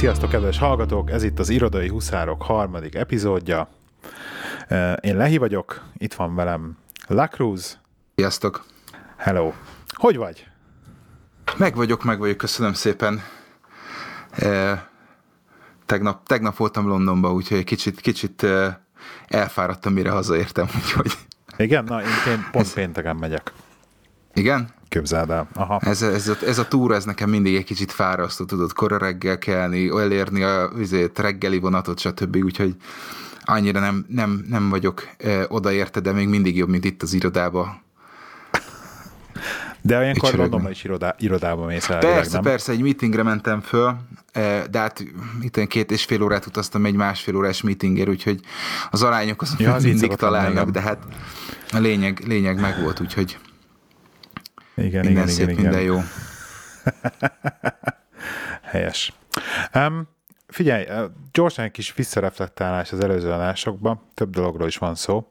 Sziasztok, 0.00 0.30
kedves 0.30 0.58
hallgatók! 0.58 1.10
Ez 1.10 1.22
itt 1.22 1.38
az 1.38 1.48
Irodai 1.48 1.88
Huszárok 1.88 2.42
harmadik 2.42 2.94
epizódja. 2.94 3.68
Én 5.00 5.16
Lehi 5.16 5.36
vagyok, 5.36 5.82
itt 5.96 6.14
van 6.14 6.34
velem 6.34 6.78
Lacruz. 7.06 7.78
Sziasztok! 8.14 8.64
Hello! 9.16 9.52
Hogy 9.88 10.16
vagy? 10.16 10.46
Meg 11.56 11.74
vagyok, 11.74 12.04
meg 12.04 12.18
vagyok, 12.18 12.36
köszönöm 12.36 12.72
szépen. 12.72 13.22
tegnap, 15.86 16.26
tegnap 16.26 16.56
voltam 16.56 16.86
Londonban, 16.86 17.32
úgyhogy 17.32 17.64
kicsit, 17.64 18.00
kicsit 18.00 18.46
elfáradtam, 19.26 19.92
mire 19.92 20.10
hazaértem, 20.10 20.68
úgyhogy... 20.82 21.12
Igen? 21.56 21.84
Na, 21.84 22.02
én 22.02 22.48
pont 22.52 22.72
pénteken 22.72 23.16
megyek. 23.16 23.52
Igen? 24.34 24.68
Képzeld 24.90 25.30
el. 25.30 25.48
Aha. 25.54 25.80
Ez, 25.82 26.02
ez, 26.02 26.28
a, 26.28 26.36
ez 26.46 26.58
a 26.58 26.68
túra, 26.68 26.94
ez 26.94 27.04
nekem 27.04 27.30
mindig 27.30 27.54
egy 27.54 27.64
kicsit 27.64 27.92
fárasztó, 27.92 28.44
tudod, 28.44 28.72
kora 28.72 28.98
reggel 28.98 29.38
kelni, 29.38 29.88
elérni 29.88 30.42
a 30.42 30.70
vizét, 30.74 31.18
reggeli 31.18 31.58
vonatot, 31.58 31.98
stb. 31.98 32.36
Úgyhogy 32.36 32.74
annyira 33.44 33.80
nem, 33.80 34.04
nem, 34.08 34.44
nem 34.48 34.68
vagyok 34.68 35.08
e, 35.18 35.44
odaérte, 35.48 36.00
de 36.00 36.12
még 36.12 36.28
mindig 36.28 36.56
jobb, 36.56 36.68
mint 36.68 36.84
itt 36.84 37.02
az 37.02 37.12
irodába. 37.12 37.82
De 39.82 39.98
olyankor 39.98 40.34
Londonban 40.34 40.70
is 40.70 40.84
irodá, 40.84 41.14
irodába 41.18 41.66
mész 41.66 41.88
el. 41.88 41.98
Persze, 41.98 42.32
nem? 42.32 42.42
persze, 42.42 42.72
egy 42.72 42.82
meetingre 42.82 43.22
mentem 43.22 43.60
föl, 43.60 43.96
de 44.70 44.78
hát 44.78 45.04
itt 45.40 45.66
két 45.66 45.90
és 45.90 46.04
fél 46.04 46.22
órát 46.22 46.46
utaztam 46.46 46.84
egy 46.84 46.94
másfél 46.94 47.36
órás 47.36 47.62
meetinger, 47.62 48.08
úgyhogy 48.08 48.40
az 48.90 49.02
arányok 49.02 49.42
azok 49.42 49.60
ja, 49.60 49.74
az 49.74 49.84
mindig 49.84 50.14
találnak, 50.14 50.70
de 50.70 50.80
hát 50.80 50.98
a 51.72 51.78
lényeg, 51.78 52.22
lényeg 52.26 52.60
meg 52.60 52.82
volt, 52.82 53.00
úgyhogy 53.00 53.38
igen, 54.84 55.04
minden 55.04 55.22
igen, 55.22 55.26
szép, 55.26 55.48
igen, 55.48 55.54
minden 55.54 55.80
igen. 55.80 55.92
jó. 55.92 56.00
Helyes. 58.72 59.12
Um, 59.74 60.08
figyelj, 60.48 60.86
gyorsan 61.32 61.64
egy 61.64 61.70
kis 61.70 61.94
visszareflektálás 61.94 62.92
az 62.92 63.00
előző 63.00 63.32
adásokban, 63.32 64.00
több 64.14 64.30
dologról 64.30 64.68
is 64.68 64.76
van 64.76 64.94
szó. 64.94 65.28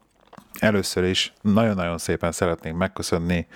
Először 0.58 1.04
is 1.04 1.32
nagyon-nagyon 1.40 1.98
szépen 1.98 2.32
szeretnénk 2.32 2.76
megköszönni 2.76 3.46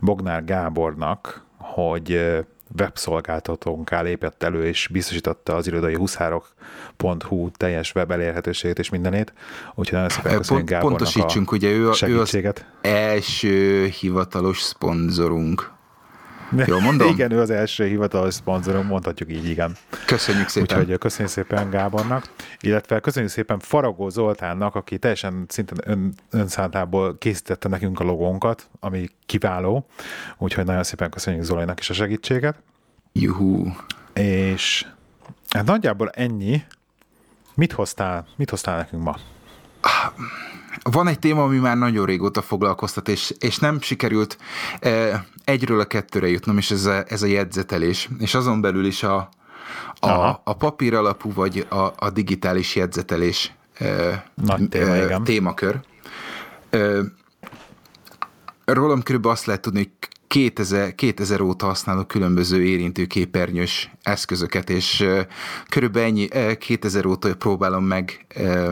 Bognár 0.00 0.44
Gábornak, 0.44 1.44
hogy 1.56 2.36
webszolgáltatónká 2.78 4.00
lépett 4.02 4.42
elő, 4.42 4.66
és 4.66 4.88
biztosította 4.92 5.54
az 5.54 5.66
irodai 5.66 5.94
huszárok.hu 5.94 7.50
teljes 7.50 7.94
web 7.94 8.10
elérhetőségét 8.10 8.78
és 8.78 8.88
mindenét. 8.88 9.32
Úgyhogy 9.74 9.92
nagyon 9.92 10.08
szépen 10.08 10.36
köszönjük 10.36 10.66
Pont, 10.66 10.80
Gábornak 10.80 10.98
Pontosítsunk, 10.98 11.52
ugye 11.52 11.68
ő, 11.70 11.90
ő 12.06 12.20
az 12.20 12.38
első 12.80 13.86
hivatalos 13.86 14.60
szponzorunk. 14.60 15.78
Jó, 16.66 16.78
mondom? 16.78 17.08
igen, 17.08 17.32
ő 17.32 17.40
az 17.40 17.50
első 17.50 17.86
hivatalos 17.86 18.34
szponzorunk, 18.34 18.88
mondhatjuk 18.88 19.30
így, 19.30 19.48
igen. 19.48 19.76
Köszönjük 20.06 20.48
szépen. 20.48 20.78
Úgyhogy 20.78 20.98
köszönjük 20.98 21.32
szépen 21.32 21.70
Gábornak, 21.70 22.24
illetve 22.60 23.00
köszönjük 23.00 23.32
szépen 23.32 23.58
Faragó 23.58 24.08
Zoltánnak, 24.08 24.74
aki 24.74 24.98
teljesen 24.98 25.44
szintén 25.48 25.78
ön, 25.84 26.14
önszántából 26.30 27.18
készítette 27.18 27.68
nekünk 27.68 28.00
a 28.00 28.04
logónkat, 28.04 28.68
ami 28.80 29.08
kiváló, 29.26 29.86
úgyhogy 30.38 30.64
nagyon 30.64 30.82
szépen 30.82 31.10
köszönjük 31.10 31.42
Zolajnak 31.42 31.80
is 31.80 31.90
a 31.90 31.94
segítséget. 31.94 32.56
Juhú. 33.12 33.76
És 34.14 34.86
hát 35.48 35.64
nagyjából 35.64 36.10
ennyi. 36.10 36.62
Mit 37.54 37.72
hoztál, 37.72 38.26
mit 38.36 38.50
hoztál 38.50 38.76
nekünk 38.76 39.02
ma? 39.02 39.16
Van 40.82 41.08
egy 41.08 41.18
téma, 41.18 41.42
ami 41.42 41.58
már 41.58 41.76
nagyon 41.76 42.06
régóta 42.06 42.42
foglalkoztat, 42.42 43.08
és, 43.08 43.34
és 43.38 43.58
nem 43.58 43.80
sikerült 43.80 44.38
e, 44.80 45.24
egyről 45.44 45.80
a 45.80 45.84
kettőre 45.84 46.28
jutnom, 46.28 46.56
és 46.58 46.70
ez 46.70 46.84
a, 46.84 47.04
ez 47.08 47.22
a 47.22 47.26
jegyzetelés. 47.26 48.08
És 48.18 48.34
azon 48.34 48.60
belül 48.60 48.84
is 48.84 49.02
a, 49.02 49.28
a, 50.00 50.40
a 50.44 50.52
papír 50.58 50.94
alapú, 50.94 51.32
vagy 51.32 51.66
a, 51.68 51.92
a 51.96 52.10
digitális 52.10 52.76
jegyzetelés 52.76 53.54
e, 53.74 54.24
Nagy 54.34 54.68
téma, 54.68 54.94
e, 54.94 55.04
igen. 55.04 55.24
témakör. 55.24 55.80
E, 56.70 56.98
rólam 58.64 59.02
körülbelül 59.02 59.36
azt 59.36 59.46
lehet 59.46 59.62
tudni, 59.62 59.78
hogy 59.78 60.08
2000, 60.26 60.94
2000 60.94 61.40
óta 61.40 61.66
használok 61.66 62.08
különböző 62.08 62.64
érintőképernyős 62.64 63.90
eszközöket, 64.02 64.70
és 64.70 65.00
e, 65.00 65.26
körülbelül 65.68 66.08
ennyi, 66.08 66.28
e, 66.32 66.58
2000 66.58 67.06
óta 67.06 67.36
próbálom 67.36 67.84
meg 67.84 68.26
e, 68.28 68.70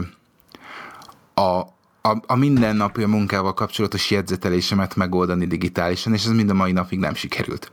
a, 1.35 1.77
a, 2.11 2.23
a 2.27 2.37
mindennapi 2.37 3.05
munkával 3.05 3.55
kapcsolatos 3.55 4.11
jegyzetelésemet 4.11 4.97
megoldani 4.97 5.47
digitálisan, 5.47 6.13
és 6.13 6.25
ez 6.25 6.33
mind 6.33 6.51
a 6.51 6.55
mai 6.55 6.73
napig 6.73 6.99
nem 6.99 7.15
sikerült. 7.15 7.71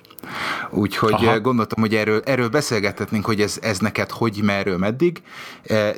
Úgyhogy 0.69 1.13
Aha. 1.13 1.39
gondoltam, 1.39 1.81
hogy 1.81 1.95
erről, 1.95 2.21
erről 2.25 2.49
beszélgethetnénk, 2.49 3.25
hogy 3.25 3.41
ez, 3.41 3.57
ez 3.61 3.79
neked 3.79 4.11
hogy, 4.11 4.41
merről, 4.43 4.77
meddig, 4.77 5.21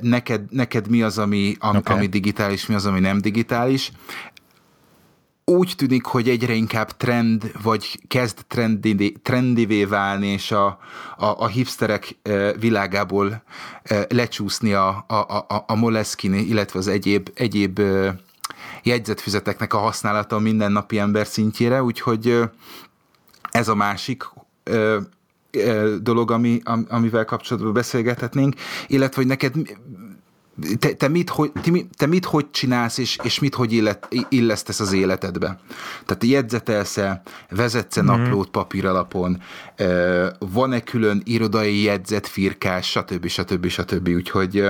neked, 0.01 0.41
neked 0.49 0.89
mi 0.89 1.01
az, 1.01 1.17
ami, 1.17 1.55
ami, 1.59 1.77
okay. 1.77 1.95
ami 1.95 2.07
digitális, 2.07 2.65
mi 2.65 2.75
az, 2.75 2.85
ami 2.85 2.99
nem 2.99 3.21
digitális 3.21 3.91
úgy 5.51 5.73
tűnik, 5.75 6.05
hogy 6.05 6.29
egyre 6.29 6.53
inkább 6.53 6.91
trend, 6.91 7.51
vagy 7.63 7.99
kezd 8.07 8.45
trendi, 8.47 9.15
trendivé 9.21 9.85
válni, 9.85 10.27
és 10.27 10.51
a, 10.51 10.65
a, 11.17 11.25
a 11.25 11.47
hipsterek 11.47 12.17
világából 12.59 13.43
lecsúszni 14.07 14.73
a, 14.73 15.05
a, 15.07 15.15
a, 15.15 15.63
a 15.67 15.75
Moleskine, 15.75 16.37
illetve 16.37 16.79
az 16.79 16.87
egyéb, 16.87 17.29
egyéb 17.33 17.81
jegyzetfüzeteknek 18.87 19.73
a 19.73 19.77
használata 19.77 20.35
a 20.35 20.39
mindennapi 20.39 20.99
ember 20.99 21.27
szintjére, 21.27 21.83
úgyhogy 21.83 22.39
ez 23.51 23.67
a 23.67 23.75
másik 23.75 24.23
dolog, 26.01 26.31
ami, 26.31 26.61
amivel 26.87 27.25
kapcsolatban 27.25 27.73
beszélgethetnénk, 27.73 28.55
illetve 28.87 29.15
hogy 29.15 29.27
neked 29.27 29.53
te, 30.79 30.93
te, 30.93 31.07
mit, 31.07 31.29
hogy, 31.29 31.51
te, 31.51 31.71
te 31.97 32.05
mit 32.05 32.25
hogy 32.25 32.51
csinálsz, 32.51 32.97
és, 32.97 33.17
és 33.23 33.39
mit 33.39 33.55
hogy 33.55 33.73
illet, 33.73 34.07
illesztesz 34.29 34.79
az 34.79 34.93
életedbe? 34.93 35.59
Tehát 36.05 36.23
jegyzetelsz-e, 36.23 37.21
vezetsz-e 37.49 38.01
mm-hmm. 38.01 38.21
naplót 38.21 38.49
papíralapon, 38.49 39.41
van-e 40.39 40.81
külön 40.81 41.21
irodai 41.25 41.81
jegyzet, 41.81 42.27
firkás, 42.27 42.89
stb. 42.89 43.27
stb. 43.27 43.67
stb. 43.67 44.07
Úgyhogy 44.07 44.65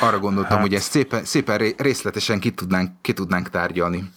arra 0.00 0.18
gondoltam, 0.18 0.56
hát. 0.56 0.66
hogy 0.66 0.74
ezt 0.74 0.90
szépen, 0.90 1.24
szépen 1.24 1.74
részletesen 1.76 2.40
ki 2.40 2.50
tudnánk, 2.50 2.90
ki 3.00 3.12
tudnánk 3.12 3.48
tárgyalni. 3.50 4.10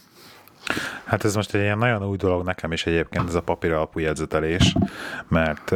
Hát 1.03 1.23
ez 1.23 1.35
most 1.35 1.53
egy 1.53 1.61
ilyen 1.61 1.77
nagyon 1.77 2.05
új 2.05 2.17
dolog 2.17 2.45
nekem 2.45 2.71
is 2.71 2.85
egyébként, 2.85 3.27
ez 3.27 3.35
a 3.35 3.41
papír 3.41 3.71
alapú 3.71 3.99
jegyzetelés, 3.99 4.75
mert 5.27 5.73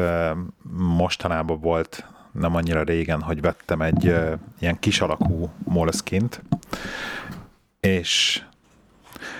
mostanában 0.77 1.59
volt 1.59 2.05
nem 2.31 2.55
annyira 2.55 2.83
régen, 2.83 3.21
hogy 3.21 3.41
vettem 3.41 3.81
egy 3.81 4.13
ilyen 4.59 4.79
kis 4.79 5.01
alakú 5.01 5.49
moleskint, 5.63 6.41
és 7.79 8.43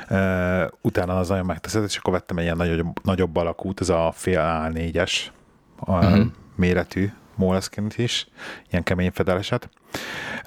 uh, 0.09 0.63
utána 0.81 1.19
az 1.19 1.29
nagyon 1.29 1.45
megteszed, 1.45 1.83
és 1.83 1.97
akkor 1.97 2.13
vettem 2.13 2.37
egy 2.37 2.43
ilyen 2.43 2.57
nagyobb, 2.57 3.03
nagyobb 3.03 3.35
alakút, 3.35 3.81
ez 3.81 3.89
a 3.89 4.11
fél 4.15 4.41
A4-es 4.41 5.11
uh-huh. 5.79 6.25
méretű 6.55 7.11
moleskint 7.39 7.97
is, 7.97 8.27
ilyen 8.69 8.83
kemény 8.83 9.11
fedeleset. 9.11 9.69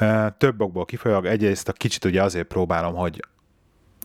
Uh, 0.00 0.26
több 0.38 0.60
okból 0.60 0.84
kifolyólag, 0.84 1.26
egyrészt 1.26 1.68
a 1.68 1.72
kicsit 1.72 2.04
ugye 2.04 2.22
azért 2.22 2.46
próbálom, 2.46 2.94
hogy 2.94 3.24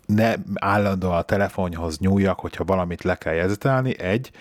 ne 0.06 0.34
állandóan 0.54 1.18
a 1.18 1.22
telefonhoz 1.22 2.00
nyúljak, 2.00 2.40
hogyha 2.40 2.64
valamit 2.64 3.04
le 3.04 3.16
kell 3.16 3.34
jegyzetelni, 3.34 4.00
egy. 4.00 4.32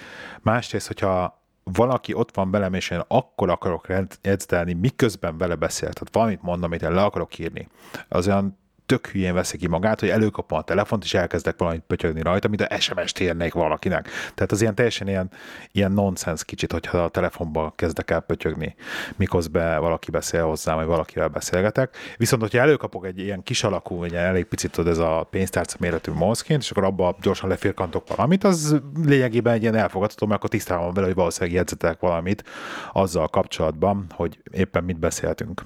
Másrészt, 0.42 0.86
hogyha 0.86 1.44
valaki 1.72 2.14
ott 2.14 2.34
van 2.34 2.50
velem, 2.50 2.74
és 2.74 2.90
én 2.90 3.02
akkor 3.08 3.50
akarok 3.50 3.86
jegyzetelni, 4.22 4.72
miközben 4.72 5.38
vele 5.38 5.54
beszél, 5.54 5.92
tehát 5.92 6.12
valamit 6.12 6.42
mondom, 6.42 6.64
amit 6.64 6.82
én 6.82 6.92
le 6.92 7.02
akarok 7.02 7.38
írni, 7.38 7.68
az 8.08 8.26
olyan 8.26 8.58
tök 8.86 9.06
hülyén 9.06 9.34
veszi 9.34 9.56
ki 9.56 9.66
magát, 9.66 10.00
hogy 10.00 10.08
előkapom 10.08 10.58
a 10.58 10.62
telefont, 10.62 11.04
és 11.04 11.14
elkezdek 11.14 11.58
valamit 11.58 11.82
pötyögni 11.86 12.22
rajta, 12.22 12.48
mint 12.48 12.60
a 12.60 12.80
SMS-t 12.80 13.20
írnék 13.20 13.52
valakinek. 13.52 14.08
Tehát 14.34 14.52
az 14.52 14.60
ilyen 14.60 14.74
teljesen 14.74 15.08
ilyen, 15.08 15.30
ilyen 15.72 15.92
nonsens 15.92 16.44
kicsit, 16.44 16.72
hogyha 16.72 16.98
a 16.98 17.08
telefonba 17.08 17.72
kezdek 17.76 18.10
el 18.10 18.20
pötyögni, 18.20 18.74
miközben 19.16 19.80
valaki 19.80 20.10
beszél 20.10 20.44
hozzám, 20.44 20.76
vagy 20.76 20.86
valakivel 20.86 21.28
beszélgetek. 21.28 21.96
Viszont, 22.16 22.42
hogyha 22.42 22.58
előkapok 22.58 23.06
egy 23.06 23.18
ilyen 23.18 23.42
kis 23.42 23.64
alakú, 23.64 24.04
egy 24.04 24.14
elég 24.14 24.44
picit 24.44 24.70
tudod, 24.70 24.92
ez 24.92 24.98
a 24.98 25.26
pénztárca 25.30 25.76
méretű 25.80 26.12
molszként, 26.12 26.62
és 26.62 26.70
akkor 26.70 26.84
abba 26.84 27.16
gyorsan 27.20 27.48
lefirkantok 27.48 28.08
valamit, 28.16 28.44
az 28.44 28.80
lényegében 29.04 29.54
egy 29.54 29.62
ilyen 29.62 29.74
elfogadható, 29.74 30.26
mert 30.26 30.38
akkor 30.38 30.50
tisztában 30.50 30.84
van 30.84 30.94
vele, 30.94 31.06
hogy 31.06 31.16
valószínűleg 31.16 31.54
jegyzetek 31.54 32.00
valamit 32.00 32.44
azzal 32.92 33.28
kapcsolatban, 33.28 34.06
hogy 34.14 34.38
éppen 34.52 34.84
mit 34.84 34.98
beszéltünk. 34.98 35.64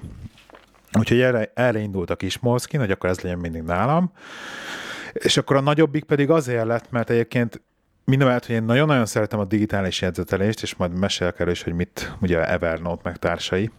Úgyhogy 0.99 1.21
erre, 1.21 1.51
erre 1.53 1.79
indult 1.79 2.09
a 2.09 2.15
kis 2.15 2.39
Moleskin, 2.39 2.79
hogy 2.79 2.91
akkor 2.91 3.09
ez 3.09 3.19
legyen 3.19 3.39
mindig 3.39 3.61
nálam. 3.61 4.11
És 5.13 5.37
akkor 5.37 5.55
a 5.55 5.61
nagyobbik 5.61 6.03
pedig 6.03 6.29
azért 6.29 6.65
lett, 6.65 6.91
mert 6.91 7.09
egyébként 7.09 7.61
mindemellett, 8.05 8.45
hogy 8.45 8.55
én 8.55 8.63
nagyon-nagyon 8.63 9.05
szeretem 9.05 9.39
a 9.39 9.45
digitális 9.45 10.01
jegyzetelést, 10.01 10.61
és 10.61 10.75
majd 10.75 10.99
mesélek 10.99 11.39
erről 11.39 11.53
is, 11.53 11.63
hogy 11.63 11.73
mit, 11.73 12.15
ugye 12.21 12.49
Evernote 12.49 13.01
meg 13.03 13.17
társai, 13.17 13.71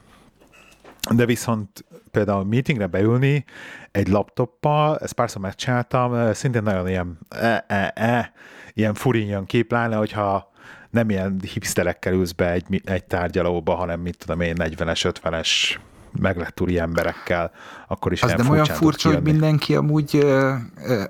de 1.10 1.26
viszont 1.26 1.84
például 2.10 2.44
meetingre 2.44 2.86
beülni 2.86 3.44
egy 3.90 4.08
laptoppal, 4.08 4.98
ezt 4.98 5.12
párszor 5.12 5.42
megcsináltam, 5.42 6.32
szintén 6.32 6.62
nagyon 6.62 6.88
ilyen 6.88 7.18
e, 7.28 7.64
e, 7.68 7.92
e, 7.94 8.32
ilyen 8.72 8.94
furin 8.94 9.26
jön 9.26 9.46
ki, 9.46 9.62
pláne, 9.62 9.96
hogyha 9.96 10.50
nem 10.90 11.10
ilyen 11.10 11.40
hipsterekkel 11.52 12.12
ülsz 12.12 12.32
be 12.32 12.50
egy, 12.50 12.82
egy 12.84 13.04
tárgyalóba, 13.04 13.74
hanem 13.74 14.00
mit 14.00 14.18
tudom 14.18 14.40
én, 14.40 14.54
40-es, 14.58 15.12
50-es 15.22 15.76
meg 16.20 16.52
úri 16.60 16.78
emberekkel, 16.78 17.52
akkor 17.88 18.12
is 18.12 18.22
Az 18.22 18.34
nem 18.36 18.48
olyan 18.48 18.64
furcsa, 18.64 19.12
hogy 19.12 19.22
mindenki 19.22 19.74
amúgy, 19.74 20.26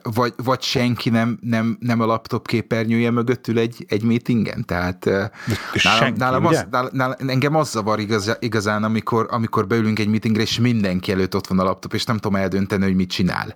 vagy, 0.03 0.35
vagy 0.37 0.63
senki 0.63 1.11
nem, 1.11 1.39
nem, 1.41 1.77
nem 1.81 2.01
a 2.01 2.05
laptop 2.05 2.47
képernyője 2.47 3.11
mögött 3.11 3.49
ül 3.49 3.59
egy, 3.59 3.85
egy 3.89 4.03
meetingen, 4.03 4.65
tehát 4.65 5.05
nálam, 5.05 5.31
senki, 5.73 6.19
nálam, 6.19 6.47
az, 6.47 6.67
nálam, 6.93 7.15
engem 7.27 7.57
az 7.57 7.71
zavar 7.71 7.99
igaz, 7.99 8.37
igazán, 8.39 8.85
amikor, 8.85 9.27
amikor 9.31 9.67
beülünk 9.67 9.99
egy 9.99 10.09
meetingre, 10.09 10.43
és 10.43 10.59
mindenki 10.59 11.13
előtt 11.13 11.35
ott 11.35 11.47
van 11.47 11.59
a 11.59 11.65
laptop, 11.65 11.95
és 11.95 12.05
nem 12.05 12.17
tudom 12.17 12.41
eldönteni, 12.41 12.83
hogy 12.83 12.95
mit 12.95 13.11
csinál. 13.11 13.55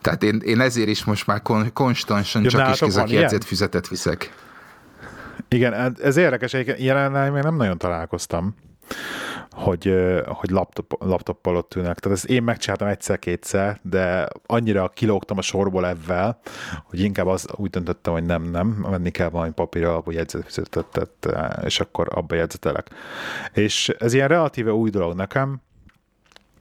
Tehát 0.00 0.22
én, 0.22 0.40
én 0.44 0.60
ezért 0.60 0.88
is 0.88 1.04
most 1.04 1.26
már 1.26 1.42
kon, 1.42 1.72
konstansan 1.72 2.42
ja, 2.42 2.50
csak 2.50 2.72
is 2.72 2.78
kizak 2.78 3.10
jegyzett 3.10 3.44
füzetet 3.44 3.88
viszek. 3.88 4.32
Igen, 5.48 5.96
ez 6.02 6.16
érdekes, 6.16 6.52
ilyen 6.52 7.32
még 7.32 7.42
nem 7.42 7.56
nagyon 7.56 7.78
találkoztam 7.78 8.54
hogy, 9.50 9.94
hogy 10.26 10.50
laptop, 10.50 11.02
laptoppal 11.02 11.56
ott 11.56 11.74
ülnek. 11.74 11.98
Tehát 11.98 12.18
ezt 12.18 12.26
én 12.26 12.42
megcsináltam 12.42 12.88
egyszer-kétszer, 12.88 13.78
de 13.82 14.28
annyira 14.46 14.88
kilógtam 14.88 15.38
a 15.38 15.42
sorból 15.42 15.86
ebben, 15.86 16.36
hogy 16.84 17.00
inkább 17.00 17.26
az, 17.26 17.46
úgy 17.56 17.70
döntöttem, 17.70 18.12
hogy 18.12 18.24
nem, 18.24 18.42
nem, 18.42 18.86
venni 18.88 19.10
kell 19.10 19.28
valami 19.28 19.52
papírra 19.52 19.90
alapú 19.90 20.10
jegyzetfizetet, 20.10 21.28
és 21.64 21.80
akkor 21.80 22.08
abba 22.10 22.34
jegyzetelek. 22.34 22.90
És 23.52 23.88
ez 23.88 24.12
ilyen 24.12 24.28
relatíve 24.28 24.72
új 24.72 24.90
dolog 24.90 25.14
nekem, 25.14 25.60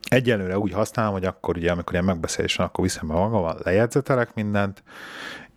egyelőre 0.10 0.60
úgy 0.60 0.72
használom, 0.72 1.14
hogy 1.14 1.26
akkor 1.26 1.58
ugye, 1.58 1.72
amikor 1.72 1.94
ilyen 1.94 2.06
megbeszélés 2.06 2.56
van, 2.56 2.68
akkor 2.68 2.84
viszem 2.84 3.08
be 3.08 3.14
magam, 3.14 3.56
lejegyzetelek 3.64 4.34
mindent, 4.34 4.84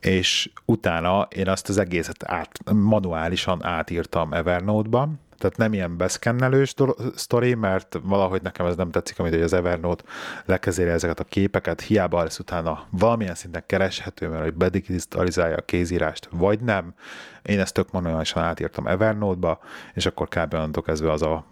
és 0.00 0.50
utána 0.64 1.22
én 1.22 1.48
azt 1.48 1.68
az 1.68 1.78
egészet 1.78 2.24
át, 2.24 2.72
manuálisan 2.72 3.64
átírtam 3.64 4.32
Evernote-ba, 4.32 5.08
tehát 5.40 5.56
nem 5.56 5.72
ilyen 5.72 5.96
beszkennelős 5.96 6.74
sztori, 7.14 7.54
mert 7.54 7.98
valahogy 8.02 8.42
nekem 8.42 8.66
ez 8.66 8.76
nem 8.76 8.90
tetszik, 8.90 9.18
amit 9.18 9.34
az 9.34 9.52
Evernote 9.52 10.04
lekezéli 10.44 10.90
ezeket 10.90 11.20
a 11.20 11.24
képeket, 11.24 11.80
hiába 11.80 12.22
lesz 12.22 12.38
utána 12.38 12.86
valamilyen 12.90 13.34
szinten 13.34 13.62
kereshető, 13.66 14.28
mert 14.28 14.42
hogy 14.42 14.54
bedigitalizálja 14.54 15.56
a 15.56 15.62
kézírást, 15.62 16.28
vagy 16.32 16.60
nem. 16.60 16.94
Én 17.42 17.60
ezt 17.60 17.74
tök 17.74 17.90
manuálisan 17.90 18.42
átírtam 18.42 18.86
Evernote-ba, 18.86 19.60
és 19.94 20.06
akkor 20.06 20.28
kb. 20.28 20.54
onnantól 20.54 20.82
kezdve 20.82 21.12
az 21.12 21.22
a 21.22 21.44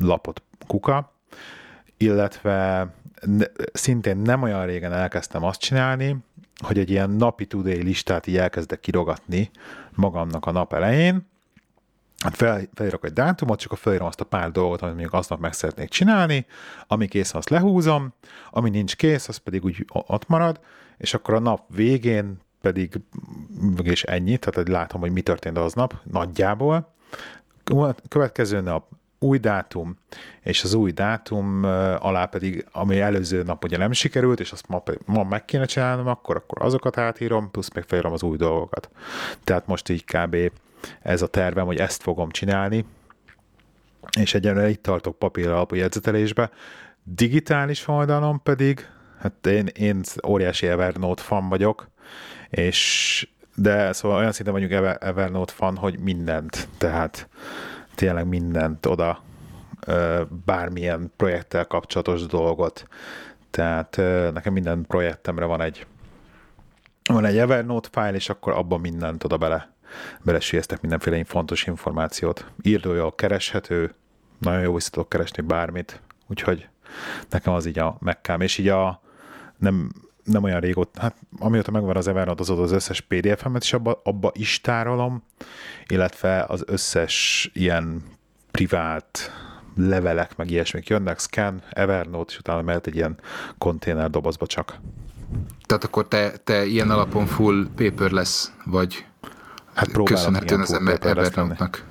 lapot 0.00 0.42
kuka, 0.66 1.12
illetve 1.96 2.88
szintén 3.72 4.16
nem 4.16 4.42
olyan 4.42 4.66
régen 4.66 4.92
elkezdtem 4.92 5.44
azt 5.44 5.60
csinálni, 5.60 6.16
hogy 6.64 6.78
egy 6.78 6.90
ilyen 6.90 7.10
napi 7.10 7.46
today 7.46 7.82
listát 7.82 8.26
így 8.26 8.36
elkezdek 8.36 8.80
kirogatni 8.80 9.50
magamnak 9.94 10.46
a 10.46 10.50
nap 10.50 10.72
elején, 10.72 11.29
hát 12.24 12.36
fel, 12.36 12.60
felírok 12.74 13.04
egy 13.04 13.12
dátumot, 13.12 13.58
csak 13.58 13.72
a 13.72 13.76
felírom 13.76 14.06
azt 14.06 14.20
a 14.20 14.24
pár 14.24 14.50
dolgot, 14.50 14.82
amit 14.82 14.94
mondjuk 14.94 15.14
aznap 15.14 15.40
meg 15.40 15.52
szeretnék 15.52 15.88
csinálni, 15.88 16.46
ami 16.86 17.08
kész, 17.08 17.34
azt 17.34 17.48
lehúzom, 17.48 18.12
ami 18.50 18.70
nincs 18.70 18.96
kész, 18.96 19.28
az 19.28 19.36
pedig 19.36 19.64
úgy 19.64 19.86
ott 19.88 20.28
marad, 20.28 20.60
és 20.96 21.14
akkor 21.14 21.34
a 21.34 21.38
nap 21.38 21.62
végén 21.74 22.40
pedig 22.60 23.00
és 23.82 24.02
ennyi, 24.02 24.36
tehát 24.36 24.68
látom, 24.68 25.00
hogy 25.00 25.12
mi 25.12 25.20
történt 25.20 25.58
aznap 25.58 25.94
nagyjából. 26.10 26.94
Következő 28.08 28.60
nap 28.60 28.88
új 29.18 29.38
dátum, 29.38 29.96
és 30.40 30.64
az 30.64 30.74
új 30.74 30.90
dátum 30.90 31.64
alá 31.98 32.24
pedig, 32.24 32.66
ami 32.72 33.00
előző 33.00 33.42
nap 33.42 33.64
ugye 33.64 33.76
nem 33.76 33.92
sikerült, 33.92 34.40
és 34.40 34.52
azt 34.52 34.68
ma, 34.68 34.82
ma 35.04 35.24
meg 35.24 35.44
kéne 35.44 35.64
csinálnom, 35.64 36.06
akkor, 36.06 36.36
akkor 36.36 36.62
azokat 36.62 36.98
átírom, 36.98 37.50
plusz 37.50 37.70
meg 37.74 37.84
felírom 37.84 38.12
az 38.12 38.22
új 38.22 38.36
dolgokat. 38.36 38.90
Tehát 39.44 39.66
most 39.66 39.88
így 39.88 40.04
kb 40.04 40.36
ez 41.02 41.22
a 41.22 41.26
tervem, 41.26 41.66
hogy 41.66 41.78
ezt 41.78 42.02
fogom 42.02 42.30
csinálni, 42.30 42.84
és 44.18 44.34
egyenlően 44.34 44.68
itt 44.68 44.82
tartok 44.82 45.18
papír 45.18 45.48
alapú 45.48 45.74
jegyzetelésbe. 45.74 46.50
Digitális 47.02 47.88
oldalon 47.88 48.42
pedig, 48.42 48.88
hát 49.18 49.46
én, 49.46 49.66
én 49.66 50.00
óriási 50.26 50.66
Evernote 50.66 51.22
fan 51.22 51.48
vagyok, 51.48 51.88
és 52.48 53.28
de 53.54 53.92
szóval 53.92 54.18
olyan 54.18 54.32
szinten 54.32 54.54
vagyunk 54.54 54.72
Ever, 54.72 54.96
Evernote 55.00 55.52
fan, 55.52 55.76
hogy 55.76 55.98
mindent, 55.98 56.68
tehát 56.78 57.28
tényleg 57.94 58.26
mindent 58.26 58.86
oda, 58.86 59.22
bármilyen 60.44 61.12
projekttel 61.16 61.64
kapcsolatos 61.64 62.26
dolgot, 62.26 62.86
tehát 63.50 63.96
nekem 64.32 64.52
minden 64.52 64.84
projektemre 64.86 65.44
van 65.44 65.60
egy 65.60 65.86
van 67.04 67.24
egy 67.24 67.38
Evernote 67.38 67.88
file, 67.92 68.14
és 68.14 68.28
akkor 68.28 68.52
abban 68.52 68.80
mindent 68.80 69.24
oda 69.24 69.36
bele 69.36 69.72
belesülyeztek 70.22 70.80
mindenféle 70.80 71.24
fontos 71.24 71.66
információt. 71.66 72.46
Írdója 72.62 73.14
kereshető, 73.14 73.94
nagyon 74.38 74.60
jó 74.60 74.74
vissza 74.74 75.08
keresni 75.08 75.42
bármit, 75.42 76.00
úgyhogy 76.26 76.68
nekem 77.30 77.52
az 77.52 77.66
így 77.66 77.78
a 77.78 77.96
megkám, 78.00 78.40
és 78.40 78.58
így 78.58 78.68
a 78.68 79.02
nem, 79.58 79.90
nem 80.24 80.42
olyan 80.42 80.60
régóta, 80.60 81.00
hát 81.00 81.16
amióta 81.38 81.70
megvan 81.70 81.96
az 81.96 82.08
Evernote, 82.08 82.42
azóta 82.42 82.62
az 82.62 82.72
összes 82.72 83.00
PDF-emet 83.00 83.62
is 83.62 83.72
abba, 83.72 84.00
abba 84.04 84.30
is 84.34 84.60
tárolom, 84.60 85.22
illetve 85.86 86.44
az 86.48 86.62
összes 86.66 87.50
ilyen 87.52 88.02
privát 88.50 89.32
levelek, 89.76 90.36
meg 90.36 90.50
ilyesmik 90.50 90.88
jönnek, 90.88 91.18
scan, 91.18 91.62
Evernote, 91.70 92.32
és 92.32 92.38
utána 92.38 92.62
mehet 92.62 92.86
egy 92.86 92.96
ilyen 92.96 93.18
konténer 93.58 94.10
dobozba 94.10 94.46
csak. 94.46 94.78
Tehát 95.66 95.84
akkor 95.84 96.08
te, 96.08 96.30
te 96.30 96.64
ilyen 96.64 96.90
alapon 96.90 97.26
full 97.26 97.66
paperless 97.76 98.48
vagy? 98.64 99.04
Hát 99.74 99.92
Köszönhetően 100.04 100.60
az 100.60 100.72
Evernote-nak. 100.72 101.84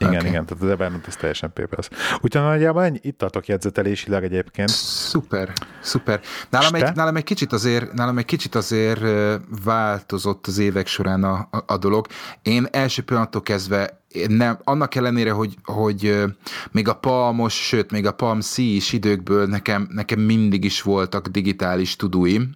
Igen, 0.00 0.14
okay. 0.14 0.28
igen, 0.28 0.46
tehát 0.46 0.62
az 0.62 0.68
Evernote 0.68 1.06
ez 1.06 1.16
teljesen 1.16 1.52
paperless. 1.52 1.88
Úgyhogy 2.20 2.42
nagyjából 2.42 2.84
ennyi, 2.84 2.98
itt 3.02 3.18
tartok 3.18 3.46
jegyzetelésileg 3.46 4.24
egyébként. 4.24 4.68
Szuper, 4.68 5.52
szuper. 5.80 6.20
Nálam 6.50 6.74
egy, 6.74 6.94
nálam 6.94 7.16
egy 7.16 7.24
kicsit 7.24 7.52
azért, 7.52 7.92
nálam 7.92 8.18
egy 8.18 8.24
kicsit 8.24 8.54
azért 8.54 9.00
változott 9.64 10.46
az 10.46 10.58
évek 10.58 10.86
során 10.86 11.24
a, 11.24 11.48
a, 11.50 11.64
a 11.66 11.76
dolog. 11.76 12.06
Én 12.42 12.66
első 12.70 13.02
pillanattól 13.02 13.42
kezdve 13.42 14.00
nem, 14.28 14.58
annak 14.64 14.94
ellenére, 14.94 15.30
hogy, 15.30 15.56
hogy 15.64 16.24
még 16.70 16.88
a 16.88 16.94
Palmos, 16.94 17.54
sőt, 17.66 17.90
még 17.90 18.06
a 18.06 18.12
Palm 18.12 18.40
C 18.40 18.58
is 18.58 18.92
időkből 18.92 19.46
nekem, 19.46 19.88
nekem 19.90 20.20
mindig 20.20 20.64
is 20.64 20.82
voltak 20.82 21.28
digitális 21.28 21.96
tudóim, 21.96 22.50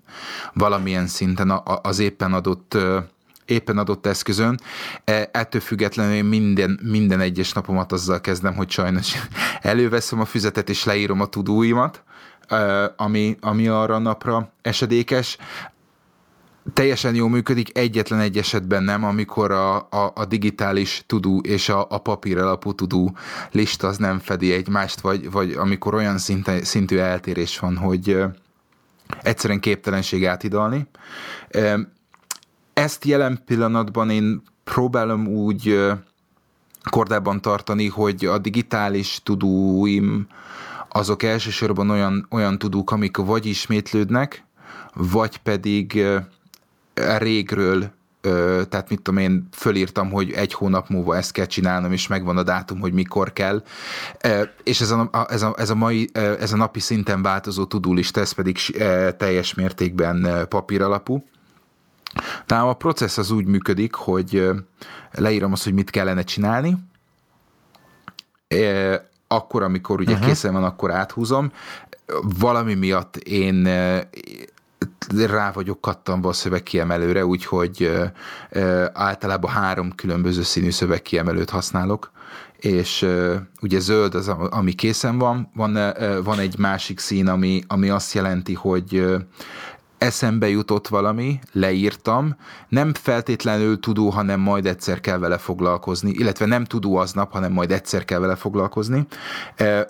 valamilyen 0.52 1.06
szinten 1.06 1.60
az 1.64 1.98
éppen 1.98 2.32
adott 2.32 2.76
éppen 3.46 3.78
adott 3.78 4.06
eszközön. 4.06 4.60
E, 5.04 5.28
ettől 5.32 5.60
függetlenül 5.60 6.14
én 6.14 6.24
minden, 6.24 6.80
minden 6.82 7.20
egyes 7.20 7.52
napomat 7.52 7.92
azzal 7.92 8.20
kezdem, 8.20 8.54
hogy 8.54 8.70
sajnos 8.70 9.14
előveszem 9.60 10.20
a 10.20 10.24
füzetet 10.24 10.68
és 10.68 10.84
leírom 10.84 11.20
a 11.20 11.26
tudóimat, 11.26 12.02
e, 12.48 12.92
ami, 12.96 13.36
ami 13.40 13.68
arra 13.68 13.94
a 13.94 13.98
napra 13.98 14.52
esedékes 14.62 15.38
teljesen 16.72 17.14
jól 17.14 17.28
működik, 17.28 17.78
egyetlen 17.78 18.20
egy 18.20 18.38
esetben 18.38 18.82
nem, 18.82 19.04
amikor 19.04 19.50
a, 19.50 19.76
a, 19.76 20.12
a 20.14 20.24
digitális 20.24 21.02
tudó 21.06 21.38
és 21.38 21.68
a, 21.68 21.86
a 21.90 21.98
papír 21.98 22.38
alapú 22.38 22.72
tudó 22.72 23.16
lista 23.50 23.86
az 23.86 23.96
nem 23.96 24.18
fedi 24.18 24.52
egymást, 24.52 25.00
vagy, 25.00 25.30
vagy 25.30 25.52
amikor 25.52 25.94
olyan 25.94 26.18
szinte, 26.18 26.64
szintű 26.64 26.96
eltérés 26.96 27.58
van, 27.58 27.76
hogy 27.76 28.18
egyszerűen 29.22 29.60
képtelenség 29.60 30.26
átidalni. 30.26 30.86
Ezt 32.84 33.04
jelen 33.04 33.42
pillanatban 33.46 34.10
én 34.10 34.42
próbálom 34.64 35.26
úgy 35.26 35.80
kordában 36.90 37.40
tartani, 37.40 37.88
hogy 37.88 38.24
a 38.24 38.38
digitális 38.38 39.20
tudóim 39.22 40.26
azok 40.88 41.22
elsősorban 41.22 41.90
olyan, 41.90 42.26
olyan 42.30 42.58
tudók, 42.58 42.90
amik 42.90 43.16
vagy 43.16 43.46
ismétlődnek, 43.46 44.44
vagy 44.94 45.36
pedig 45.36 46.06
régről 46.94 47.92
tehát 48.68 48.88
mit 48.88 49.02
tudom 49.02 49.20
én, 49.20 49.48
fölírtam, 49.52 50.10
hogy 50.10 50.30
egy 50.30 50.52
hónap 50.52 50.88
múlva 50.88 51.16
ezt 51.16 51.32
kell 51.32 51.46
csinálnom, 51.46 51.92
és 51.92 52.06
megvan 52.06 52.36
a 52.36 52.42
dátum, 52.42 52.80
hogy 52.80 52.92
mikor 52.92 53.32
kell. 53.32 53.62
És 54.62 54.80
ez 54.80 54.90
a, 54.90 55.10
ez 55.28 55.42
a, 55.42 55.54
ez 55.58 55.70
a, 55.70 55.74
mai, 55.74 56.08
ez 56.12 56.52
a 56.52 56.56
napi 56.56 56.80
szinten 56.80 57.22
változó 57.22 57.64
tudulista, 57.64 58.20
ez 58.20 58.32
pedig 58.32 58.58
teljes 59.16 59.54
mértékben 59.54 60.46
papír 60.48 60.82
alapú. 60.82 61.24
Nálam 62.46 62.68
a 62.68 62.74
processz 62.74 63.18
az 63.18 63.30
úgy 63.30 63.46
működik, 63.46 63.94
hogy 63.94 64.50
leírom 65.12 65.52
azt, 65.52 65.64
hogy 65.64 65.74
mit 65.74 65.90
kellene 65.90 66.22
csinálni, 66.22 66.76
akkor, 69.28 69.62
amikor 69.62 70.00
ugye 70.00 70.12
uh-huh. 70.12 70.26
készen 70.26 70.52
van, 70.52 70.64
akkor 70.64 70.90
áthúzom. 70.90 71.52
Valami 72.38 72.74
miatt 72.74 73.16
én 73.16 73.68
rá 75.26 75.52
vagyok 75.52 75.80
kattanva 75.80 76.28
a 76.28 76.32
szövegkiemelőre, 76.32 77.26
úgyhogy 77.26 77.92
általában 78.92 79.50
három 79.50 79.94
különböző 79.94 80.42
színű 80.42 80.70
szövegkiemelőt 80.70 81.50
használok, 81.50 82.12
és 82.56 83.06
ugye 83.60 83.78
zöld 83.78 84.14
az, 84.14 84.28
ami 84.28 84.72
készen 84.72 85.18
van, 85.18 85.50
van, 85.54 85.94
van 86.24 86.38
egy 86.38 86.58
másik 86.58 86.98
szín, 86.98 87.28
ami, 87.28 87.62
ami 87.66 87.88
azt 87.88 88.14
jelenti, 88.14 88.54
hogy 88.54 89.06
eszembe 90.04 90.48
jutott 90.48 90.88
valami, 90.88 91.38
leírtam, 91.52 92.36
nem 92.68 92.94
feltétlenül 92.94 93.80
tudó, 93.80 94.08
hanem 94.08 94.40
majd 94.40 94.66
egyszer 94.66 95.00
kell 95.00 95.18
vele 95.18 95.38
foglalkozni, 95.38 96.10
illetve 96.10 96.46
nem 96.46 96.64
tudó 96.64 96.96
aznap, 96.96 97.32
hanem 97.32 97.52
majd 97.52 97.70
egyszer 97.70 98.04
kell 98.04 98.18
vele 98.18 98.36
foglalkozni. 98.36 99.06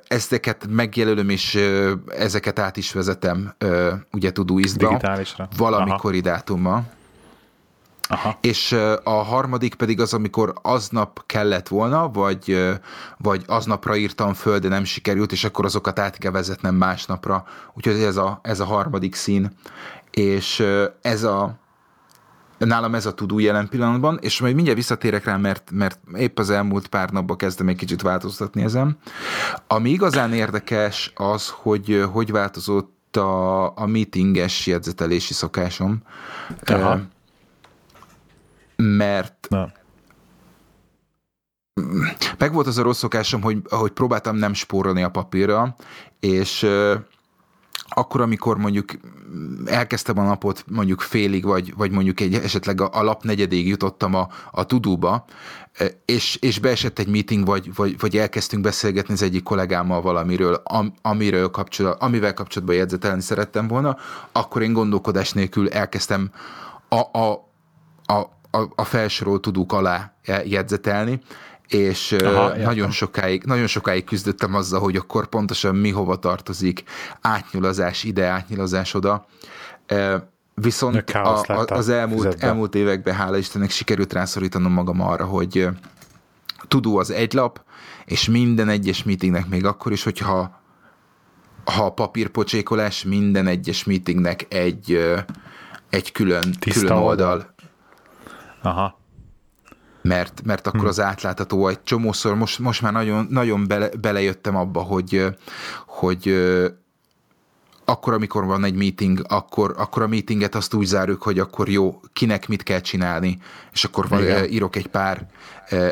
Ezeket 0.09 0.66
megjelölöm, 0.68 1.28
és 1.28 1.59
ezeket 2.18 2.59
át 2.59 2.76
is 2.76 2.92
vezetem, 2.92 3.54
ugye 4.12 4.33
tudó 4.33 4.59
izdra, 4.59 4.99
valamikor 5.56 6.14
dátummal. 6.14 6.85
Aha. 8.09 8.38
És 8.40 8.73
a 9.02 9.11
harmadik 9.11 9.75
pedig 9.75 10.00
az, 10.00 10.14
amikor 10.14 10.54
aznap 10.62 11.23
kellett 11.26 11.68
volna, 11.68 12.09
vagy, 12.09 12.73
vagy 13.18 13.44
aznapra 13.47 13.97
írtam 13.97 14.35
föl, 14.35 14.59
de 14.59 14.68
nem 14.68 14.85
sikerült, 14.85 15.33
és 15.33 15.44
akkor 15.44 15.64
azokat 15.64 15.99
át 15.99 16.18
kell 16.18 16.30
vezetnem 16.30 16.75
másnapra. 16.75 17.44
Úgyhogy 17.75 17.94
ez 17.94 18.16
a, 18.16 18.40
ez 18.42 18.61
a 18.61 18.64
harmadik 18.64 19.14
szín. 19.14 19.50
És 20.14 20.64
ez 21.02 21.23
a, 21.23 21.59
nálam 22.59 22.94
ez 22.94 23.06
a 23.06 23.14
tudó 23.14 23.38
jelen 23.38 23.68
pillanatban, 23.68 24.18
és 24.21 24.40
majd 24.40 24.54
mindjárt 24.54 24.78
visszatérek 24.78 25.25
rá, 25.25 25.37
mert, 25.37 25.71
mert 25.71 26.00
épp 26.16 26.38
az 26.38 26.50
elmúlt 26.50 26.87
pár 26.87 27.11
napban 27.11 27.37
kezdem 27.37 27.68
egy 27.68 27.76
kicsit 27.76 28.02
változtatni 28.02 28.62
ezen. 28.62 28.99
Ami 29.66 29.90
igazán 29.90 30.33
érdekes 30.33 31.12
az, 31.14 31.49
hogy 31.49 32.04
hogy 32.12 32.30
változott 32.30 33.16
a, 33.16 33.64
a 33.78 33.87
meetinges 33.87 34.66
jegyzetelési 34.66 35.33
szokásom. 35.33 36.02
Aha 36.64 37.00
mert 38.76 39.47
Na. 39.49 39.73
meg 42.38 42.52
volt 42.52 42.66
az 42.66 42.78
a 42.78 42.83
rossz 42.83 42.99
szokásom, 42.99 43.42
hogy, 43.42 43.59
hogy 43.68 43.90
próbáltam 43.90 44.37
nem 44.37 44.54
spórolni 44.54 45.02
a 45.02 45.11
papírra, 45.11 45.76
és 46.21 46.66
akkor, 47.88 48.21
amikor 48.21 48.59
mondjuk 48.59 48.91
elkezdtem 49.67 50.19
a 50.19 50.23
napot 50.23 50.64
mondjuk 50.71 51.00
félig, 51.00 51.45
vagy, 51.45 51.75
vagy 51.76 51.91
mondjuk 51.91 52.21
egy, 52.21 52.35
esetleg 52.35 52.81
a, 52.81 52.88
a 52.93 53.03
lap 53.03 53.23
negyedéig 53.23 53.69
jutottam 53.69 54.14
a, 54.14 54.29
a 54.50 54.64
tudóba, 54.64 55.25
és, 56.05 56.37
és 56.37 56.59
beesett 56.59 56.99
egy 56.99 57.09
meeting, 57.09 57.47
vagy, 57.47 57.75
vagy, 57.75 57.99
vagy 57.99 58.17
elkezdtünk 58.17 58.62
beszélgetni 58.62 59.14
az 59.14 59.23
egyik 59.23 59.43
kollégámmal 59.43 60.03
valamiről, 60.03 60.55
am, 60.64 60.95
amiről 61.03 61.50
kapcsolat, 61.50 62.03
amivel 62.03 62.35
kapcsolatban 62.35 62.76
jegyzetelni 62.76 63.21
szerettem 63.21 63.69
volna, 63.69 63.97
akkor 64.33 64.62
én 64.62 64.73
gondolkodás 64.73 65.33
nélkül 65.33 65.69
elkezdtem 65.69 66.31
a, 66.88 67.19
a, 67.19 67.49
a, 68.05 68.19
a, 68.50 68.69
a 68.75 68.85
felsorolt 68.85 69.43
tudók 69.43 69.73
alá 69.73 70.14
jegyzetelni, 70.45 71.21
és 71.75 72.12
Aha, 72.12 72.57
nagyon 72.57 72.90
sokáig, 72.90 73.45
nagyon 73.45 73.66
sokáig 73.66 74.04
küzdöttem 74.04 74.54
azzal, 74.54 74.81
hogy 74.81 74.97
akkor 74.97 75.26
pontosan 75.26 75.76
mi 75.76 75.90
hova 75.90 76.16
tartozik, 76.16 76.83
átnyilazás 77.21 78.04
ide, 78.04 78.26
átnyilazás 78.26 78.95
oda. 78.95 79.26
Viszont 80.54 81.11
a, 81.11 81.40
a, 81.40 81.64
az 81.66 81.88
elmúlt, 81.88 82.43
elmúlt 82.43 82.75
években, 82.75 83.14
hála 83.14 83.37
Istennek, 83.37 83.71
sikerült 83.71 84.12
rászorítanom 84.12 84.73
magam 84.73 85.00
arra, 85.00 85.25
hogy 85.25 85.69
tudó 86.69 86.99
az 86.99 87.11
egy 87.11 87.33
lap, 87.33 87.62
és 88.04 88.28
minden 88.28 88.69
egyes 88.69 89.02
meetingnek 89.02 89.49
még 89.49 89.64
akkor 89.64 89.93
is, 89.93 90.02
hogyha 90.02 90.62
ha 91.64 91.85
a 91.85 91.93
papírpocsékolás, 91.93 93.04
minden 93.04 93.47
egyes 93.47 93.85
meetingnek 93.85 94.47
egy, 94.54 95.14
egy 95.90 96.12
külön, 96.12 96.54
külön 96.61 96.93
oldal, 96.93 97.07
oldal 97.07 97.54
Aha. 98.62 99.02
Mert, 100.08 100.42
mert 100.44 100.66
akkor 100.66 100.80
hm. 100.80 100.87
az 100.87 101.00
átlátható 101.00 101.68
egy 101.68 101.82
csomószor, 101.82 102.34
most, 102.34 102.58
most 102.58 102.82
már 102.82 102.92
nagyon, 102.92 103.26
nagyon 103.30 103.66
bele, 103.66 103.88
belejöttem 104.00 104.56
abba, 104.56 104.80
hogy, 104.80 105.25
hogy 105.87 106.34
akkor, 107.84 108.12
amikor 108.12 108.44
van 108.44 108.64
egy 108.64 108.75
meeting, 108.75 109.25
akkor, 109.28 109.75
akkor 109.78 110.02
a 110.02 110.06
meetinget 110.06 110.54
azt 110.54 110.75
úgy 110.75 110.87
zárjuk, 110.87 111.23
hogy 111.23 111.38
akkor 111.38 111.68
jó, 111.68 112.00
kinek 112.12 112.49
mit 112.49 112.62
kell 112.62 112.80
csinálni, 112.80 113.38
és 113.73 113.84
akkor 113.84 114.08
van, 114.08 114.44
írok 114.49 114.76
egy 114.76 114.87
pár 114.87 115.26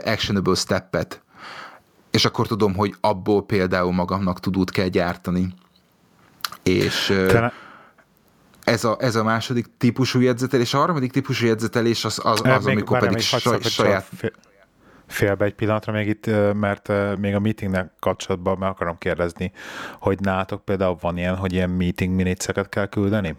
actionable 0.04 0.54
steppet, 0.54 1.22
és 2.10 2.24
akkor 2.24 2.46
tudom, 2.46 2.74
hogy 2.74 2.94
abból 3.00 3.42
például 3.42 3.92
magamnak 3.92 4.40
tudót 4.40 4.70
kell 4.70 4.88
gyártani. 4.88 5.54
És... 6.62 7.06
Te, 7.06 7.52
ez 8.64 8.84
a, 8.84 8.96
ez 9.00 9.14
a 9.14 9.24
második 9.24 9.66
típusú 9.78 10.20
jegyzetelés. 10.20 10.74
A 10.74 10.78
harmadik 10.78 11.12
típusú 11.12 11.46
jegyzetelés 11.46 12.04
az, 12.04 12.20
az, 12.24 12.42
az 12.44 12.64
még, 12.64 12.74
amikor 12.74 12.98
pedig 12.98 13.18
saj, 13.18 13.60
saját... 13.60 14.08
Félbe 15.06 15.44
egy 15.44 15.54
pillanatra 15.54 15.92
még 15.92 16.08
itt, 16.08 16.26
mert 16.54 16.92
még 17.18 17.34
a 17.34 17.40
meetingnek 17.40 17.92
kapcsolatban 17.98 18.58
meg 18.58 18.68
akarom 18.68 18.98
kérdezni, 18.98 19.52
hogy 19.98 20.20
nálatok 20.20 20.64
például 20.64 20.96
van 21.00 21.16
ilyen, 21.16 21.36
hogy 21.36 21.52
ilyen 21.52 21.70
meeting 21.70 22.14
minitszeket 22.14 22.68
kell 22.68 22.86
küldeni? 22.86 23.36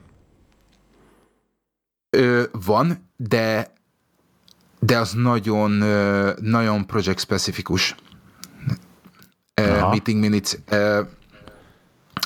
Ö, 2.10 2.44
van, 2.52 3.10
de 3.16 3.74
de 4.86 4.98
az 4.98 5.12
nagyon, 5.12 5.72
nagyon 6.42 6.86
project 6.86 7.20
specifikus. 7.20 7.96
Meeting 9.56 10.20
minutes 10.20 10.58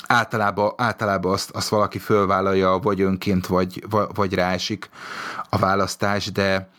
általában, 0.08 0.72
általában 0.76 1.32
azt, 1.32 1.50
azt 1.50 1.68
valaki 1.68 1.98
fölvállalja, 1.98 2.78
vagy 2.78 3.00
önként, 3.00 3.46
vagy, 3.46 3.84
vagy 4.14 4.34
ráesik 4.34 4.88
a 5.48 5.58
választás, 5.58 6.32
de 6.32 6.70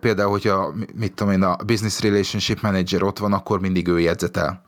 például, 0.00 0.30
hogyha 0.30 0.72
mit 0.94 1.14
tudom 1.14 1.32
én, 1.32 1.42
a 1.42 1.56
business 1.56 2.00
relationship 2.00 2.60
manager 2.60 3.02
ott 3.02 3.18
van, 3.18 3.32
akkor 3.32 3.60
mindig 3.60 3.88
ő 3.88 4.00
jegyzetel. 4.00 4.64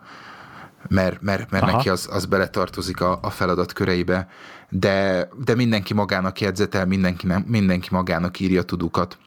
Mert, 0.88 1.22
mert, 1.22 1.50
mert 1.50 1.66
neki 1.66 1.88
az, 1.88 2.08
az 2.12 2.26
beletartozik 2.26 3.00
a, 3.00 3.18
a 3.22 3.30
feladat 3.30 3.72
köreibe, 3.72 4.28
de, 4.68 5.28
de 5.44 5.54
mindenki 5.54 5.94
magának 5.94 6.40
jegyzetel, 6.40 6.86
mindenki, 6.86 7.26
mindenki 7.46 7.88
magának 7.90 8.40
írja 8.40 8.62
tudukat, 8.62 9.18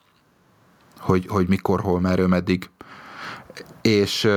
hogy, 0.99 1.25
hogy 1.27 1.47
mikor, 1.47 1.81
hol, 1.81 1.99
merről, 1.99 2.27
meddig. 2.27 2.69
És 3.81 4.29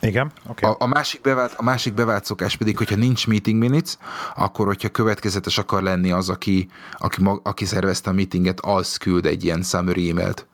igen, 0.00 0.32
okay. 0.46 0.70
a, 0.70 0.76
a, 0.78 0.86
másik 0.86 1.20
bevált, 1.20 1.52
a 1.56 1.62
másik 1.62 1.94
bevált 1.94 2.24
szokás 2.24 2.56
pedig, 2.56 2.76
hogyha 2.76 2.96
nincs 2.96 3.26
meeting 3.26 3.58
minutes, 3.58 3.96
akkor 4.34 4.66
hogyha 4.66 4.88
következetes 4.88 5.58
akar 5.58 5.82
lenni 5.82 6.10
az, 6.10 6.28
aki, 6.28 6.68
aki, 6.92 7.22
aki 7.42 7.64
szervezte 7.64 8.10
a 8.10 8.12
meetinget, 8.12 8.60
az 8.60 8.96
küld 8.96 9.26
egy 9.26 9.44
ilyen 9.44 9.62
summary 9.62 10.10
e-mailt 10.10 10.46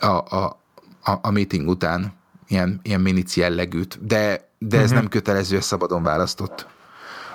a, 0.00 0.06
a, 0.06 0.60
a, 1.02 1.18
a 1.22 1.30
meeting 1.30 1.68
után, 1.68 2.12
ilyen, 2.48 2.80
ilyen 2.82 3.00
minutes 3.00 3.36
jellegűt, 3.36 4.06
de, 4.06 4.50
de 4.58 4.76
ez 4.76 4.82
uh-huh. 4.82 4.98
nem 4.98 5.08
kötelező, 5.08 5.56
ez 5.56 5.64
szabadon 5.64 6.02
választott. 6.02 6.66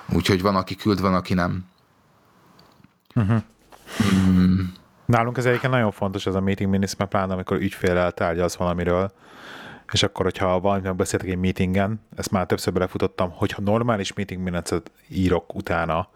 Úgyhogy 0.09 0.41
van, 0.41 0.55
aki 0.55 0.75
küld, 0.75 1.01
van, 1.01 1.13
aki 1.13 1.33
nem. 1.33 1.65
Uh-huh. 3.15 3.41
Mm. 4.13 4.59
Nálunk 5.05 5.37
ez 5.37 5.45
egyébként 5.45 5.73
nagyon 5.73 5.91
fontos 5.91 6.25
ez 6.25 6.35
a 6.35 6.41
meeting 6.41 6.69
minutes, 6.69 6.95
mert 6.95 7.09
pláne 7.09 7.33
amikor 7.33 7.57
ügyfélel 7.57 8.11
tárgyalsz 8.11 8.55
valamiről, 8.55 9.11
és 9.93 10.03
akkor, 10.03 10.25
hogyha 10.25 10.59
valaminek 10.59 10.95
beszéltek 10.95 11.29
egy 11.29 11.37
meetingen, 11.37 12.01
ezt 12.15 12.31
már 12.31 12.45
többször 12.45 12.73
belefutottam, 12.73 13.31
hogyha 13.31 13.61
normális 13.61 14.13
meeting 14.13 14.41
minutes 14.41 14.79
írok 15.07 15.55
utána, 15.55 16.07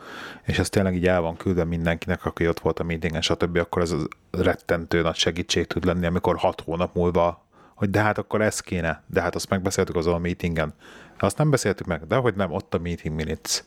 és 0.44 0.60
ez 0.60 0.70
tényleg 0.70 0.96
így 0.96 1.08
el 1.08 1.22
van 1.22 1.36
küldve 1.38 1.64
mindenkinek, 1.64 2.26
aki 2.26 2.48
ott 2.48 2.60
volt 2.60 2.80
a 2.80 2.84
meetingen, 2.84 3.22
stb., 3.22 3.58
akkor 3.58 3.82
ez 3.82 3.92
az 3.92 4.08
rettentő 4.32 5.02
nagy 5.02 5.16
segítség 5.16 5.68
tud 5.68 5.86
lenni, 5.86 6.06
amikor 6.06 6.38
hat 6.38 6.62
hónap 6.62 6.96
múlva, 6.96 7.46
hogy 7.76 7.90
de 7.90 8.02
hát 8.02 8.18
akkor 8.18 8.42
ez 8.42 8.60
kéne, 8.60 9.04
de 9.08 9.22
hát 9.22 9.36
azt 9.36 9.50
megbeszéltük 9.50 9.96
azon 9.96 10.14
a 10.14 10.18
meetingen. 10.18 10.74
Azt 11.20 11.38
nem 11.38 11.50
beszéltük 11.50 11.86
meg, 11.88 12.08
de 12.08 12.16
hogy 12.16 12.36
nem, 12.36 12.52
ott 12.52 12.74
a 12.74 12.80
meeting 12.80 13.16
minutes. 13.16 13.64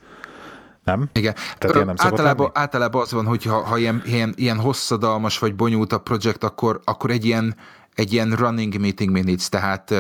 Nem? 0.85 1.09
Igen. 1.13 1.35
Tehát 1.59 1.75
ilyen 1.75 1.87
nem 1.87 1.95
általában, 1.99 2.51
általában 2.55 3.03
az 3.03 3.13
van, 3.13 3.27
hogy 3.27 3.45
ha, 3.45 3.65
ha 3.65 3.79
ilyen, 3.79 4.03
ilyen, 4.05 4.33
ilyen 4.37 4.61
hosszadalmas 4.61 5.39
vagy 5.39 5.55
bonyolult 5.55 5.93
a 5.93 5.99
projekt, 5.99 6.45
akkor, 6.45 6.81
akkor 6.85 7.11
egy 7.11 7.25
ilyen 7.25 7.57
egy 7.95 8.13
ilyen 8.13 8.31
running 8.31 8.81
meeting 8.81 9.11
minutes, 9.11 9.49
tehát 9.49 9.95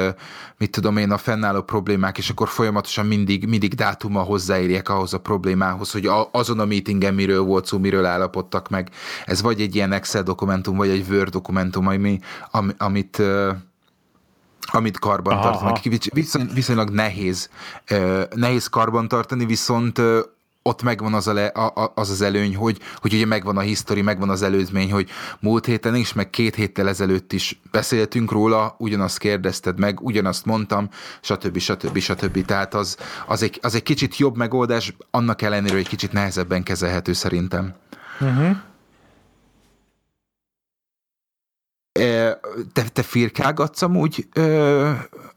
mit 0.58 0.70
tudom 0.70 0.96
én, 0.96 1.10
a 1.10 1.18
fennálló 1.18 1.62
problémák, 1.62 2.18
és 2.18 2.30
akkor 2.30 2.48
folyamatosan 2.48 3.06
mindig, 3.06 3.46
mindig 3.48 3.74
dátuma 3.74 4.20
hozzáérjek 4.20 4.88
ahhoz 4.88 5.14
a 5.14 5.20
problémához, 5.20 5.90
hogy 5.90 6.08
azon 6.30 6.60
a 6.60 6.64
meetingen 6.64 7.14
miről 7.14 7.42
volt 7.42 7.66
szó, 7.66 7.78
miről 7.78 8.04
állapodtak 8.04 8.68
meg. 8.68 8.90
Ez 9.24 9.42
vagy 9.42 9.60
egy 9.60 9.74
ilyen 9.74 9.92
Excel 9.92 10.22
dokumentum, 10.22 10.76
vagy 10.76 10.88
egy 10.88 11.06
Word 11.10 11.30
dokumentum, 11.30 11.86
ami, 11.86 12.20
amit 12.78 13.22
amit 14.72 14.98
karban 14.98 15.40
tartanak. 15.40 15.78
Viszony, 16.12 16.50
viszonylag 16.54 16.90
nehéz, 16.90 17.50
nehéz 18.34 18.66
karban 18.66 19.08
tartani, 19.08 19.46
viszont 19.46 20.00
ott 20.62 20.82
megvan 20.82 21.14
az, 21.14 21.26
a 21.26 21.32
le, 21.32 21.46
a, 21.46 21.92
az 21.94 22.10
az 22.10 22.20
előny, 22.20 22.56
hogy, 22.56 22.78
hogy 22.96 23.14
ugye 23.14 23.26
megvan 23.26 23.56
a 23.56 23.60
history, 23.60 24.02
megvan 24.02 24.30
az 24.30 24.42
előzmény, 24.42 24.92
hogy 24.92 25.08
múlt 25.40 25.66
héten 25.66 25.94
is, 25.94 26.12
meg 26.12 26.30
két 26.30 26.54
héttel 26.54 26.88
ezelőtt 26.88 27.32
is 27.32 27.60
beszéltünk 27.70 28.30
róla, 28.30 28.74
ugyanazt 28.78 29.18
kérdezted 29.18 29.78
meg, 29.78 30.00
ugyanazt 30.00 30.44
mondtam, 30.44 30.88
stb. 31.20 31.58
stb. 31.58 31.98
stb. 31.98 32.44
Tehát 32.44 32.74
az, 32.74 32.96
az, 33.26 33.42
egy, 33.42 33.58
az 33.62 33.74
egy 33.74 33.82
kicsit 33.82 34.16
jobb 34.16 34.36
megoldás, 34.36 34.96
annak 35.10 35.42
ellenére, 35.42 35.72
hogy 35.72 35.82
egy 35.82 35.88
kicsit 35.88 36.12
nehezebben 36.12 36.62
kezelhető 36.62 37.12
szerintem. 37.12 37.74
Uh-huh. 38.20 38.56
Te, 42.72 42.82
te 42.92 43.02
firkálgatsz 43.02 43.82
amúgy, 43.82 44.28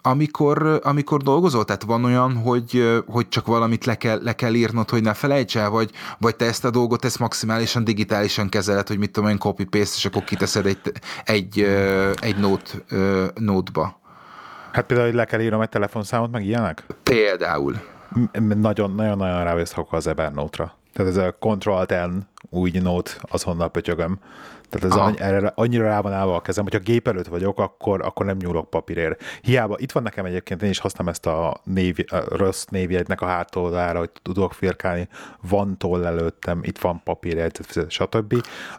amikor, 0.02 0.80
amikor 0.84 1.22
dolgozol? 1.22 1.66
Tehát 1.66 1.84
van 1.84 2.04
olyan, 2.04 2.36
hogy, 2.36 3.02
hogy 3.08 3.30
csak 3.30 3.46
valamit 3.46 3.86
le 3.86 3.96
kell, 3.96 4.20
le 4.24 4.34
kell 4.34 4.54
írnod, 4.54 4.90
hogy 4.90 5.02
ne 5.02 5.14
felejts 5.14 5.58
el, 5.58 5.70
vagy, 5.70 5.92
vagy 6.20 6.36
te 6.36 6.46
ezt 6.46 6.66
a 6.66 6.70
dolgot 6.70 7.06
ezt 7.06 7.20
maximálisan 7.20 7.84
digitálisan 7.84 8.50
kezeled, 8.50 8.88
hogy 8.88 8.98
mit 8.98 9.12
tudom 9.12 9.30
én, 9.30 9.38
copy-paste, 9.38 9.96
és 9.96 10.06
akkor 10.06 10.24
kiteszed 10.24 10.66
egy, 10.66 10.80
egy, 11.24 11.60
egy 12.22 12.38
note, 12.38 12.72
note-ba? 13.36 14.00
Hát 14.72 14.86
például, 14.86 15.10
hogy 15.10 15.18
le 15.18 15.26
kell 15.26 15.42
írnom 15.42 15.62
egy 15.62 15.70
telefonszámot, 15.70 16.32
meg 16.32 16.46
ilyenek? 16.46 16.84
Például. 17.04 17.82
Nagyon-nagyon 18.56 19.44
rávész 19.44 19.74
az 19.90 20.08
Evernote-ra. 20.08 20.76
Tehát 20.94 21.12
ez 21.12 21.18
a 21.18 21.36
Ctrl-N 21.40 22.28
új 22.50 22.72
note, 22.82 23.12
azonnal 23.22 23.70
pötyögöm. 23.70 24.20
Tehát 24.74 24.98
ez 24.98 25.02
annyi, 25.02 25.20
erre 25.20 25.52
annyira 25.56 25.84
rá 25.84 26.02
van 26.02 26.14
állva 26.14 26.36
a 26.36 26.42
kezem, 26.42 26.64
hogyha 26.64 26.80
gép 26.80 27.08
előtt 27.08 27.28
vagyok, 27.28 27.60
akkor, 27.60 28.02
akkor 28.02 28.26
nem 28.26 28.38
nyúlok 28.38 28.70
papírért. 28.70 29.24
Hiába 29.42 29.76
itt 29.80 29.92
van 29.92 30.04
nekem 30.04 30.26
egyébként, 30.26 30.62
én 30.62 30.70
is 30.70 30.80
használom 30.80 31.08
ezt 31.08 31.26
a, 31.26 31.62
név, 31.64 31.98
a 32.08 32.36
rossz 32.36 32.66
névjegynek 32.66 33.22
a 33.22 33.26
hátoldára, 33.26 34.00
hogy 34.00 34.12
tudok 34.22 34.54
firkálni, 34.54 35.08
van 35.42 35.78
toll 35.78 36.06
előttem, 36.06 36.60
itt 36.64 36.78
van 36.78 37.02
papírjegyzet, 37.04 37.92
stb. 37.92 38.36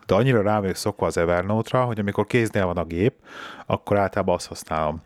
De 0.06 0.14
annyira 0.14 0.42
rá 0.42 0.60
vagyok 0.60 0.76
szokva 0.76 1.06
az 1.06 1.16
Evernote-ra, 1.16 1.84
hogy 1.84 1.98
amikor 1.98 2.26
kéznél 2.26 2.66
van 2.66 2.76
a 2.76 2.84
gép, 2.84 3.14
akkor 3.66 3.98
általában 3.98 4.34
azt 4.34 4.48
használom. 4.48 5.02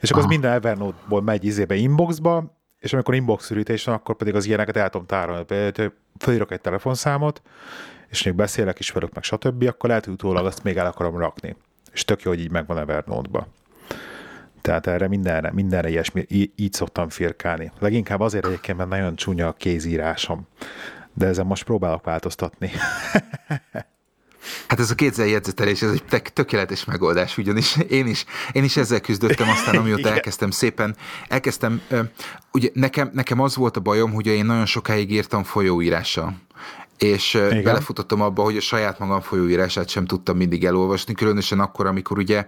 És 0.00 0.10
akkor 0.10 0.22
Aha. 0.22 0.32
az 0.32 0.38
minden 0.38 0.52
Evernote-ból 0.52 1.22
megy 1.22 1.44
izébe 1.44 1.74
inboxba, 1.74 2.44
és 2.78 2.92
amikor 2.92 3.14
inbox 3.14 3.50
ürítés 3.50 3.84
van, 3.84 3.94
akkor 3.94 4.16
pedig 4.16 4.34
az 4.34 4.46
ilyeneket 4.46 4.76
el 4.76 4.90
tudom 4.90 5.06
tárolni. 5.06 5.44
Felírok 6.18 6.52
egy 6.52 6.60
telefonszámot, 6.60 7.42
és 8.12 8.22
még 8.22 8.34
beszélek 8.34 8.78
is 8.78 8.90
velük, 8.90 9.14
meg 9.14 9.22
stb., 9.22 9.62
akkor 9.66 9.88
lehet, 9.88 10.04
hogy 10.04 10.14
utólag 10.14 10.46
azt 10.46 10.62
még 10.62 10.76
el 10.76 10.86
akarom 10.86 11.18
rakni. 11.18 11.56
És 11.92 12.04
tök 12.04 12.22
jó, 12.22 12.30
hogy 12.30 12.40
így 12.40 12.50
megvan 12.50 12.78
Evernote-ba. 12.78 13.46
Tehát 14.60 14.86
erre 14.86 15.08
mindenre, 15.08 15.52
mindenre 15.52 15.88
ilyesmi, 15.88 16.26
így, 16.28 16.72
szoktam 16.72 17.08
firkálni. 17.08 17.72
Leginkább 17.78 18.20
azért 18.20 18.46
egyébként, 18.46 18.78
mert 18.78 18.90
nagyon 18.90 19.16
csúnya 19.16 19.48
a 19.48 19.52
kézírásom. 19.52 20.46
De 21.14 21.26
ezen 21.26 21.46
most 21.46 21.64
próbálok 21.64 22.04
változtatni. 22.04 22.70
Hát 24.68 24.80
ez 24.80 24.90
a 24.90 24.94
kézzel 24.94 25.26
jegyzetelés, 25.26 25.82
ez 25.82 25.90
egy 25.90 26.22
tökéletes 26.32 26.84
megoldás, 26.84 27.38
ugyanis 27.38 27.76
én 27.88 28.06
is, 28.06 28.24
én 28.52 28.64
is 28.64 28.76
ezzel 28.76 29.00
küzdöttem, 29.00 29.48
aztán 29.48 29.76
amióta 29.76 30.10
elkezdtem 30.10 30.50
szépen, 30.50 30.96
elkezdtem, 31.28 31.82
ugye 32.52 32.68
nekem, 32.72 33.10
nekem 33.12 33.40
az 33.40 33.56
volt 33.56 33.76
a 33.76 33.80
bajom, 33.80 34.12
hogy 34.12 34.26
én 34.26 34.44
nagyon 34.44 34.66
sokáig 34.66 35.12
írtam 35.12 35.42
folyóírással 35.42 36.36
és 37.02 37.34
Igen. 37.34 37.62
belefutottam 37.62 38.20
abba, 38.20 38.42
hogy 38.42 38.56
a 38.56 38.60
saját 38.60 38.98
magam 38.98 39.20
folyóírását 39.20 39.88
sem 39.88 40.04
tudtam 40.04 40.36
mindig 40.36 40.64
elolvasni, 40.64 41.14
különösen 41.14 41.60
akkor, 41.60 41.86
amikor 41.86 42.18
ugye, 42.18 42.46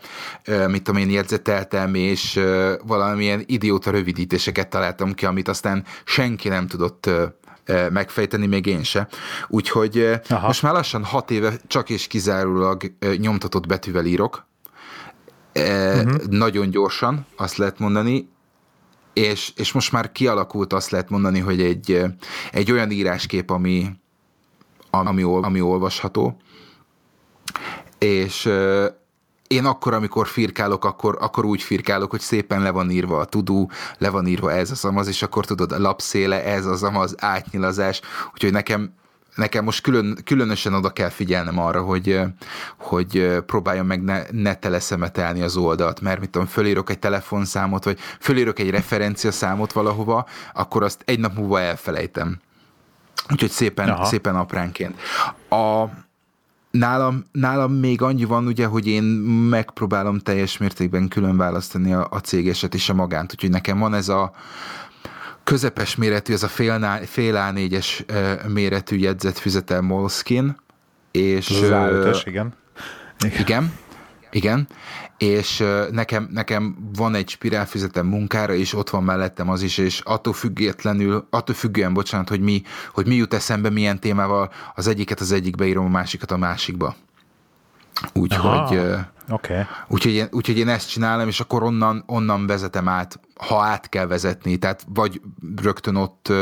mit 0.68 0.82
tudom 0.82 1.00
én, 1.00 1.10
jegyzeteltem, 1.10 1.94
és 1.94 2.40
valamilyen 2.86 3.42
idióta 3.46 3.90
rövidítéseket 3.90 4.68
találtam 4.68 5.12
ki, 5.12 5.26
amit 5.26 5.48
aztán 5.48 5.84
senki 6.04 6.48
nem 6.48 6.66
tudott 6.66 7.10
megfejteni, 7.90 8.46
még 8.46 8.66
én 8.66 8.82
se. 8.82 9.08
Úgyhogy 9.48 10.20
Aha. 10.28 10.46
most 10.46 10.62
már 10.62 10.72
lassan 10.72 11.04
hat 11.04 11.30
éve 11.30 11.52
csak 11.66 11.90
és 11.90 12.06
kizárólag 12.06 12.82
nyomtatott 13.16 13.66
betűvel 13.66 14.04
írok, 14.04 14.46
uh-huh. 15.54 16.24
nagyon 16.28 16.70
gyorsan, 16.70 17.26
azt 17.36 17.56
lehet 17.56 17.78
mondani, 17.78 18.28
és, 19.12 19.52
és 19.56 19.72
most 19.72 19.92
már 19.92 20.12
kialakult 20.12 20.72
azt 20.72 20.90
lehet 20.90 21.10
mondani, 21.10 21.38
hogy 21.38 21.60
egy, 21.60 22.02
egy 22.52 22.72
olyan 22.72 22.90
íráskép, 22.90 23.50
ami, 23.50 23.90
ami, 24.94 25.22
ami 25.22 25.60
olvasható, 25.60 26.36
és 27.98 28.50
én 29.46 29.64
akkor, 29.64 29.94
amikor 29.94 30.26
firkálok, 30.26 30.84
akkor, 30.84 31.16
akkor 31.20 31.44
úgy 31.44 31.62
firkálok, 31.62 32.10
hogy 32.10 32.20
szépen 32.20 32.62
le 32.62 32.70
van 32.70 32.90
írva 32.90 33.18
a 33.18 33.24
tudó, 33.24 33.70
le 33.98 34.08
van 34.08 34.26
írva 34.26 34.52
ez 34.52 34.70
az 34.70 34.84
amaz, 34.84 35.08
és 35.08 35.22
akkor 35.22 35.46
tudod, 35.46 35.72
a 35.72 35.78
lapszéle, 35.78 36.44
ez 36.44 36.66
az 36.66 36.82
amaz, 36.82 37.14
átnyilazás, 37.18 38.00
úgyhogy 38.32 38.52
nekem 38.52 38.94
nekem 39.34 39.64
most 39.64 39.82
külön, 39.82 40.18
különösen 40.24 40.74
oda 40.74 40.90
kell 40.90 41.08
figyelnem 41.08 41.58
arra, 41.58 41.82
hogy, 41.82 42.20
hogy 42.78 43.38
próbáljam 43.46 43.86
meg 43.86 44.02
ne, 44.02 44.22
ne 44.30 44.54
teleszemetelni 44.54 45.42
az 45.42 45.56
oldalt, 45.56 46.00
mert 46.00 46.20
mit 46.20 46.30
tudom, 46.30 46.46
fölírok 46.46 46.90
egy 46.90 46.98
telefonszámot, 46.98 47.84
vagy 47.84 47.98
fölírok 48.20 48.58
egy 48.58 48.70
referenciaszámot 48.70 49.72
valahova, 49.72 50.26
akkor 50.52 50.82
azt 50.82 51.02
egy 51.04 51.18
nap 51.18 51.34
múlva 51.36 51.60
elfelejtem. 51.60 52.40
Úgyhogy 53.32 53.50
szépen, 53.50 54.04
szépen 54.04 54.36
apránként. 54.36 55.00
A, 55.48 55.84
Nálam, 56.70 57.24
nálam 57.32 57.72
még 57.72 58.02
annyi 58.02 58.24
van, 58.24 58.46
ugye, 58.46 58.66
hogy 58.66 58.86
én 58.86 59.02
megpróbálom 59.50 60.18
teljes 60.18 60.58
mértékben 60.58 61.08
külön 61.08 61.36
választani 61.36 61.92
a, 61.92 62.06
a 62.10 62.18
cégeset 62.18 62.74
és 62.74 62.88
a 62.88 62.94
magánt, 62.94 63.32
úgyhogy 63.32 63.50
nekem 63.50 63.78
van 63.78 63.94
ez 63.94 64.08
a 64.08 64.32
közepes 65.44 65.96
méretű, 65.96 66.32
ez 66.32 66.42
a 66.42 66.48
fél, 66.48 67.00
fél 67.06 67.34
A4-es 67.36 68.06
méretű 68.48 68.96
jegyzetfüzetel 68.96 69.80
Moleskine, 69.80 70.56
és... 71.10 71.50
Az 71.50 71.60
igen. 72.24 72.54
Igen, 73.24 73.40
igen, 73.40 73.72
és 75.18 75.64
nekem, 75.90 76.28
nekem 76.30 76.90
van 76.96 77.14
egy 77.14 77.28
spirálfüzetem 77.28 78.06
munkára, 78.06 78.54
és 78.54 78.74
ott 78.74 78.90
van 78.90 79.04
mellettem 79.04 79.50
az 79.50 79.62
is, 79.62 79.78
és 79.78 80.00
attól 80.00 80.32
függetlenül, 80.32 81.26
attól 81.30 81.54
függően, 81.54 81.92
bocsánat, 81.92 82.28
hogy 82.28 82.40
mi, 82.40 82.62
hogy 82.92 83.06
mi 83.06 83.14
jut 83.14 83.34
eszembe, 83.34 83.70
milyen 83.70 84.00
témával, 84.00 84.52
az 84.74 84.86
egyiket 84.86 85.20
az 85.20 85.32
egyikbe 85.32 85.66
írom, 85.66 85.84
a 85.84 85.88
másikat 85.88 86.30
a 86.30 86.36
másikba. 86.36 86.94
Úgyhogy, 88.12 88.80
okay. 89.28 89.62
úgyhogy, 89.88 90.12
én, 90.12 90.28
úgyhogy 90.30 90.58
én 90.58 90.68
ezt 90.68 90.90
csinálom, 90.90 91.28
és 91.28 91.40
akkor 91.40 91.62
onnan, 91.62 92.04
onnan 92.06 92.46
vezetem 92.46 92.88
át, 92.88 93.20
ha 93.34 93.62
át 93.62 93.88
kell 93.88 94.06
vezetni, 94.06 94.56
tehát 94.56 94.86
vagy 94.88 95.20
rögtön 95.62 95.96
ott, 95.96 96.32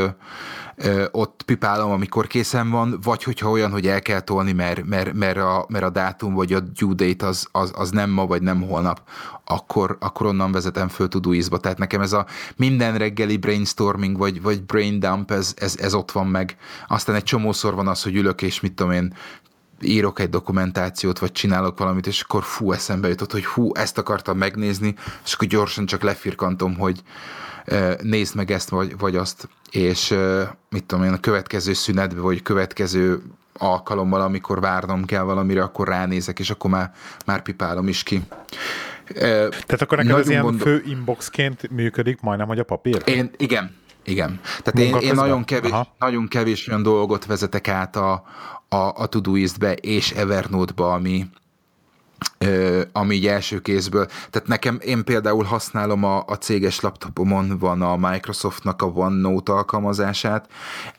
ott 1.11 1.43
pipálom, 1.45 1.91
amikor 1.91 2.27
készen 2.27 2.69
van, 2.69 2.99
vagy 3.03 3.23
hogyha 3.23 3.49
olyan, 3.49 3.71
hogy 3.71 3.87
el 3.87 4.01
kell 4.01 4.19
tolni, 4.19 4.51
mert, 4.51 4.85
mert, 4.85 5.13
mert, 5.13 5.37
a, 5.37 5.65
mert 5.69 5.83
a 5.83 5.89
dátum 5.89 6.33
vagy 6.33 6.53
a 6.53 6.59
due 6.59 6.93
date 6.93 7.25
az, 7.25 7.47
az, 7.51 7.71
az 7.75 7.89
nem 7.89 8.09
ma, 8.09 8.25
vagy 8.25 8.41
nem 8.41 8.61
holnap, 8.61 9.01
akkor, 9.45 9.97
akkor 9.99 10.25
onnan 10.25 10.51
vezetem 10.51 10.87
föl 10.87 11.07
Todoist-ba. 11.07 11.57
Tehát 11.57 11.77
nekem 11.77 12.01
ez 12.01 12.13
a 12.13 12.25
minden 12.55 12.97
reggeli 12.97 13.37
brainstorming, 13.37 14.17
vagy, 14.17 14.41
vagy 14.41 14.63
brain 14.63 14.99
dump, 14.99 15.31
ez, 15.31 15.53
ez, 15.57 15.77
ez 15.77 15.93
ott 15.93 16.11
van 16.11 16.27
meg. 16.27 16.57
Aztán 16.87 17.15
egy 17.15 17.23
csomószor 17.23 17.75
van 17.75 17.87
az, 17.87 18.03
hogy 18.03 18.15
ülök, 18.15 18.41
és 18.41 18.59
mit 18.59 18.73
tudom 18.73 18.91
én, 18.91 19.13
írok 19.83 20.19
egy 20.19 20.29
dokumentációt, 20.29 21.19
vagy 21.19 21.31
csinálok 21.31 21.77
valamit, 21.77 22.07
és 22.07 22.21
akkor 22.21 22.43
fú, 22.43 22.71
eszembe 22.71 23.07
jutott, 23.07 23.31
hogy 23.31 23.45
hú, 23.45 23.71
ezt 23.73 23.97
akartam 23.97 24.37
megnézni, 24.37 24.95
és 25.25 25.33
akkor 25.33 25.47
gyorsan 25.47 25.85
csak 25.85 26.01
lefirkantom, 26.01 26.75
hogy 26.77 27.01
nézd 28.01 28.35
meg 28.35 28.51
ezt, 28.51 28.69
vagy, 28.69 28.97
vagy 28.97 29.15
azt, 29.15 29.49
és 29.71 30.15
mit 30.69 30.83
tudom 30.83 31.05
én, 31.05 31.13
a 31.13 31.19
következő 31.19 31.73
szünetbe, 31.73 32.21
vagy 32.21 32.41
következő 32.41 33.21
alkalommal, 33.57 34.21
amikor 34.21 34.59
várnom 34.59 35.05
kell 35.05 35.23
valamire, 35.23 35.63
akkor 35.63 35.87
ránézek, 35.87 36.39
és 36.39 36.49
akkor 36.49 36.69
már, 36.69 36.91
már 37.25 37.41
pipálom 37.41 37.87
is 37.87 38.03
ki. 38.03 38.21
Tehát 39.13 39.81
akkor 39.81 39.97
neked 39.97 40.17
ez 40.17 40.29
ilyen 40.29 40.41
gondol... 40.41 40.67
fő 40.67 40.83
inboxként 40.85 41.69
működik, 41.69 42.21
majdnem, 42.21 42.47
hogy 42.47 42.59
a 42.59 42.63
papír? 42.63 43.01
Én, 43.05 43.31
igen, 43.37 43.75
igen. 44.03 44.39
Tehát 44.63 44.79
én, 44.79 45.09
én 45.09 45.13
nagyon, 45.13 45.43
kevés, 45.43 45.71
nagyon 45.99 46.27
kevés 46.27 46.67
olyan 46.67 46.83
dolgot 46.83 47.25
vezetek 47.25 47.67
át 47.67 47.95
a, 47.95 48.23
a, 48.73 48.93
a 48.95 49.05
Todoist-be 49.05 49.73
és 49.73 50.11
Evernote-ba, 50.11 50.93
ami, 50.93 51.25
ö, 52.37 52.81
ami 52.91 53.15
így 53.15 53.27
első 53.27 53.59
kézből. 53.59 54.05
Tehát 54.05 54.47
nekem, 54.47 54.77
én 54.81 55.03
például 55.03 55.43
használom 55.43 56.03
a, 56.03 56.23
a 56.27 56.37
céges 56.37 56.79
laptopomon, 56.79 57.57
van 57.59 57.81
a 57.81 57.95
Microsoftnak 57.95 58.81
a 58.81 58.85
OneNote 58.85 59.51
alkalmazását, 59.51 60.49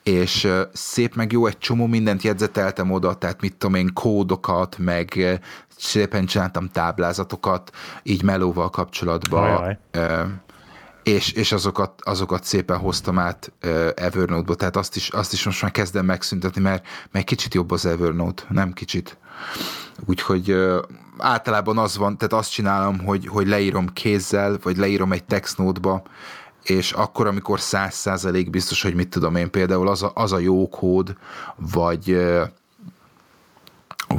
és 0.03 0.45
ö, 0.45 0.63
szép 0.73 1.15
meg 1.15 1.33
jó, 1.33 1.47
egy 1.47 1.59
csomó 1.59 1.87
mindent 1.87 2.23
jegyzeteltem 2.23 2.91
oda, 2.91 3.15
tehát 3.15 3.41
mit 3.41 3.57
tudom 3.57 3.75
én, 3.75 3.93
kódokat, 3.93 4.79
meg 4.79 5.39
szépen 5.77 6.27
csináltam 6.27 6.71
táblázatokat, 6.71 7.71
így 8.03 8.23
melóval 8.23 8.71
kapcsolatban 8.71 9.79
és, 11.05 11.33
és 11.33 11.53
azokat, 11.53 11.93
azokat 12.03 12.45
szépen 12.45 12.79
hoztam 12.79 13.19
át 13.19 13.53
uh, 13.65 13.89
Evernote-ba, 13.95 14.55
tehát 14.55 14.77
azt 14.77 14.97
is, 14.97 15.09
azt 15.09 15.33
is 15.33 15.45
most 15.45 15.63
már 15.63 15.71
kezdem 15.71 16.05
megszüntetni, 16.05 16.61
mert, 16.61 16.87
mert 17.11 17.27
kicsit 17.27 17.55
jobb 17.55 17.71
az 17.71 17.87
Evernote, 17.87 18.43
nem 18.49 18.73
kicsit. 18.73 19.17
Úgyhogy 20.07 20.57
általában 21.19 21.79
az 21.79 21.97
van, 21.97 22.19
tehát 22.19 22.33
azt 22.33 22.51
csinálom, 22.51 22.99
hogy, 22.99 23.27
hogy 23.27 23.47
leírom 23.47 23.93
kézzel, 23.93 24.59
vagy 24.63 24.77
leírom 24.77 25.13
egy 25.13 25.25
textnótba, 25.25 26.03
és 26.63 26.93
akkor, 26.93 27.27
amikor 27.27 27.61
száz 27.61 27.95
százalék 27.95 28.51
biztos, 28.51 28.83
hogy 28.83 28.95
mit 28.95 29.09
tudom 29.09 29.37
én, 29.37 29.51
például 29.51 29.89
az 29.89 30.03
a, 30.03 30.13
az 30.15 30.33
a 30.33 30.39
jó 30.39 30.69
kód, 30.69 31.17
vagy 31.57 32.17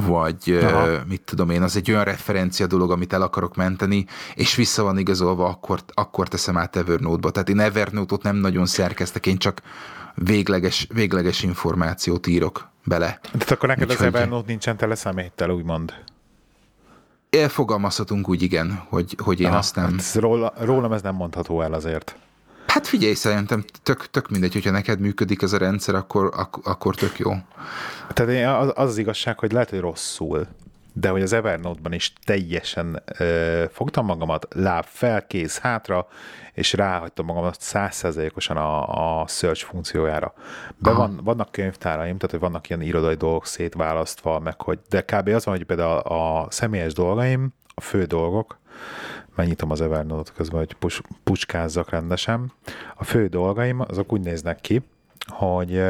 vagy 0.00 0.58
Aha. 0.62 0.86
mit 1.08 1.22
tudom 1.22 1.50
én, 1.50 1.62
az 1.62 1.76
egy 1.76 1.90
olyan 1.90 2.04
referencia 2.04 2.66
dolog, 2.66 2.90
amit 2.90 3.12
el 3.12 3.22
akarok 3.22 3.56
menteni, 3.56 4.06
és 4.34 4.54
vissza 4.54 4.82
van 4.82 4.98
igazolva, 4.98 5.48
akkor, 5.48 5.80
akkor 5.94 6.28
teszem 6.28 6.56
át 6.56 6.76
Evernote-ba. 6.76 7.30
Tehát 7.30 7.48
én 7.48 7.60
Evernote-ot 7.60 8.22
nem 8.22 8.36
nagyon 8.36 8.66
szerkeztek, 8.66 9.26
én 9.26 9.36
csak 9.36 9.62
végleges, 10.14 10.86
végleges 10.94 11.42
információt 11.42 12.26
írok 12.26 12.68
bele. 12.84 13.18
Tehát 13.32 13.50
akkor 13.50 13.68
neked 13.68 13.90
Úgyhogy... 13.90 14.06
az 14.06 14.14
Evernote 14.14 14.46
nincsen 14.46 14.76
tele 14.76 14.94
szeméttel, 14.94 15.50
úgymond. 15.50 15.94
Elfogalmazhatunk 17.30 18.28
úgy, 18.28 18.42
igen, 18.42 18.82
hogy, 18.88 19.16
hogy 19.22 19.40
én 19.40 19.46
Aha, 19.46 19.56
azt 19.56 19.74
nem... 19.74 19.98
Hát 19.98 20.14
róla, 20.14 20.52
rólam 20.56 20.92
ez 20.92 21.02
nem 21.02 21.14
mondható 21.14 21.62
el 21.62 21.72
azért. 21.72 22.16
Hát 22.66 22.86
figyelj, 22.86 23.14
szerintem 23.14 23.64
tök, 23.82 24.10
tök 24.10 24.28
mindegy, 24.30 24.52
hogyha 24.52 24.70
neked 24.70 25.00
működik 25.00 25.42
ez 25.42 25.52
a 25.52 25.58
rendszer, 25.58 25.94
akkor, 25.94 26.30
ak- 26.36 26.66
akkor 26.66 26.94
tök 26.94 27.18
jó. 27.18 27.32
Tehát 28.08 28.60
az, 28.62 28.72
az 28.74 28.88
az 28.88 28.98
igazság, 28.98 29.38
hogy 29.38 29.52
lehet, 29.52 29.70
hogy 29.70 29.80
rosszul, 29.80 30.46
de 30.92 31.08
hogy 31.08 31.22
az 31.22 31.32
Evernote-ban 31.32 31.92
is 31.92 32.12
teljesen 32.24 33.02
ö, 33.18 33.64
fogtam 33.72 34.06
magamat, 34.06 34.46
láb 34.54 34.84
fel, 34.88 35.26
kéz 35.26 35.58
hátra, 35.58 36.06
és 36.52 36.72
ráhagytam 36.72 37.26
magamat 37.26 37.60
százszerzelékosan 37.60 38.56
a, 38.56 39.20
a 39.20 39.26
search 39.26 39.64
funkciójára. 39.64 40.34
Be 40.76 40.92
van, 40.92 41.20
vannak 41.24 41.52
könyvtáraim, 41.52 42.16
tehát 42.16 42.30
hogy 42.30 42.40
vannak 42.40 42.68
ilyen 42.68 42.82
irodai 42.82 43.14
dolgok 43.14 43.46
szétválasztva, 43.46 44.38
meg 44.38 44.60
hogy, 44.60 44.78
de 44.88 45.00
kb. 45.02 45.28
az 45.28 45.44
van, 45.44 45.56
hogy 45.56 45.66
például 45.66 45.98
a, 45.98 46.42
a 46.42 46.50
személyes 46.50 46.92
dolgaim, 46.92 47.54
a 47.74 47.80
fő 47.80 48.04
dolgok, 48.04 48.58
megnyitom 49.36 49.70
az 49.70 49.80
Evernote 49.80 50.32
közben, 50.34 50.58
hogy 50.58 50.74
pus, 50.74 51.02
pucskázzak 51.24 51.90
rendesen. 51.90 52.52
A 52.96 53.04
fő 53.04 53.26
dolgaim 53.26 53.80
azok 53.80 54.12
úgy 54.12 54.20
néznek 54.20 54.60
ki, 54.60 54.82
hogy 55.26 55.82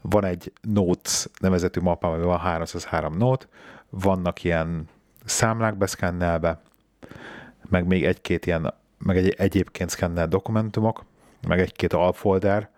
van 0.00 0.24
egy 0.24 0.52
Notes 0.60 1.26
nevezetű 1.40 1.80
mappám, 1.80 2.10
amiben 2.10 2.28
van 2.28 2.38
303 2.38 3.16
note, 3.16 3.46
vannak 3.90 4.44
ilyen 4.44 4.88
számlák 5.24 5.76
beszkennelve, 5.76 6.60
meg 7.68 7.86
még 7.86 8.04
egy-két 8.04 8.46
ilyen, 8.46 8.74
meg 8.98 9.16
egy, 9.16 9.34
egyébként 9.38 9.90
szkennel 9.90 10.28
dokumentumok, 10.28 11.04
meg 11.48 11.60
egy-két 11.60 11.92
alfolder, 11.92 12.70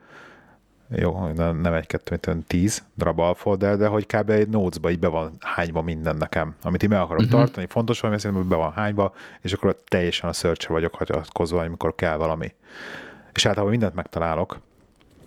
jó, 0.88 1.28
nem 1.34 1.72
egy, 1.72 1.86
kettő, 1.86 2.18
mint 2.32 2.46
tíz 2.46 2.84
darab 2.96 3.18
alfolder, 3.18 3.76
de 3.76 3.86
hogy 3.86 4.06
kb. 4.06 4.30
egy 4.30 4.48
notes 4.48 4.92
így 4.92 4.98
be 4.98 5.08
van 5.08 5.32
hányva 5.40 5.82
minden 5.82 6.16
nekem, 6.16 6.54
amit 6.62 6.82
én 6.82 6.88
meg 6.88 7.00
akarok 7.00 7.22
uh-huh. 7.22 7.38
tartani, 7.38 7.66
fontos 7.66 8.00
valami, 8.00 8.20
szerintem, 8.20 8.48
be 8.48 8.56
van 8.56 8.72
hányva, 8.72 9.14
és 9.40 9.52
akkor 9.52 9.68
ott 9.68 9.84
teljesen 9.88 10.28
a 10.28 10.32
search 10.32 10.68
vagyok 10.68 10.94
hagyatkozva, 10.94 11.60
amikor 11.60 11.94
kell 11.94 12.16
valami. 12.16 12.54
És 13.32 13.46
általában 13.46 13.70
mindent 13.70 13.94
megtalálok, 13.94 14.58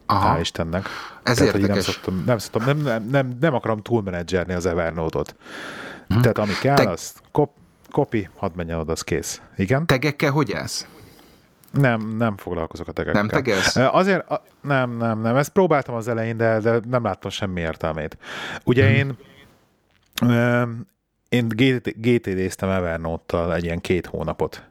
Aha. 0.05 0.35
Hál' 0.35 0.39
Istennek. 0.39 0.85
Ez 1.23 1.37
Tehát, 1.37 1.53
érdekes. 1.53 1.75
Nem, 1.75 1.93
szoktam, 1.93 2.23
nem, 2.25 2.37
szoktam, 2.37 2.65
nem, 2.65 2.77
nem, 2.77 3.07
nem, 3.09 3.37
nem 3.39 3.53
akarom 3.53 3.81
túlmenedzserni 3.81 4.53
az 4.53 4.65
Evernote-ot. 4.65 5.35
Hmm. 6.07 6.21
Tehát 6.21 6.37
ami 6.37 6.53
kell, 6.61 6.75
Te... 6.75 6.89
az 6.89 7.13
kop, 7.31 7.51
copy, 7.91 8.29
hadd 8.35 8.51
menjen 8.55 8.79
oda, 8.79 8.91
az 8.91 9.01
kész. 9.01 9.41
Igen? 9.57 9.85
Tegekkel 9.85 10.31
hogy 10.31 10.51
ez? 10.51 10.87
Nem, 11.71 12.15
nem 12.17 12.37
foglalkozok 12.37 12.87
a 12.87 12.91
tegekkel. 12.91 13.21
Nem 13.21 13.31
tegelsz? 13.31 13.75
Azért, 13.75 14.29
a, 14.29 14.43
nem, 14.61 14.97
nem, 14.97 15.21
nem. 15.21 15.35
Ezt 15.35 15.49
próbáltam 15.49 15.95
az 15.95 16.07
elején, 16.07 16.37
de, 16.37 16.59
de 16.59 16.79
nem 16.89 17.03
láttam 17.03 17.31
semmi 17.31 17.61
értelmét. 17.61 18.17
Ugye 18.63 18.87
hmm. 18.87 18.95
én 18.95 19.17
én 21.29 21.47
GTD-ztem 21.95 22.69
Evernote-tal 22.69 23.53
egy 23.53 23.63
ilyen 23.63 23.81
két 23.81 24.05
hónapot. 24.05 24.63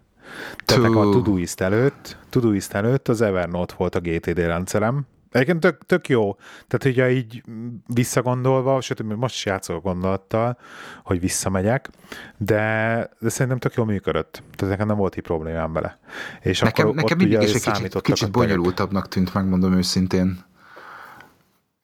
Tehát 0.65 0.85
a 0.85 1.11
Todoist 1.11 1.61
előtt, 1.61 2.17
Todoist 2.29 2.73
előtt 2.73 3.09
az 3.09 3.21
Evernote 3.21 3.75
volt 3.77 3.95
a 3.95 4.01
GTD 4.01 4.39
rendszerem, 4.39 5.07
Egyébként 5.31 5.61
tök, 5.61 5.87
tök 5.87 6.09
jó. 6.09 6.37
Tehát 6.67 6.97
ugye 6.97 7.11
így 7.11 7.43
visszagondolva, 7.87 8.81
sőt, 8.81 9.17
most 9.17 9.35
is 9.35 9.45
játszok 9.45 9.77
a 9.77 9.81
gondolattal, 9.81 10.59
hogy 11.05 11.21
visszamegyek, 11.21 11.91
de, 12.37 13.11
de 13.19 13.29
szerintem 13.29 13.59
tök 13.59 13.75
jól 13.75 13.87
működött. 13.87 14.43
Tehát 14.57 14.73
nekem 14.75 14.87
nem 14.87 14.97
volt 14.97 15.17
így 15.17 15.23
problémám 15.23 15.73
vele. 15.73 15.99
És 16.41 16.61
nekem, 16.61 16.85
akkor 16.87 16.97
nekem 16.97 17.19
mindig 17.19 17.43
is 17.43 17.55
egy 17.55 17.73
kicsit, 17.73 18.01
kicsit 18.01 18.31
bonyolultabbnak 18.31 19.09
tűnt, 19.09 19.35
megmondom 19.35 19.73
őszintén. 19.73 20.47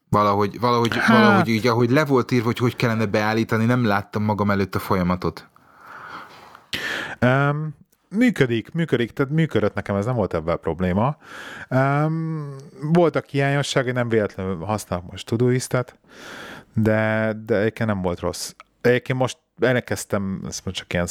Valahogy, 0.09 0.61
valahogy, 0.61 0.96
hát. 0.96 1.09
valahogy 1.09 1.48
így, 1.48 1.66
ahogy 1.66 1.90
le 1.90 2.04
volt 2.04 2.30
írva, 2.30 2.46
hogy 2.46 2.59
hogy 2.59 2.76
kellene 2.76 3.07
beállítani, 3.07 3.64
nem 3.64 3.85
láttam 3.85 4.22
magam 4.22 4.50
előtt 4.50 4.74
a 4.74 4.78
folyamatot. 4.78 5.48
Um, 7.20 7.74
működik, 8.16 8.72
működik, 8.72 9.12
tehát 9.12 9.33
működött 9.33 9.74
nekem, 9.74 9.96
ez 9.96 10.05
nem 10.05 10.14
volt 10.14 10.35
ebben 10.35 10.59
probléma. 10.61 11.16
Um, 11.70 12.57
voltak 12.92 13.27
hiányosságai, 13.27 13.92
nem 13.92 14.09
véletlenül 14.09 14.59
használok 14.59 15.11
most 15.11 15.27
Todoistet, 15.27 15.98
de, 16.74 17.33
de 17.46 17.59
egyébként 17.59 17.88
nem 17.88 18.03
volt 18.03 18.20
rossz. 18.20 18.55
Egyébként 18.81 19.18
most 19.18 19.38
elkezdtem, 19.61 20.42
ezt 20.48 20.64
most 20.64 20.77
csak 20.77 20.92
ilyen 20.92 21.07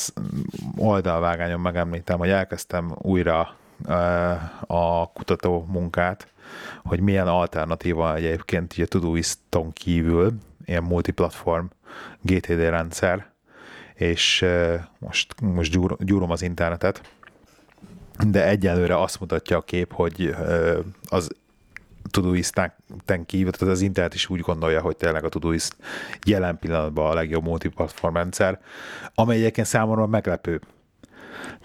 oldalvágányon 0.77 1.59
megemlítem, 1.59 2.17
hogy 2.17 2.29
elkezdtem 2.29 2.95
újra 2.97 3.55
a 4.67 5.11
kutató 5.11 5.65
munkát, 5.69 6.27
hogy 6.83 6.99
milyen 6.99 7.27
alternatíva 7.27 8.15
egyébként 8.15 8.73
a 8.77 8.85
Todoiston 8.85 9.71
kívül, 9.71 10.33
ilyen 10.65 10.83
multiplatform 10.83 11.65
GTD 12.21 12.59
rendszer, 12.59 13.32
és 14.03 14.45
most, 14.99 15.41
most 15.41 15.71
gyúr, 15.71 15.95
gyúrom 15.99 16.31
az 16.31 16.41
internetet, 16.41 17.01
de 18.27 18.47
egyelőre 18.47 19.01
azt 19.01 19.19
mutatja 19.19 19.57
a 19.57 19.61
kép, 19.61 19.93
hogy 19.93 20.35
az 21.09 21.29
Todoist-en 22.11 23.25
kívül, 23.25 23.51
tehát 23.51 23.73
az 23.73 23.81
internet 23.81 24.13
is 24.13 24.29
úgy 24.29 24.39
gondolja, 24.39 24.81
hogy 24.81 24.95
tényleg 24.95 25.23
a 25.23 25.29
Todoist 25.29 25.75
jelen 26.25 26.59
pillanatban 26.59 27.11
a 27.11 27.13
legjobb 27.13 27.43
multiplatform 27.43 28.15
rendszer, 28.15 28.59
amely 29.15 29.37
egyébként 29.37 29.67
számomra 29.67 30.07
meglepő. 30.07 30.61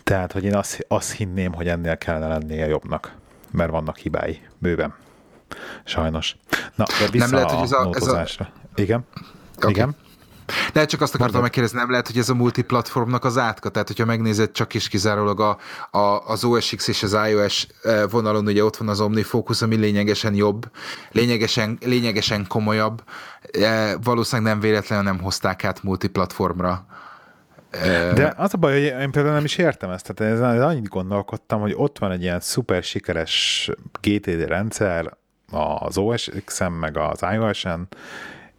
Tehát, 0.03 0.33
hogy 0.33 0.45
én 0.45 0.55
azt, 0.55 0.85
azt 0.89 1.13
hinném, 1.13 1.53
hogy 1.53 1.69
ennél 1.69 1.99
kellene 1.99 2.29
lennie 2.29 2.67
jobbnak, 2.67 3.17
mert 3.51 3.71
vannak 3.71 3.97
hibái 3.97 4.41
bőven. 4.59 4.95
Sajnos. 5.85 6.37
Na, 6.75 6.85
de 7.01 7.09
vissza 7.11 7.25
Nem 7.25 7.35
lehet, 7.35 7.51
a 7.51 7.55
hogy 7.55 7.65
ez 7.65 7.73
a, 7.73 8.19
ez 8.21 8.37
a... 8.39 8.49
Igen? 8.75 9.07
Okay. 9.57 9.71
Igen? 9.71 9.97
De 10.73 10.85
csak 10.85 11.01
azt 11.01 11.15
akartam 11.15 11.41
megkérdezni, 11.41 11.79
nem 11.79 11.91
lehet, 11.91 12.07
hogy 12.07 12.19
ez 12.19 12.29
a 12.29 12.35
multiplatformnak 12.35 13.25
az 13.25 13.39
átka, 13.39 13.69
tehát 13.69 13.89
hogyha 13.89 14.05
megnézed 14.05 14.51
csak 14.51 14.75
is 14.75 14.89
kizárólag 14.89 15.41
a, 15.41 15.59
a, 15.99 16.27
az 16.27 16.45
OS 16.45 16.75
X 16.77 16.89
és 16.89 17.03
az 17.03 17.17
iOS 17.29 17.67
eh, 17.83 18.03
vonalon, 18.11 18.47
ugye 18.47 18.65
ott 18.65 18.77
van 18.77 18.89
az 18.89 19.01
OmniFocus, 19.01 19.63
ami 19.63 19.77
lényegesen 19.77 20.35
jobb, 20.35 20.71
lényegesen, 21.11 21.79
lényegesen 21.85 22.47
komolyabb, 22.47 23.03
eh, 23.51 23.93
valószínűleg 24.03 24.53
nem 24.53 24.61
véletlenül 24.61 25.05
nem 25.05 25.21
hozták 25.21 25.65
át 25.65 25.83
multiplatformra. 25.83 26.87
Eh, 27.71 28.13
De 28.13 28.35
az 28.37 28.55
a 28.55 28.57
baj, 28.57 28.73
hogy 28.73 29.01
én 29.01 29.11
például 29.11 29.35
nem 29.35 29.45
is 29.45 29.57
értem 29.57 29.91
ezt, 29.91 30.13
tehát 30.15 30.35
ez, 30.35 30.61
annyit 30.61 30.89
gondolkodtam, 30.89 31.61
hogy 31.61 31.75
ott 31.77 31.99
van 31.99 32.11
egy 32.11 32.23
ilyen 32.23 32.41
szuper 32.41 32.83
sikeres 32.83 33.71
GTD 34.01 34.45
rendszer 34.47 35.17
az 35.79 35.99
OS 35.99 36.31
X-en, 36.45 36.73
meg 36.73 36.97
az 36.97 37.25
iOS-en, 37.33 37.89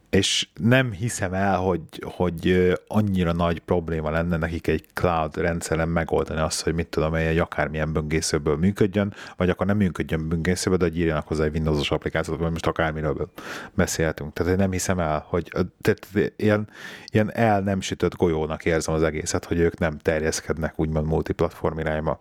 és 0.10 0.48
nem 0.60 0.91
hiszem 0.91 1.34
el, 1.34 1.58
hogy, 1.58 1.82
hogy 2.02 2.74
annyira 2.88 3.32
nagy 3.32 3.60
probléma 3.60 4.10
lenne 4.10 4.38
nekik 4.38 4.67
egy 4.67 4.86
cloud 4.93 5.38
rendszeren 5.38 5.89
megoldani 5.89 6.39
azt, 6.39 6.63
hogy 6.63 6.74
mit 6.74 6.88
tudom, 6.88 7.13
egy 7.13 7.38
akármilyen 7.38 7.93
böngészőből 7.93 8.56
működjön, 8.56 9.13
vagy 9.38 9.50
akkor 9.50 9.65
nem 9.65 9.78
működjön 9.78 10.28
böngészőből, 10.28 10.78
de 10.78 10.86
hogy 10.86 10.98
írjanak 10.98 11.28
hozzá 11.28 11.43
egy 11.43 11.54
Windows-os 11.54 11.91
applikációt, 11.91 12.39
vagy 12.39 12.52
most 12.52 12.67
akármiről 12.67 13.32
beszélhetünk. 13.74 14.34
Tehát 14.34 14.52
én 14.52 14.58
nem 14.58 14.72
hiszem 14.72 15.00
el, 15.00 15.26
hogy 15.28 15.52
tehát 15.82 16.34
ilyen, 16.36 16.69
ilyen 17.12 17.34
el 17.34 17.62
nem 17.62 17.82
sütött 17.82 18.15
golyónak 18.15 18.65
érzem 18.65 18.93
az 18.93 19.04
egészet, 19.04 19.45
hogy 19.45 19.60
ők 19.60 19.78
nem 19.78 19.98
terjeszkednek 19.98 20.74
úgymond 20.76 21.08
multiplatform 21.08 21.80
irányba. 21.80 22.19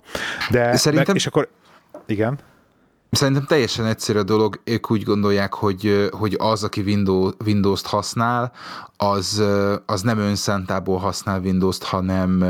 De, 0.51 0.77
Szerintem... 0.77 1.07
meg, 1.07 1.16
és 1.16 1.27
akkor 1.27 1.48
igen. 2.07 2.38
Szerintem 3.11 3.44
teljesen 3.44 3.87
egyszerű 3.87 4.18
a 4.18 4.23
dolog, 4.23 4.61
ők 4.64 4.90
úgy 4.90 5.03
gondolják, 5.03 5.55
hogy, 5.55 6.09
hogy 6.11 6.37
az, 6.38 6.64
aki 6.64 6.81
Windows, 6.81 7.33
Windows-t 7.44 7.87
használ, 7.87 8.53
az, 8.97 9.42
az 9.87 10.03
nem 10.03 10.18
önszántából 10.18 10.99
használ 10.99 11.40
Windows-t, 11.40 11.83
hanem, 11.83 12.44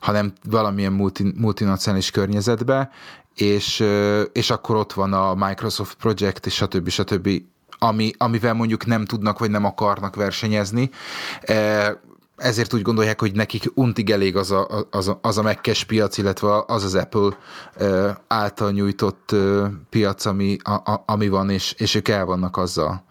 hanem 0.00 0.32
valamilyen 0.50 0.92
multi, 0.92 1.32
multinacionális 1.36 2.10
környezetbe, 2.10 2.90
és, 3.34 3.84
és 4.32 4.50
akkor 4.50 4.76
ott 4.76 4.92
van 4.92 5.12
a 5.12 5.34
Microsoft 5.34 5.96
Project, 5.96 6.46
és 6.46 6.54
stb. 6.54 6.88
stb. 6.88 7.28
Ami, 7.78 8.10
amivel 8.16 8.54
mondjuk 8.54 8.86
nem 8.86 9.04
tudnak, 9.04 9.38
vagy 9.38 9.50
nem 9.50 9.64
akarnak 9.64 10.14
versenyezni 10.14 10.90
ezért 12.36 12.74
úgy 12.74 12.82
gondolják, 12.82 13.20
hogy 13.20 13.32
nekik 13.32 13.70
untig 13.74 14.10
elég 14.10 14.36
az 14.36 14.50
a, 14.50 14.86
az 14.90 15.08
a, 15.08 15.18
az 15.22 15.38
a 15.38 15.42
megkes 15.42 15.84
piac, 15.84 16.18
illetve 16.18 16.64
az 16.66 16.84
az 16.84 16.94
Apple 16.94 17.36
által 18.26 18.70
nyújtott 18.70 19.34
piac, 19.90 20.24
ami, 20.24 20.56
a, 20.62 20.72
a, 20.72 21.02
ami 21.06 21.28
van, 21.28 21.50
és, 21.50 21.74
és 21.78 21.94
ők 21.94 22.08
el 22.08 22.24
vannak 22.24 22.56
azzal. 22.56 23.04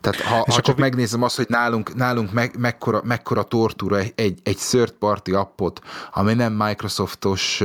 Tehát 0.00 0.20
ha, 0.20 0.52
ha 0.52 0.60
csak 0.60 0.74
mi... 0.74 0.80
megnézem 0.80 1.22
azt, 1.22 1.36
hogy 1.36 1.46
nálunk, 1.48 1.94
nálunk 1.94 2.32
meg, 2.32 2.58
mekkora, 2.58 3.00
mekkora 3.04 3.42
tortúra 3.42 3.98
egy, 3.98 4.12
egy, 4.16 4.40
egy 4.42 4.56
third 4.56 4.90
party 4.90 5.32
appot, 5.32 5.80
ami 6.12 6.34
nem 6.34 6.52
Microsoftos 6.52 7.62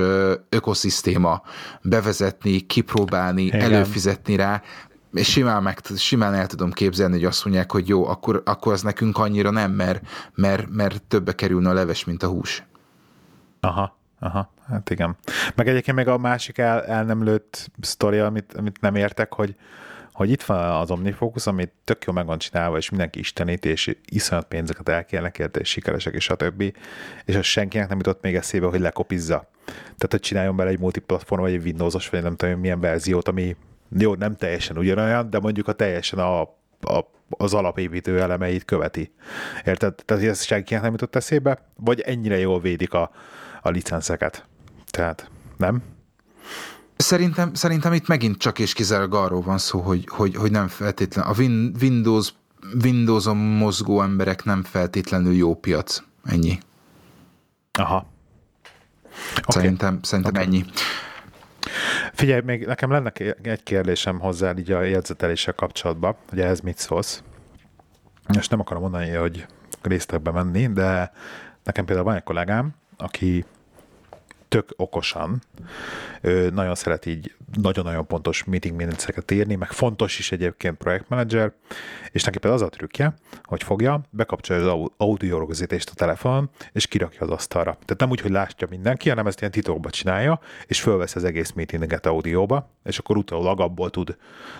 ökoszisztéma 0.50 1.42
bevezetni, 1.82 2.60
kipróbálni, 2.60 3.44
Igen. 3.44 3.62
előfizetni 3.62 4.36
rá, 4.36 4.62
és 5.14 5.32
simán, 5.32 5.64
meg, 5.64 5.80
simán 5.96 6.34
el 6.34 6.48
tudom 6.48 6.72
képzelni, 6.72 7.14
hogy 7.14 7.26
azt 7.26 7.46
mondják, 7.46 7.72
hogy 7.72 7.88
jó, 7.88 8.08
akkor, 8.08 8.42
akkor 8.46 8.74
az 8.74 8.82
nekünk 8.82 9.18
annyira 9.18 9.50
nem, 9.50 9.72
mert, 9.72 10.08
mert, 10.36 10.70
mert 10.70 11.04
többe 11.04 11.36
kerülne 11.36 11.70
a 11.70 11.74
leves, 11.74 12.04
mint 12.04 12.24
a 12.24 12.28
hús. 12.28 12.64
Aha, 13.60 13.98
aha, 14.20 14.54
hát 14.68 14.90
igen. 14.90 15.18
Meg 15.56 15.68
egyébként 15.68 15.98
meg 15.98 16.08
a 16.08 16.18
másik 16.18 16.58
el, 16.58 16.84
el 16.84 17.04
nem 17.04 17.24
lőtt 17.24 17.72
sztori, 17.82 18.18
amit, 18.18 18.54
amit 18.54 18.82
nem 18.82 18.96
értek, 18.96 19.34
hogy, 19.34 19.56
hogy 20.14 20.30
itt 20.30 20.44
van 20.44 20.82
az 20.82 20.92
OmniFocus, 20.92 21.48
ami 21.48 21.70
tök 21.84 22.06
jó 22.06 22.14
meg 22.14 22.26
van 22.26 22.38
csinálva, 22.38 22.78
és 22.78 22.90
mindenki 22.90 23.20
istenít, 23.20 23.66
és 23.66 23.98
iszonyat 24.06 24.48
pénzeket 24.48 24.90
elkérnek 24.90 25.40
érte, 25.40 25.60
és 25.60 25.70
sikeresek, 25.70 26.14
és 26.14 26.30
a 26.30 26.36
többi, 26.36 26.74
és 27.26 27.36
az 27.36 27.46
senkinek 27.46 27.88
nem 27.88 27.98
jutott 27.98 28.22
még 28.22 28.36
eszébe, 28.36 28.66
hogy 28.66 28.80
lekopizza. 28.80 29.50
Tehát, 29.66 30.08
hogy 30.10 30.20
csináljon 30.20 30.56
bele 30.56 30.70
egy 30.70 30.80
multiplatform, 30.80 31.42
vagy 31.42 31.54
egy 31.54 31.64
Windowsos, 31.64 32.10
vagy 32.10 32.24
nem 32.24 32.36
tudom, 32.36 32.60
milyen 32.60 32.80
verziót, 32.80 33.28
ami 33.28 33.56
jó, 33.98 34.16
nem 34.16 34.36
teljesen 34.36 34.78
ugyanolyan, 34.78 35.30
de 35.30 35.40
mondjuk 35.40 35.68
a 35.68 35.74
teljesen 35.74 36.20
a, 36.20 36.42
a 36.82 37.12
az 37.38 37.54
alapépítő 37.54 38.22
elemeit 38.22 38.66
követi. 38.66 39.14
Érted? 39.66 39.96
Tehát 40.06 40.24
ez 40.24 40.44
senkinek 40.44 40.82
nem 40.84 40.92
jutott 40.92 41.16
eszébe, 41.16 41.66
vagy 41.76 42.00
ennyire 42.00 42.38
jól 42.38 42.60
védik 42.60 42.94
a, 42.94 43.12
a 43.62 43.70
licenszeket. 43.70 44.46
Tehát, 44.90 45.30
nem? 45.58 45.82
Szerintem, 46.96 47.54
szerintem 47.54 47.94
itt 47.94 48.08
megint 48.08 48.38
csak 48.38 48.60
és 48.60 48.74
kizárólag 48.74 49.14
arról 49.14 49.42
van 49.42 49.58
szó, 49.58 49.80
hogy, 49.80 50.08
hogy, 50.08 50.36
hogy 50.36 50.52
nem 50.52 50.68
feltétlen, 50.68 51.26
a 51.26 51.34
Win, 51.38 51.76
Windows, 51.82 52.34
Windows-on 52.84 53.38
mozgó 53.38 54.02
emberek 54.02 54.44
nem 54.44 54.64
feltétlenül 54.64 55.34
jó 55.34 55.56
piac. 55.56 56.04
Ennyi. 56.24 56.58
Aha. 57.72 58.12
Okay. 59.30 59.44
Szerintem, 59.48 60.00
szerintem 60.02 60.34
okay. 60.34 60.46
ennyi. 60.46 60.66
Figyelj, 62.14 62.42
még 62.42 62.66
nekem 62.66 62.92
lenne 62.92 63.12
egy 63.42 63.64
kérdésem 63.64 64.20
hozzá 64.20 64.54
így 64.58 64.72
a 64.72 64.82
jegyzeteléssel 64.82 65.54
kapcsolatban, 65.54 66.16
hogy 66.30 66.40
ehhez 66.40 66.60
mit 66.60 66.78
szólsz. 66.78 67.24
És 68.38 68.48
nem 68.48 68.60
akarom 68.60 68.82
mondani, 68.82 69.10
hogy 69.10 69.46
résztekbe 69.82 70.32
menni, 70.32 70.68
de 70.68 71.12
nekem 71.64 71.86
például 71.86 72.08
van 72.08 72.16
egy 72.16 72.24
kollégám, 72.24 72.76
aki 72.98 73.46
tök 74.54 74.74
okosan, 74.76 75.42
ő 76.22 76.50
nagyon 76.50 76.76
szeret 76.76 77.06
így 77.06 77.36
nagyon-nagyon 77.62 78.08
pontos 78.08 78.44
meeting 78.44 78.76
minutes 78.76 79.06
írni, 79.32 79.56
meg 79.56 79.72
fontos 79.72 80.20
is 80.20 80.32
egyébként 80.32 80.78
projektmenedzser, 80.78 81.54
és 82.12 82.24
neki 82.24 82.38
például 82.38 82.62
az 82.62 82.68
a 82.68 82.70
trükkje, 82.70 83.14
hogy 83.44 83.64
fogja, 83.64 84.02
bekapcsolja 84.10 84.74
az 84.74 84.90
audio 84.98 85.40
rögzítést 85.40 85.90
a 85.90 85.94
telefonon, 85.94 86.50
és 86.72 86.88
kirakja 86.88 87.22
az 87.22 87.30
asztalra. 87.30 87.72
Tehát 87.72 88.00
nem 88.00 88.10
úgy, 88.10 88.22
hogy 88.22 88.32
látja 88.32 88.68
mindenki, 88.70 89.10
hanem 89.10 89.28
ezt 89.28 89.40
ilyen 89.40 89.52
titokba 89.52 89.90
csinálja, 89.90 90.40
és 90.66 90.82
fölvesz 90.82 91.16
az 91.16 91.24
egész 91.24 91.52
meetinget 91.52 92.06
audióba, 92.06 92.70
és 92.84 92.98
akkor 92.98 93.18
utólag 93.18 93.60
abból 93.60 93.90
tud 93.90 94.18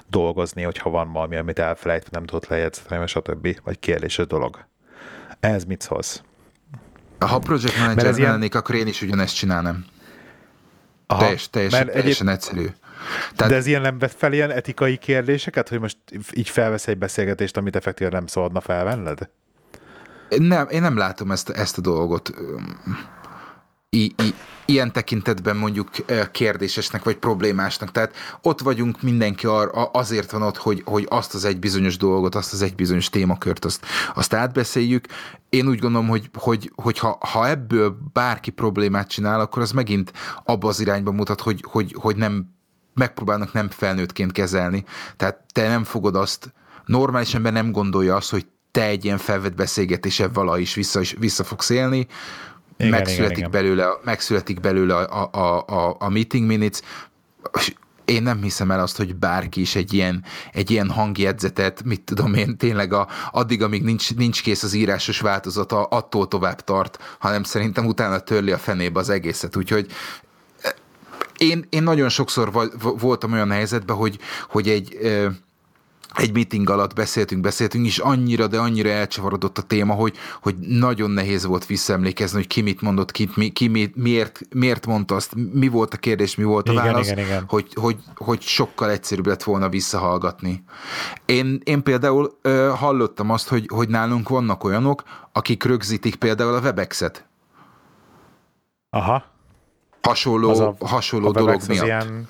dolgozni, 0.10 0.62
hogyha 0.62 0.90
van 0.90 1.12
valami, 1.12 1.36
amit 1.36 1.60
elfelejt, 1.60 2.12
nem 2.12 2.26
tudott 2.26 2.48
lejegyzetni, 2.48 3.08
stb. 3.08 3.60
vagy 3.64 3.80
kérdéses 3.80 4.28
dolog. 4.28 4.66
Ez 5.40 5.64
mit 5.64 5.82
szólsz? 5.82 6.24
Ha 7.26 7.40
project 7.40 7.78
manager 7.78 8.18
ilyen... 8.18 8.32
lennék, 8.32 8.56
akkor 8.56 8.76
én 8.76 8.88
is 8.88 9.02
ugyanezt 9.02 9.36
csinálnám. 9.36 9.86
Aha, 11.08 11.22
Teljes, 11.22 11.50
teljesen, 11.50 11.86
teljesen 11.86 12.28
egyéb... 12.28 12.28
egyszerű. 12.28 12.68
Tehát... 13.36 13.52
De 13.52 13.58
ez 13.58 13.66
ilyen 13.66 13.82
nem 13.82 14.00
vett 14.00 14.14
fel 14.18 14.34
ilyen 14.34 14.52
etikai 14.52 14.98
kérdéseket, 14.98 15.70
hogy 15.70 15.80
most 15.80 15.98
így 16.34 16.50
felvesz 16.50 16.88
egy 16.88 16.98
beszélgetést, 16.98 17.58
amit 17.58 17.76
effektíven 17.76 18.12
nem 18.12 18.28
szabadna 18.28 18.62
felvenned? 18.62 19.30
Nem, 20.38 20.68
én 20.70 20.82
nem 20.82 20.98
látom 20.98 21.32
ezt, 21.32 21.50
ezt 21.50 21.78
a 21.78 21.82
dolgot 21.82 22.34
i, 23.94 24.14
i, 24.24 24.34
ilyen 24.66 24.92
tekintetben 24.92 25.56
mondjuk 25.56 25.90
kérdésesnek 26.32 27.04
vagy 27.04 27.18
problémásnak. 27.18 27.92
Tehát 27.92 28.16
ott 28.42 28.62
vagyunk, 28.62 29.02
mindenki 29.02 29.48
ar, 29.48 29.90
azért 29.92 30.32
van 30.32 30.42
ott, 30.42 30.58
hogy, 30.58 30.82
hogy 30.86 31.06
azt 31.10 31.34
az 31.34 31.46
egy 31.46 31.60
bizonyos 31.60 31.98
dolgot, 31.98 32.36
azt 32.36 32.54
az 32.54 32.62
egy 32.62 32.76
bizonyos 32.76 33.10
témakört, 33.10 33.66
azt, 33.66 33.86
azt 34.16 34.34
átbeszéljük. 34.34 35.06
Én 35.50 35.68
úgy 35.68 35.80
gondolom, 35.80 36.08
hogy, 36.08 36.30
hogy, 36.34 36.72
hogy 36.76 37.00
ha, 37.00 37.18
ha 37.32 37.48
ebből 37.50 37.98
bárki 38.14 38.50
problémát 38.52 39.10
csinál, 39.10 39.40
akkor 39.40 39.62
az 39.62 39.72
megint 39.72 40.14
abba 40.44 40.68
az 40.68 40.80
irányba 40.80 41.12
mutat, 41.12 41.42
hogy, 41.42 41.64
hogy, 41.68 41.96
hogy 42.00 42.16
nem 42.16 42.52
megpróbálnak 42.94 43.54
nem 43.54 43.70
felnőttként 43.70 44.32
kezelni. 44.32 44.84
Tehát 45.18 45.40
te 45.52 45.68
nem 45.68 45.84
fogod 45.84 46.16
azt, 46.16 46.54
normális 46.86 47.34
ember 47.34 47.54
nem 47.54 47.72
gondolja 47.72 48.16
azt, 48.16 48.32
hogy 48.32 48.46
te 48.72 48.86
egy 48.86 49.06
ilyen 49.06 49.18
felvett 49.18 49.56
beszélgetéssel 49.56 50.30
vala 50.34 50.58
is 50.58 50.74
vissza, 50.74 51.00
is 51.00 51.16
vissza 51.20 51.44
fogsz 51.44 51.70
élni, 51.70 52.08
igen, 52.88 53.00
megszületik, 53.00 53.38
igen, 53.38 53.52
belőle, 53.52 53.88
megszületik 54.04 54.60
belőle 54.60 54.96
a, 54.96 55.30
a, 55.32 55.66
a, 55.68 55.96
a 56.00 56.10
meeting 56.10 56.48
minutes, 56.48 56.80
én 58.06 58.24
nem 58.24 58.42
hiszem 58.42 58.72
el 58.72 58.80
azt, 58.80 58.98
hogy 58.98 59.16
bárki 59.16 59.62
is 59.62 59.76
egy 59.76 59.94
ilyen, 59.94 60.24
egy 60.52 60.72
ilyen 60.72 60.90
hangjegyzetet, 60.90 61.84
mit 61.84 62.02
tudom 62.02 62.34
én, 62.34 62.58
tényleg 62.58 62.94
a, 62.94 63.08
addig, 63.32 63.64
amíg 63.64 63.84
nincs, 63.84 64.16
nincs 64.16 64.42
kész 64.42 64.64
az 64.64 64.74
írásos 64.74 65.20
változata, 65.20 65.84
attól 65.84 66.28
tovább 66.28 66.62
tart, 66.62 67.18
hanem 67.20 67.44
szerintem 67.44 67.86
utána 67.86 68.20
törli 68.20 68.52
a 68.52 68.58
fenébe 68.58 69.00
az 69.00 69.10
egészet. 69.10 69.56
Úgyhogy 69.56 69.92
eh, 70.62 70.72
én, 71.38 71.66
én 71.70 71.84
nagyon 71.84 72.10
sokszor 72.10 72.70
voltam 73.00 73.34
olyan 73.34 73.52
helyzetben, 73.52 73.96
hogy, 73.96 74.20
hogy 74.50 74.70
egy 74.70 74.98
egy 76.16 76.34
meeting 76.34 76.70
alatt 76.70 76.94
beszéltünk, 76.94 77.42
beszéltünk, 77.42 77.86
és 77.86 77.98
annyira, 77.98 78.48
de 78.48 78.60
annyira 78.60 78.90
elcsavarodott 78.90 79.58
a 79.58 79.62
téma, 79.62 79.94
hogy, 79.94 80.18
hogy 80.42 80.56
nagyon 80.58 81.12
nehéz 81.12 81.46
volt 81.46 81.66
visszaemlékezni, 81.66 82.38
hogy 82.38 82.48
ki 82.48 82.62
mit 82.62 82.82
mondott, 82.82 83.12
ki, 83.12 83.30
mi, 83.36 83.50
ki 83.50 83.68
mi, 83.68 83.92
miért, 83.96 84.40
miért 84.50 84.86
mondta 84.86 85.16
azt, 85.16 85.34
mi 85.54 85.68
volt 85.68 85.94
a 85.94 85.98
kérdés, 85.98 86.36
mi 86.36 86.44
volt 86.44 86.70
a 86.70 86.72
igen, 86.72 86.84
válasz, 86.84 87.10
igen, 87.10 87.26
igen. 87.26 87.44
Hogy, 87.48 87.68
hogy, 87.74 87.98
hogy 88.16 88.42
sokkal 88.42 88.90
egyszerűbb 88.90 89.28
lett 89.28 89.44
volna 89.44 89.70
visszahallgatni. 89.70 90.64
Én, 91.26 91.62
én 91.64 91.84
például 91.84 92.38
ö, 92.42 92.72
hallottam 92.76 93.30
azt, 93.30 93.48
hogy, 93.48 93.66
hogy 93.74 93.90
nálunk 93.90 94.30
vannak 94.30 94.64
olyanok, 94.64 95.04
akik 95.32 95.64
rögzítik 95.64 96.16
például 96.16 96.54
a 96.54 96.60
Webexet. 96.60 97.26
Aha. 98.90 99.24
Hasonló, 100.02 100.76
a, 100.80 100.86
hasonló 100.86 101.28
a 101.28 101.32
dolog 101.32 101.62
miatt. 101.68 101.86
Ilyen 101.86 102.30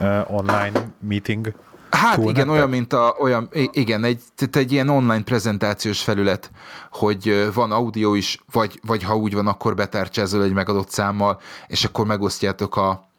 uh, 0.00 0.34
online 0.34 0.92
meeting 1.00 1.54
Hát 1.96 2.14
Túl 2.14 2.30
igen, 2.30 2.48
olyan, 2.48 2.68
mint 2.68 2.92
a, 2.92 3.16
olyan, 3.18 3.48
igen, 3.72 4.04
egy, 4.04 4.20
egy 4.52 4.72
ilyen 4.72 4.88
online 4.88 5.22
prezentációs 5.22 6.02
felület, 6.02 6.50
hogy 6.90 7.50
van 7.54 7.72
audio 7.72 8.14
is, 8.14 8.38
vagy, 8.52 8.80
vagy 8.86 9.02
ha 9.02 9.16
úgy 9.16 9.34
van, 9.34 9.46
akkor 9.46 9.74
betárcsázol 9.74 10.42
egy 10.42 10.52
megadott 10.52 10.90
számmal, 10.90 11.40
és 11.66 11.84
akkor 11.84 12.06
megosztjátok 12.06 12.76
a, 12.76 13.11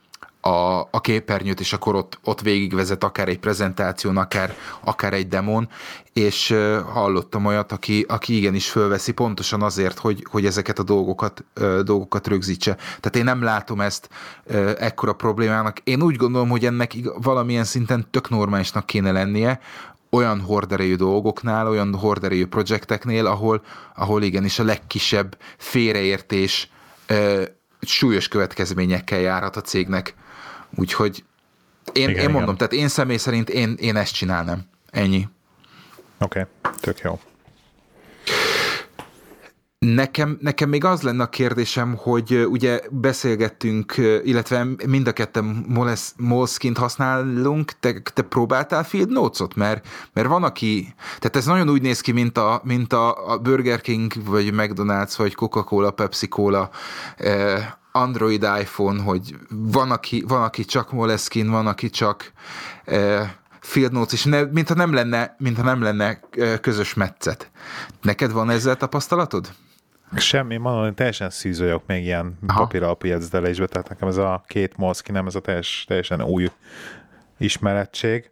a, 0.45 0.87
a 0.91 1.01
képernyőt, 1.01 1.59
és 1.59 1.73
akkor 1.73 1.95
ott, 1.95 2.19
ott 2.23 2.41
végigvezet 2.41 3.03
akár 3.03 3.27
egy 3.27 3.39
prezentáción, 3.39 4.17
akár, 4.17 4.55
akár 4.79 5.13
egy 5.13 5.27
demon, 5.27 5.69
és 6.13 6.55
hallottam 6.93 7.45
olyat, 7.45 7.71
aki, 7.71 8.05
aki 8.07 8.35
igenis 8.35 8.69
fölveszi 8.69 9.11
pontosan 9.11 9.61
azért, 9.61 9.99
hogy, 9.99 10.25
hogy 10.29 10.45
ezeket 10.45 10.79
a 10.79 10.83
dolgokat, 10.83 11.43
dolgokat 11.83 12.27
rögzítse. 12.27 12.75
Tehát 12.75 13.15
én 13.15 13.23
nem 13.23 13.43
látom 13.43 13.81
ezt 13.81 14.09
ekkora 14.77 15.13
problémának. 15.13 15.79
Én 15.83 16.01
úgy 16.01 16.15
gondolom, 16.15 16.49
hogy 16.49 16.65
ennek 16.65 16.95
valamilyen 17.21 17.63
szinten 17.63 18.07
tök 18.11 18.29
normálisnak 18.29 18.85
kéne 18.85 19.11
lennie, 19.11 19.59
olyan 20.09 20.41
horderejű 20.41 20.95
dolgoknál, 20.95 21.67
olyan 21.67 21.95
horderejű 21.95 22.45
projekteknél, 22.45 23.25
ahol, 23.25 23.63
ahol 23.95 24.23
igenis 24.23 24.59
a 24.59 24.63
legkisebb 24.63 25.37
félreértés 25.57 26.69
súlyos 27.81 28.27
következményekkel 28.27 29.19
járhat 29.19 29.55
a 29.55 29.61
cégnek. 29.61 30.13
Úgyhogy 30.75 31.23
én, 31.93 32.09
igen, 32.09 32.21
én 32.21 32.29
mondom, 32.29 32.43
igen. 32.43 32.57
tehát 32.57 32.73
én 32.73 32.87
személy 32.87 33.17
szerint 33.17 33.49
én, 33.49 33.75
én 33.79 33.95
ezt 33.95 34.13
csinálnám. 34.13 34.61
Ennyi. 34.89 35.27
Oké, 36.19 36.39
okay, 36.39 36.73
tök 36.79 36.99
jó. 36.99 37.19
Nekem, 39.79 40.37
nekem 40.41 40.69
még 40.69 40.83
az 40.83 41.01
lenne 41.01 41.23
a 41.23 41.29
kérdésem, 41.29 41.95
hogy 41.97 42.45
ugye 42.49 42.79
beszélgettünk, 42.89 43.93
illetve 44.23 44.67
mind 44.87 45.07
a 45.07 45.11
ketten 45.11 45.65
Moleskint 46.17 46.77
használunk, 46.77 47.71
te, 47.79 48.01
te 48.13 48.21
próbáltál 48.21 48.83
Field 48.83 49.09
Notes-ot? 49.09 49.55
Mert, 49.55 49.87
mert 50.13 50.27
van, 50.27 50.43
aki, 50.43 50.93
tehát 50.97 51.35
ez 51.35 51.45
nagyon 51.45 51.69
úgy 51.69 51.81
néz 51.81 52.01
ki, 52.01 52.11
mint 52.11 52.37
a, 52.37 52.61
mint 52.63 52.93
a, 52.93 53.31
a 53.31 53.37
Burger 53.37 53.81
King, 53.81 54.13
vagy 54.25 54.53
McDonald's, 54.53 55.13
vagy 55.17 55.35
Coca-Cola, 55.35 55.91
Pepsi-Cola, 55.91 56.69
Android 57.95 58.43
iPhone, 58.59 59.01
hogy 59.01 59.35
van, 59.49 59.91
aki, 59.91 60.23
van, 60.27 60.43
aki 60.43 60.65
csak 60.65 60.91
Moleskine, 60.91 61.51
van, 61.51 61.67
aki 61.67 61.89
csak 61.89 62.31
e, 62.85 63.35
Field 63.59 63.91
Notes, 63.91 64.13
és 64.13 64.23
ne, 64.23 64.43
mintha 64.43 64.73
nem 64.73 64.93
lenne, 64.93 65.35
mintha 65.37 65.63
nem 65.63 65.81
lenne 65.81 66.19
e, 66.37 66.57
közös 66.59 66.93
metszet. 66.93 67.51
Neked 68.01 68.31
van 68.31 68.49
ezzel 68.49 68.75
tapasztalatod? 68.75 69.49
Semmi, 70.15 70.57
mondom, 70.57 70.83
hogy 70.83 70.93
teljesen 70.93 71.29
szűzőjök 71.29 71.81
még 71.85 72.03
ilyen 72.03 72.39
papíralapú 72.47 73.07
jegyzetelésbe, 73.07 73.65
tehát 73.65 73.89
nekem 73.89 74.07
ez 74.07 74.17
a 74.17 74.43
két 74.47 74.77
Moleskine, 74.77 75.17
nem 75.17 75.27
ez 75.27 75.35
a 75.35 75.39
teljes, 75.39 75.85
teljesen 75.87 76.21
új 76.21 76.51
ismerettség, 77.37 78.27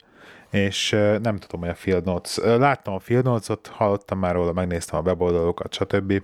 és 0.50 0.94
e, 0.94 1.18
nem 1.18 1.38
tudom, 1.38 1.60
hogy 1.60 1.70
a 1.70 1.76
Field 1.76 2.04
Notes. 2.04 2.38
Láttam 2.38 2.94
a 2.94 3.00
Field 3.00 3.24
Notes-ot, 3.24 3.68
hallottam 3.68 4.20
már 4.20 4.34
róla, 4.34 4.54
megnéztem 4.54 5.00
a 5.00 5.02
weboldalokat, 5.02 5.74
stb. 5.74 6.22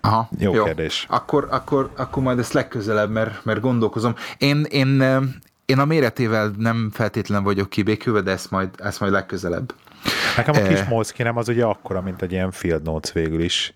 Aha, 0.00 0.28
jó, 0.38 0.54
jó 0.54 0.64
kérdés. 0.64 1.06
Akkor, 1.08 1.46
akkor, 1.50 1.90
akkor 1.96 2.22
majd 2.22 2.38
ezt 2.38 2.52
legközelebb, 2.52 3.10
mert, 3.10 3.44
mert 3.44 3.60
gondolkozom. 3.60 4.14
Én, 4.38 4.66
én, 4.68 5.02
én 5.64 5.78
a 5.78 5.84
méretével 5.84 6.52
nem 6.58 6.90
feltétlen 6.92 7.42
vagyok 7.42 7.70
kibékülve, 7.70 8.20
de 8.20 8.30
ezt 8.30 8.50
majd, 8.50 8.68
ezt 8.78 9.00
majd 9.00 9.12
legközelebb. 9.12 9.74
Nekem 10.36 10.54
a 10.54 10.66
kis 10.66 10.78
eh. 10.78 10.88
Moleskine 10.88 11.28
nem 11.28 11.36
az 11.36 11.48
ugye 11.48 11.64
akkora, 11.64 12.00
mint 12.00 12.22
egy 12.22 12.32
ilyen 12.32 12.50
Field 12.50 12.82
Notes 12.82 13.12
végül 13.12 13.40
is. 13.42 13.74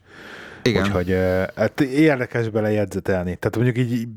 Igen. 0.62 0.82
Úgyhogy 0.82 1.16
hát 1.56 1.80
érdekes 1.80 2.48
bele 2.48 2.70
jegyzetelni. 2.70 3.36
Tehát 3.36 3.56
mondjuk 3.56 3.78
így 3.78 4.08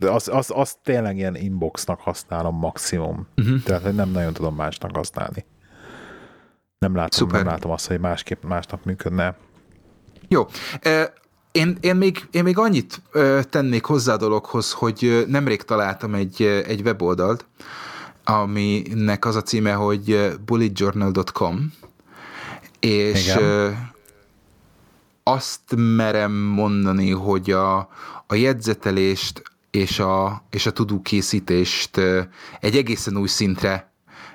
azt 0.00 0.28
az, 0.28 0.52
az 0.54 0.76
tényleg 0.82 1.16
ilyen 1.16 1.36
inboxnak 1.36 2.00
használom 2.00 2.58
maximum. 2.58 3.26
Uh-huh. 3.36 3.62
Tehát 3.62 3.94
nem 3.94 4.10
nagyon 4.10 4.32
tudom 4.32 4.54
másnak 4.54 4.96
használni. 4.96 5.44
Nem 6.78 6.94
látom, 6.94 7.28
nem 7.28 7.46
látom 7.46 7.70
azt, 7.70 7.86
hogy 7.86 8.00
másképp 8.00 8.42
másnap 8.44 8.84
működne. 8.84 9.34
Jó. 10.32 10.46
Én, 11.52 11.76
én, 11.80 11.96
még, 11.96 12.28
én 12.30 12.42
még 12.42 12.58
annyit 12.58 13.02
tennék 13.50 13.84
hozzá 13.84 14.12
a 14.12 14.16
dologhoz, 14.16 14.72
hogy 14.72 15.24
nemrég 15.28 15.62
találtam 15.62 16.14
egy, 16.14 16.42
egy 16.42 16.80
weboldalt, 16.80 17.46
aminek 18.24 19.24
az 19.24 19.36
a 19.36 19.42
címe, 19.42 19.72
hogy 19.72 20.34
bulletjournal.com, 20.44 21.72
és 22.80 23.26
Igen. 23.26 23.92
azt 25.22 25.60
merem 25.76 26.32
mondani, 26.32 27.10
hogy 27.10 27.50
a, 27.50 27.76
a 28.26 28.34
jegyzetelést 28.34 29.42
és 29.70 29.98
a, 29.98 30.44
és 30.50 30.66
a 30.66 30.72
tudókészítést 30.72 31.96
egy 32.60 32.76
egészen 32.76 33.16
új 33.16 33.28
szintre, 33.28 33.92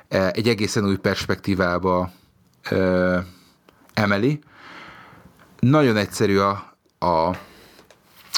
egy 0.07 0.47
egészen 0.47 0.85
új 0.85 0.97
perspektívába 0.97 2.11
emeli. 3.93 4.39
Nagyon 5.69 5.97
egyszerű 5.97 6.37
a, 6.37 6.77
a, 6.99 7.29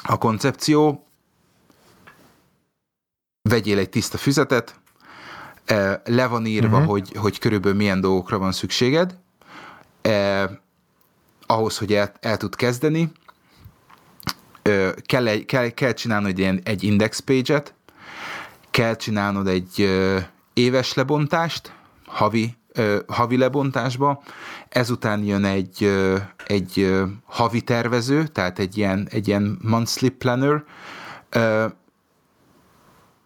a 0.03 0.17
koncepció, 0.17 1.07
vegyél 3.49 3.77
egy 3.77 3.89
tiszta 3.89 4.17
füzetet, 4.17 4.79
le 6.03 6.27
van 6.27 6.45
írva, 6.45 6.77
uh-huh. 6.77 6.91
hogy, 6.91 7.11
hogy 7.15 7.39
körülbelül 7.39 7.77
milyen 7.77 8.01
dolgokra 8.01 8.37
van 8.37 8.51
szükséged, 8.51 9.17
eh, 10.01 10.49
ahhoz, 11.45 11.77
hogy 11.77 11.93
el, 11.93 12.11
el 12.19 12.37
tud 12.37 12.55
kezdeni, 12.55 13.11
eh, 14.61 14.91
kell, 15.05 15.27
egy, 15.27 15.45
kell, 15.45 15.69
kell 15.69 15.93
csinálnod 15.93 16.39
egy, 16.39 16.61
egy 16.63 16.83
index 16.83 17.19
page-et, 17.19 17.73
kell 18.71 18.95
csinálnod 18.95 19.47
egy 19.47 19.81
eh, 19.81 20.25
éves 20.53 20.93
lebontást, 20.93 21.73
havi, 22.05 22.57
havi 23.07 23.37
lebontásba, 23.37 24.23
ezután 24.69 25.23
jön 25.23 25.45
egy, 25.45 25.91
egy 26.47 26.95
havi 27.25 27.61
tervező, 27.61 28.27
tehát 28.27 28.59
egy 28.59 28.77
ilyen, 28.77 29.07
egy 29.11 29.27
ilyen 29.27 29.59
monthly 29.61 30.07
planner, 30.07 30.63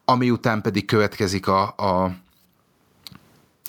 ami 0.06 0.30
után 0.30 0.62
pedig 0.62 0.86
következik 0.86 1.48
a, 1.48 1.74
a, 1.78 2.16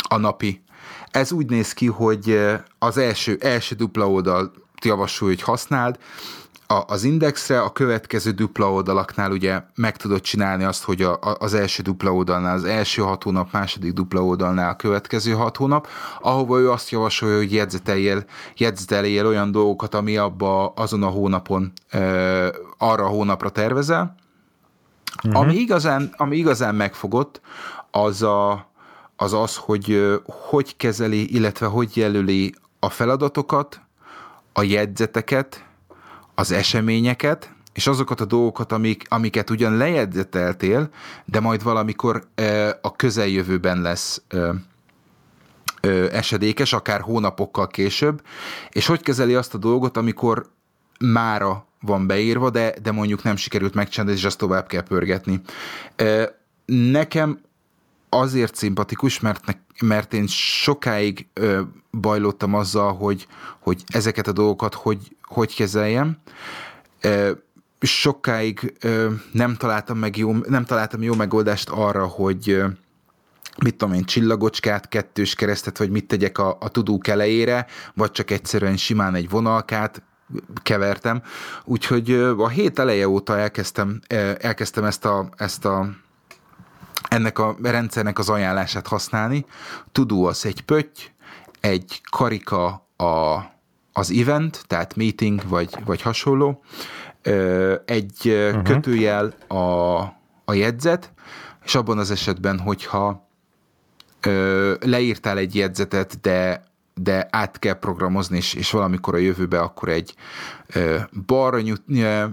a 0.08 0.16
napi. 0.16 0.62
Ez 1.10 1.32
úgy 1.32 1.50
néz 1.50 1.72
ki, 1.72 1.86
hogy 1.86 2.40
az 2.78 2.96
első, 2.96 3.38
első 3.40 3.74
dupla 3.74 4.10
oldal 4.10 4.52
javasolja, 4.84 5.34
hogy 5.34 5.44
használd, 5.44 5.98
a, 6.72 6.84
az 6.86 7.04
indexre, 7.04 7.60
a 7.60 7.72
következő 7.72 8.30
dupla 8.30 8.72
oldalaknál 8.72 9.30
ugye 9.30 9.62
meg 9.74 9.96
tudod 9.96 10.20
csinálni 10.20 10.64
azt, 10.64 10.84
hogy 10.84 11.02
a, 11.02 11.12
a, 11.12 11.36
az 11.38 11.54
első 11.54 11.82
dupla 11.82 12.14
oldalnál 12.14 12.54
az 12.54 12.64
első 12.64 13.02
hat 13.02 13.22
hónap, 13.22 13.52
második 13.52 13.92
dupla 13.92 14.24
oldalnál 14.24 14.70
a 14.70 14.76
következő 14.76 15.32
hat 15.32 15.56
hónap, 15.56 15.88
ahova 16.20 16.58
ő 16.58 16.70
azt 16.70 16.90
javasolja, 16.90 17.36
hogy 17.36 17.52
jegyzeteljél, 17.52 18.24
jegyzeteljél 18.56 19.26
olyan 19.26 19.50
dolgokat, 19.50 19.94
ami 19.94 20.16
abba 20.16 20.68
azon 20.68 21.02
a 21.02 21.08
hónapon 21.08 21.72
ö, 21.92 22.48
arra 22.78 23.04
a 23.04 23.08
hónapra 23.08 23.48
tervezel. 23.48 24.14
Uh-huh. 25.24 25.40
Ami, 25.40 25.54
igazán, 25.54 26.14
ami 26.16 26.36
igazán 26.36 26.74
megfogott, 26.74 27.40
az 27.90 28.22
a, 28.22 28.70
az 29.16 29.32
az, 29.32 29.56
hogy 29.56 30.16
hogy 30.26 30.76
kezeli, 30.76 31.34
illetve 31.34 31.66
hogy 31.66 31.96
jelöli 31.96 32.54
a 32.78 32.88
feladatokat, 32.88 33.80
a 34.52 34.62
jegyzeteket, 34.62 35.64
az 36.42 36.52
eseményeket, 36.52 37.50
és 37.72 37.86
azokat 37.86 38.20
a 38.20 38.24
dolgokat, 38.24 38.72
amik, 38.72 39.04
amiket 39.08 39.50
ugyan 39.50 39.76
lejegyzeteltél, 39.76 40.88
de 41.24 41.40
majd 41.40 41.62
valamikor 41.62 42.28
a 42.80 42.96
közeljövőben 42.96 43.80
lesz 43.80 44.22
esedékes, 46.12 46.72
akár 46.72 47.00
hónapokkal 47.00 47.66
később, 47.66 48.22
és 48.70 48.86
hogy 48.86 49.02
kezeli 49.02 49.34
azt 49.34 49.54
a 49.54 49.58
dolgot, 49.58 49.96
amikor 49.96 50.50
mára 51.00 51.66
van 51.80 52.06
beírva, 52.06 52.50
de, 52.50 52.74
de 52.82 52.92
mondjuk 52.92 53.22
nem 53.22 53.36
sikerült 53.36 53.74
megcsinálni, 53.74 54.16
és 54.16 54.24
azt 54.24 54.38
tovább 54.38 54.66
kell 54.66 54.82
pörgetni. 54.82 55.40
Nekem 56.64 57.40
azért 58.14 58.54
szimpatikus, 58.54 59.20
mert, 59.20 59.46
ne, 59.46 59.52
mert 59.86 60.14
én 60.14 60.26
sokáig 60.26 61.26
ö, 61.32 61.60
bajlottam 62.00 62.54
azzal, 62.54 62.94
hogy, 62.94 63.26
hogy 63.60 63.82
ezeket 63.86 64.26
a 64.26 64.32
dolgokat 64.32 64.74
hogy, 64.74 65.16
hogy 65.22 65.54
kezeljem. 65.54 66.18
Ö, 67.00 67.30
sokáig 67.80 68.74
ö, 68.80 69.10
nem 69.32 69.56
találtam 69.56 69.98
meg 69.98 70.16
jó, 70.16 70.32
nem 70.32 70.64
találtam 70.64 71.02
jó 71.02 71.14
megoldást 71.14 71.68
arra, 71.68 72.06
hogy 72.06 72.50
ö, 72.50 72.66
mit 73.62 73.76
tudom 73.76 73.94
én, 73.94 74.04
csillagocskát, 74.04 74.88
kettős 74.88 75.34
keresztet, 75.34 75.78
vagy 75.78 75.90
mit 75.90 76.06
tegyek 76.06 76.38
a, 76.38 76.56
a 76.60 76.68
tudók 76.68 77.06
elejére, 77.06 77.66
vagy 77.94 78.10
csak 78.10 78.30
egyszerűen 78.30 78.76
simán 78.76 79.14
egy 79.14 79.28
vonalkát, 79.28 80.02
kevertem. 80.62 81.22
Úgyhogy 81.64 82.12
a 82.38 82.48
hét 82.48 82.78
eleje 82.78 83.08
óta 83.08 83.38
elkezdtem, 83.38 84.00
elkezdtem 84.38 84.84
ezt 84.84 85.04
a, 85.04 85.28
ezt 85.36 85.64
a 85.64 85.90
ennek 87.08 87.38
a 87.38 87.56
rendszernek 87.62 88.18
az 88.18 88.28
ajánlását 88.28 88.86
használni. 88.86 89.44
Tudó 89.92 90.24
az 90.24 90.46
egy 90.46 90.60
pötty, 90.60 91.00
egy 91.60 92.00
karika 92.10 92.86
a, 92.96 93.38
az 93.92 94.10
event, 94.10 94.64
tehát 94.66 94.96
meeting 94.96 95.48
vagy, 95.48 95.76
vagy 95.84 96.02
hasonló, 96.02 96.62
egy 97.84 98.20
uh-huh. 98.24 98.62
kötőjel 98.62 99.34
a, 99.48 100.00
a 100.44 100.52
jegyzet, 100.52 101.12
és 101.64 101.74
abban 101.74 101.98
az 101.98 102.10
esetben, 102.10 102.58
hogyha 102.58 103.28
ö, 104.20 104.74
leírtál 104.80 105.38
egy 105.38 105.54
jegyzetet, 105.54 106.20
de 106.20 106.70
de 106.94 107.28
át 107.30 107.58
kell 107.58 107.78
programozni, 107.78 108.36
és, 108.36 108.54
és 108.54 108.70
valamikor 108.70 109.14
a 109.14 109.18
jövőbe 109.18 109.60
akkor 109.60 109.88
egy 109.88 110.14
ö, 110.66 110.98
balra 111.26 111.60
nyut, 111.60 111.82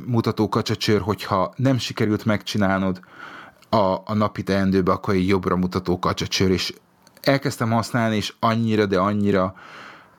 mutató 0.06 0.50
kacsacsőr, 0.50 1.02
hogyha 1.02 1.54
nem 1.56 1.78
sikerült 1.78 2.26
megcsinálnod, 2.26 3.00
a, 3.69 3.77
a 4.05 4.13
napi 4.13 4.43
teendőbe, 4.43 4.91
akkor 4.91 5.13
egy 5.13 5.27
jobbra 5.27 5.55
mutató 5.55 5.99
kacsacsőr, 5.99 6.51
és 6.51 6.73
elkezdtem 7.21 7.71
használni, 7.71 8.15
és 8.15 8.34
annyira, 8.39 8.86
de 8.86 8.99
annyira 8.99 9.55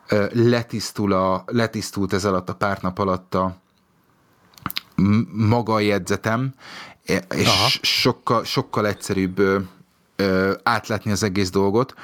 ö, 0.08 0.26
letisztul 0.32 1.12
a, 1.12 1.44
letisztult 1.46 2.12
ez 2.12 2.24
alatt 2.24 2.48
a 2.48 2.54
pár 2.54 2.78
nap 2.82 2.98
alatt 2.98 3.34
a 3.34 3.56
maga 5.32 5.74
a 5.74 5.80
jegyzetem, 5.80 6.54
és 7.04 7.46
Aha. 7.46 7.68
sokkal, 7.82 8.44
sokkal 8.44 8.86
egyszerűbb 8.86 9.38
ö, 9.38 9.58
ö, 10.16 10.52
átlátni 10.62 11.10
az 11.10 11.22
egész 11.22 11.50
dolgot. 11.50 11.94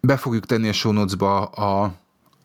Be 0.00 0.16
fogjuk 0.16 0.46
tenni 0.46 0.68
a 0.68 0.72
show 0.72 0.92
notes-ba 0.92 1.44
a, 1.44 1.94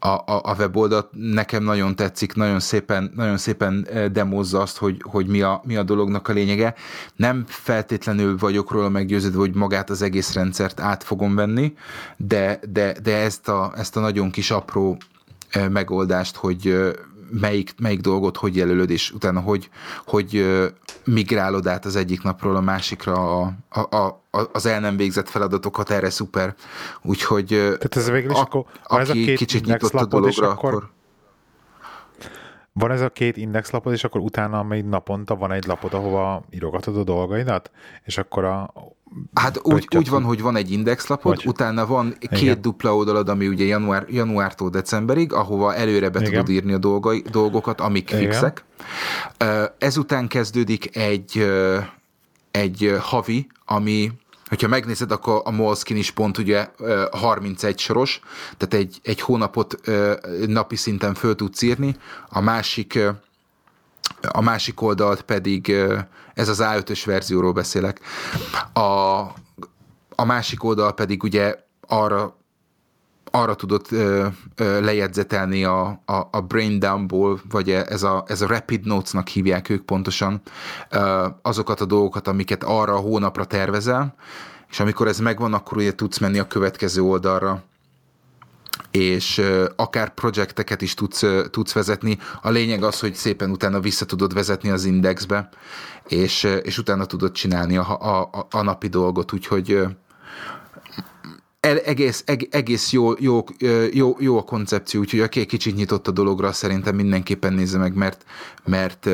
a, 0.05 0.23
a, 0.25 0.41
a 0.43 0.55
weboldalt 0.57 1.07
nekem 1.11 1.63
nagyon 1.63 1.95
tetszik, 1.95 2.33
nagyon 2.33 2.59
szépen, 2.59 3.11
nagyon 3.15 3.37
szépen 3.37 3.87
eh, 3.89 4.07
demozza 4.07 4.61
azt, 4.61 4.77
hogy, 4.77 5.01
hogy 5.09 5.27
mi, 5.27 5.41
a, 5.41 5.61
mi 5.63 5.75
a 5.75 5.83
dolognak 5.83 6.27
a 6.27 6.33
lényege. 6.33 6.73
Nem 7.15 7.43
feltétlenül 7.47 8.37
vagyok 8.37 8.71
róla 8.71 8.89
meggyőződve, 8.89 9.39
hogy 9.39 9.53
magát 9.53 9.89
az 9.89 10.01
egész 10.01 10.33
rendszert 10.33 10.79
át 10.79 11.03
fogom 11.03 11.35
venni, 11.35 11.73
de, 12.17 12.59
de, 12.69 12.95
de 13.03 13.15
ezt, 13.15 13.47
a, 13.47 13.73
ezt 13.75 13.97
a 13.97 13.99
nagyon 13.99 14.31
kis 14.31 14.51
apró 14.51 14.97
eh, 15.49 15.69
megoldást, 15.69 16.35
hogy 16.35 16.67
eh, 16.67 16.91
melyik, 17.29 17.73
melyik 17.77 17.99
dolgot 17.99 18.37
hogy 18.37 18.55
jelölöd, 18.55 18.89
és 18.89 19.11
utána 19.11 19.39
hogy, 19.39 19.69
hogy 20.05 20.45
migrálod 21.03 21.67
át 21.67 21.85
az 21.85 21.95
egyik 21.95 22.23
napról 22.23 22.55
a 22.55 22.61
másikra 22.61 23.41
a, 23.41 23.53
a, 23.69 23.97
a, 23.97 24.21
az 24.51 24.65
el 24.65 24.79
nem 24.79 24.97
végzett 24.97 25.29
feladatokat, 25.29 25.89
erre 25.89 26.09
szuper. 26.09 26.55
Úgyhogy 27.01 27.47
Tehát 27.47 27.95
ez 27.95 28.09
végül 28.09 28.31
is 28.31 28.37
a, 28.37 28.41
akkor, 28.41 28.65
van 28.87 28.99
ez 28.99 29.09
a 29.09 29.13
két 29.13 29.37
kicsit 29.37 29.65
nyitott 29.65 29.93
a 29.93 30.05
dologra, 30.05 30.49
akkor, 30.49 30.73
akkor 30.73 30.93
van 32.79 32.91
ez 32.91 33.01
a 33.01 33.09
két 33.09 33.37
indexlapod, 33.37 33.93
és 33.93 34.03
akkor 34.03 34.21
utána 34.21 34.63
még 34.63 34.85
naponta 34.85 35.35
van 35.35 35.51
egy 35.51 35.65
lapod, 35.65 35.93
ahova 35.93 36.43
írogatod 36.49 36.97
a 36.97 37.03
dolgaidat, 37.03 37.71
és 38.03 38.17
akkor 38.17 38.43
a... 38.43 38.73
Hát 39.33 39.59
úgy, 39.63 39.87
úgy 39.95 40.09
van, 40.09 40.23
hogy 40.23 40.41
van 40.41 40.55
egy 40.55 40.71
indexlapod, 40.71 41.35
vagy. 41.35 41.45
utána 41.47 41.85
van 41.85 42.15
két 42.19 42.41
Igen. 42.41 42.61
dupla 42.61 42.95
oldalad, 42.95 43.29
ami 43.29 43.47
ugye 43.47 43.65
január, 43.65 44.05
januártól 44.09 44.69
decemberig, 44.69 45.33
ahova 45.33 45.75
előre 45.75 46.09
be 46.09 46.19
Igen. 46.19 46.31
tudod 46.31 46.49
írni 46.49 46.73
a 46.73 46.77
dolgai, 46.77 47.23
dolgokat, 47.31 47.81
amik 47.81 48.11
Igen. 48.11 48.21
fixek. 48.21 48.63
Ezután 49.77 50.27
kezdődik 50.27 50.97
egy, 50.97 51.51
egy 52.51 52.95
havi, 52.99 53.47
ami 53.65 54.11
Hogyha 54.49 54.67
megnézed, 54.67 55.11
akkor 55.11 55.41
a 55.43 55.51
Moleskine 55.51 55.99
is 55.99 56.11
pont 56.11 56.37
ugye 56.37 56.67
31 57.11 57.79
soros, 57.79 58.19
tehát 58.57 58.85
egy, 58.85 58.99
egy 59.03 59.21
hónapot 59.21 59.79
napi 60.47 60.75
szinten 60.75 61.13
föl 61.13 61.35
tudsz 61.35 61.61
írni, 61.61 61.95
a 62.29 62.41
másik 62.41 62.99
a 64.31 64.41
másik 64.41 64.81
oldalt 64.81 65.21
pedig, 65.21 65.69
ez 66.33 66.49
az 66.49 66.61
A5-ös 66.63 67.01
verzióról 67.05 67.53
beszélek, 67.53 67.99
a, 68.73 69.19
a 70.15 70.25
másik 70.25 70.63
oldal 70.63 70.93
pedig 70.93 71.23
ugye 71.23 71.55
arra 71.87 72.35
arra 73.35 73.55
tudod 73.55 73.85
ö, 73.89 74.27
ö, 74.55 74.81
lejegyzetelni 74.81 75.63
a, 75.63 76.01
a, 76.05 76.27
a 76.31 76.41
brain 76.41 76.79
dumbból, 76.79 77.39
vagy 77.49 77.69
ez 77.69 78.03
a, 78.03 78.23
ez 78.27 78.41
a 78.41 78.47
rapid 78.47 78.85
notes-nak 78.85 79.27
hívják 79.27 79.69
ők 79.69 79.85
pontosan, 79.85 80.41
ö, 80.89 81.27
azokat 81.41 81.81
a 81.81 81.85
dolgokat, 81.85 82.27
amiket 82.27 82.63
arra 82.63 82.93
a 82.93 82.99
hónapra 82.99 83.45
tervezel, 83.45 84.15
és 84.69 84.79
amikor 84.79 85.07
ez 85.07 85.19
megvan, 85.19 85.53
akkor 85.53 85.77
ugye 85.77 85.95
tudsz 85.95 86.17
menni 86.17 86.39
a 86.39 86.47
következő 86.47 87.01
oldalra, 87.01 87.63
és 88.91 89.41
akár 89.75 90.13
projekteket 90.13 90.81
is 90.81 90.93
tudsz, 90.93 91.23
tudsz 91.51 91.73
vezetni. 91.73 92.17
A 92.41 92.49
lényeg 92.49 92.83
az, 92.83 92.99
hogy 92.99 93.15
szépen 93.15 93.49
utána 93.49 93.79
vissza 93.79 94.05
tudod 94.05 94.33
vezetni 94.33 94.69
az 94.69 94.85
indexbe, 94.85 95.49
és, 96.07 96.43
és 96.63 96.77
utána 96.77 97.05
tudod 97.05 97.31
csinálni 97.31 97.77
a, 97.77 98.01
a, 98.01 98.47
a 98.51 98.61
napi 98.61 98.87
dolgot, 98.87 99.33
úgyhogy 99.33 99.85
egész, 101.59 102.23
egész 102.49 102.91
jó, 102.91 103.11
jó, 103.19 103.43
jó, 103.91 104.15
jó 104.19 104.37
a 104.37 104.43
koncepció, 104.43 104.99
úgyhogy 104.99 105.19
aki 105.19 105.45
kicsit 105.45 105.75
nyitott 105.75 106.07
a 106.07 106.11
dologra, 106.11 106.51
szerintem 106.51 106.95
mindenképpen 106.95 107.53
nézze 107.53 107.77
meg, 107.77 107.93
mert, 107.93 108.25
mert 108.65 109.09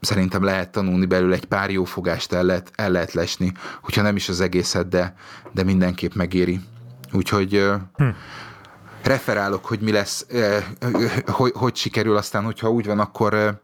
szerintem 0.00 0.42
lehet 0.42 0.72
tanulni 0.72 1.06
belőle 1.06 1.34
egy 1.34 1.44
pár 1.44 1.70
jó 1.70 1.84
fogást 1.84 2.32
el 2.32 2.44
lehet, 2.44 2.70
el 2.74 2.90
lehet 2.90 3.12
lesni, 3.12 3.52
hogyha 3.82 4.02
nem 4.02 4.16
is 4.16 4.28
az 4.28 4.40
egészet, 4.40 4.88
de, 4.88 5.14
de 5.52 5.62
mindenképp 5.62 6.14
megéri. 6.14 6.60
Úgyhogy 7.12 7.64
hm. 7.96 8.08
Referálok, 9.02 9.64
hogy 9.64 9.80
mi 9.80 9.92
lesz, 9.92 10.26
hogy, 11.26 11.52
hogy 11.54 11.76
sikerül, 11.76 12.16
aztán 12.16 12.44
hogyha 12.44 12.70
úgy 12.70 12.86
van, 12.86 12.98
akkor 12.98 13.60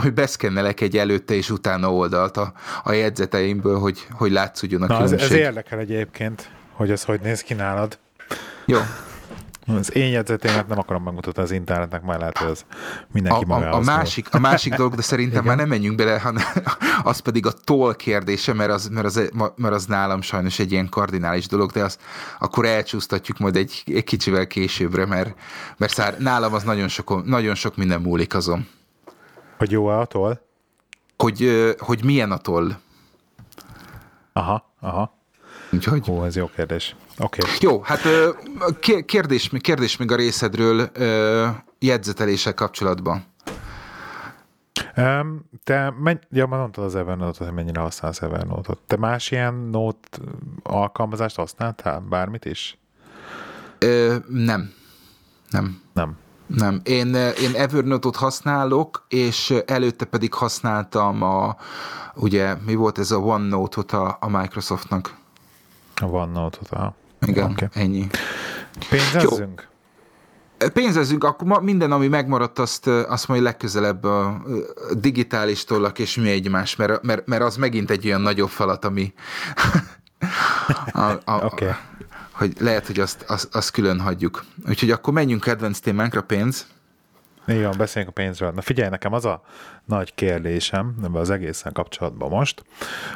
majd 0.00 0.12
beszkennelek 0.12 0.80
egy 0.80 0.96
előtte 0.96 1.34
és 1.34 1.50
utána 1.50 1.92
oldalt 1.92 2.36
a, 2.36 2.52
a 2.84 2.92
jegyzeteimből, 2.92 3.78
hogy, 3.78 4.06
hogy 4.10 4.30
látszódjon 4.30 4.82
a 4.82 4.86
Na, 4.86 4.94
különbség. 4.94 5.20
Ez, 5.20 5.30
ez 5.30 5.38
érdekel 5.38 5.78
egyébként, 5.78 6.50
hogy 6.72 6.90
ez 6.90 7.04
hogy 7.04 7.20
néz 7.20 7.42
ki 7.42 7.54
nálad. 7.54 7.98
Jó. 8.64 8.78
Az 9.76 9.94
én 9.94 10.10
jegyzetémet 10.10 10.68
nem 10.68 10.78
akarom 10.78 11.02
megmutatni 11.02 11.42
az 11.42 11.50
internetnek, 11.50 12.02
majd 12.02 12.18
lehet, 12.18 12.38
hogy 12.38 12.50
az 12.50 12.64
mindenki 13.12 13.44
a, 13.48 13.54
a, 13.54 13.74
a 13.74 13.80
másik, 13.80 14.34
a 14.34 14.38
másik 14.38 14.74
dolog, 14.74 14.94
de 14.94 15.02
szerintem 15.02 15.42
Igen? 15.42 15.44
már 15.44 15.56
nem 15.56 15.68
menjünk 15.68 15.96
bele, 15.96 16.20
hanem 16.20 16.42
az 17.02 17.18
pedig 17.18 17.46
a 17.46 17.52
toll 17.52 17.94
kérdése, 17.94 18.54
mert 18.54 18.70
az, 18.70 18.88
mert, 18.88 19.06
az, 19.06 19.30
mert 19.56 19.74
az 19.74 19.86
nálam 19.86 20.20
sajnos 20.20 20.58
egy 20.58 20.72
ilyen 20.72 20.88
kardinális 20.88 21.46
dolog, 21.46 21.70
de 21.70 21.84
az 21.84 21.98
akkor 22.38 22.64
elcsúsztatjuk 22.64 23.38
majd 23.38 23.56
egy, 23.56 23.82
egy 23.86 24.04
kicsivel 24.04 24.46
későbbre, 24.46 25.06
mert, 25.06 25.34
mert 25.76 25.92
szár, 25.92 26.18
nálam 26.18 26.54
az 26.54 26.62
nagyon 26.62 26.88
sok, 26.88 27.24
nagyon 27.24 27.54
sok 27.54 27.76
minden 27.76 28.00
múlik 28.00 28.34
azon. 28.34 28.68
Hogy 29.58 29.70
jó 29.70 29.86
a 29.86 30.04
toll? 30.04 30.40
Hogy, 31.16 31.74
hogy 31.78 32.04
milyen 32.04 32.32
a 32.32 32.36
toll. 32.36 32.70
Aha, 34.32 34.72
aha. 34.80 35.17
Úgyhogy... 35.70 36.04
Hú, 36.06 36.22
ez 36.22 36.36
jó 36.36 36.50
kérdés. 36.54 36.96
Oké. 37.18 37.40
Okay. 37.42 37.56
Jó, 37.60 37.82
hát 37.82 38.00
kérdés, 39.06 39.50
kérdés 39.60 39.96
még 39.96 40.12
a 40.12 40.16
részedről 40.16 40.90
jegyzeteléssel 41.78 42.54
kapcsolatban. 42.54 43.24
Um, 44.96 45.44
te, 45.64 45.94
menny, 46.02 46.16
ja, 46.30 46.46
már 46.46 46.60
mondtad 46.60 46.84
az 46.84 46.94
Evernote-ot, 46.94 47.36
hogy 47.36 47.52
mennyire 47.52 47.80
használsz 47.80 48.22
Evernote-ot. 48.22 48.78
Te 48.86 48.96
más 48.96 49.30
ilyen 49.30 49.54
note 49.54 50.18
alkalmazást 50.62 51.36
használtál? 51.36 52.00
Bármit 52.00 52.44
is? 52.44 52.78
Ö, 53.78 54.16
nem. 54.28 54.72
Nem. 55.50 55.80
Nem. 55.92 56.16
Nem. 56.46 56.80
Én, 56.84 57.14
én 57.14 57.54
Evernote-ot 57.54 58.16
használok, 58.16 59.06
és 59.08 59.54
előtte 59.66 60.04
pedig 60.04 60.34
használtam 60.34 61.22
a, 61.22 61.56
ugye, 62.14 62.54
mi 62.66 62.74
volt 62.74 62.98
ez 62.98 63.10
a 63.10 63.16
OneNote-ot 63.18 63.92
a, 63.92 64.16
a 64.20 64.28
Microsoftnak? 64.28 65.16
A 66.00 66.04
OneNote-ot, 66.04 66.70
ah. 66.70 66.92
Igen, 67.20 67.50
okay. 67.50 67.68
ennyi. 67.72 68.06
Pénzezzünk? 68.88 69.68
Jó. 70.60 70.68
Pénzezzünk, 70.68 71.24
akkor 71.24 71.62
minden, 71.62 71.92
ami 71.92 72.08
megmaradt, 72.08 72.58
azt, 72.58 72.86
azt 72.86 73.28
majd 73.28 73.42
legközelebb 73.42 74.04
a 74.04 74.42
digitális 74.92 75.64
tollak 75.64 75.98
és 75.98 76.16
mi 76.16 76.30
egymás, 76.30 76.76
mert, 76.76 77.02
mert, 77.02 77.26
mert 77.26 77.42
az 77.42 77.56
megint 77.56 77.90
egy 77.90 78.06
olyan 78.06 78.20
nagyobb 78.20 78.48
falat, 78.48 78.84
ami 78.84 79.12
a, 80.92 81.00
a, 81.24 81.44
okay. 81.44 81.70
hogy 82.32 82.52
lehet, 82.60 82.86
hogy 82.86 83.00
azt, 83.00 83.24
azt, 83.28 83.54
azt 83.54 83.70
külön 83.70 84.00
hagyjuk. 84.00 84.44
Úgyhogy 84.68 84.90
akkor 84.90 85.12
menjünk 85.12 85.40
kedvenc 85.40 85.78
témánkra, 85.78 86.22
pénz. 86.22 86.66
Igen, 87.46 87.74
beszéljünk 87.78 88.16
a 88.16 88.20
pénzről. 88.20 88.50
Na 88.50 88.60
figyelj, 88.60 88.88
nekem 88.88 89.12
az 89.12 89.24
a 89.24 89.42
nagy 89.84 90.14
kérdésem 90.14 90.94
ebben 91.02 91.20
az 91.20 91.30
egészen 91.30 91.72
kapcsolatban 91.72 92.28
most, 92.28 92.64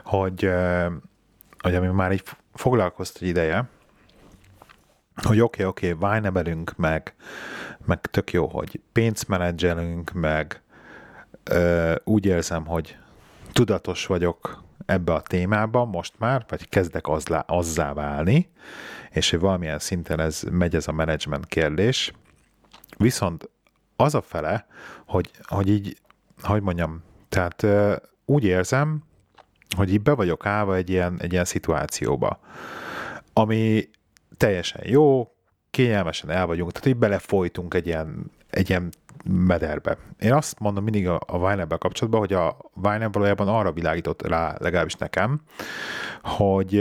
hogy, 0.04 0.50
hogy 1.58 1.74
ami 1.74 1.86
már 1.86 2.12
így 2.12 2.22
foglalkozt 2.54 3.18
egy 3.20 3.28
ideje, 3.28 3.68
hogy 5.14 5.40
oké, 5.40 5.64
okay, 5.64 5.92
oké, 5.92 6.06
okay, 6.06 6.20
nebelünk 6.20 6.76
meg, 6.76 7.14
meg 7.86 8.00
tök 8.00 8.32
jó, 8.32 8.46
hogy 8.46 8.80
pénzt 8.92 9.28
menedzselünk, 9.28 10.12
meg 10.12 10.62
ö, 11.44 11.94
úgy 12.04 12.26
érzem, 12.26 12.66
hogy 12.66 12.96
tudatos 13.52 14.06
vagyok 14.06 14.62
ebbe 14.86 15.12
a 15.12 15.20
témába 15.20 15.84
most 15.84 16.14
már, 16.18 16.44
vagy 16.48 16.68
kezdek 16.68 17.08
azlá, 17.08 17.38
azzá 17.38 17.92
válni, 17.92 18.50
és 19.10 19.30
hogy 19.30 19.40
valamilyen 19.40 19.78
szinten 19.78 20.20
ez 20.20 20.42
megy 20.50 20.74
ez 20.74 20.88
a 20.88 20.92
menedzsment 20.92 21.46
kérdés. 21.46 22.12
Viszont 22.96 23.48
az 23.96 24.14
a 24.14 24.22
fele, 24.22 24.66
hogy, 25.06 25.30
hogy 25.42 25.68
így, 25.68 25.96
hogy 26.42 26.62
mondjam, 26.62 27.02
tehát 27.28 27.62
ö, 27.62 27.96
úgy 28.24 28.44
érzem, 28.44 29.02
hogy 29.76 29.92
így 29.92 30.02
be 30.02 30.12
vagyok 30.12 30.46
állva 30.46 30.76
egy 30.76 30.90
ilyen, 30.90 31.16
egy 31.20 31.32
ilyen 31.32 31.44
szituációba, 31.44 32.38
ami 33.32 33.88
teljesen 34.36 34.82
jó, 34.84 35.32
kényelmesen 35.70 36.30
el 36.30 36.46
vagyunk, 36.46 36.72
tehát 36.72 36.88
így 36.88 36.96
belefolytunk 36.96 37.74
egy 37.74 37.86
ilyen, 37.86 38.30
egy 38.50 38.68
ilyen 38.68 38.92
mederbe. 39.24 39.96
Én 40.18 40.32
azt 40.32 40.58
mondom 40.58 40.84
mindig 40.84 41.08
a, 41.08 41.20
a 41.26 41.36
wine 41.36 41.66
kapcsolatban, 41.66 42.20
hogy 42.20 42.32
a 42.32 42.56
Wine 42.74 43.08
valójában 43.08 43.48
arra 43.48 43.72
világított 43.72 44.26
rá, 44.26 44.56
legalábbis 44.58 44.94
nekem, 44.94 45.40
hogy 46.22 46.80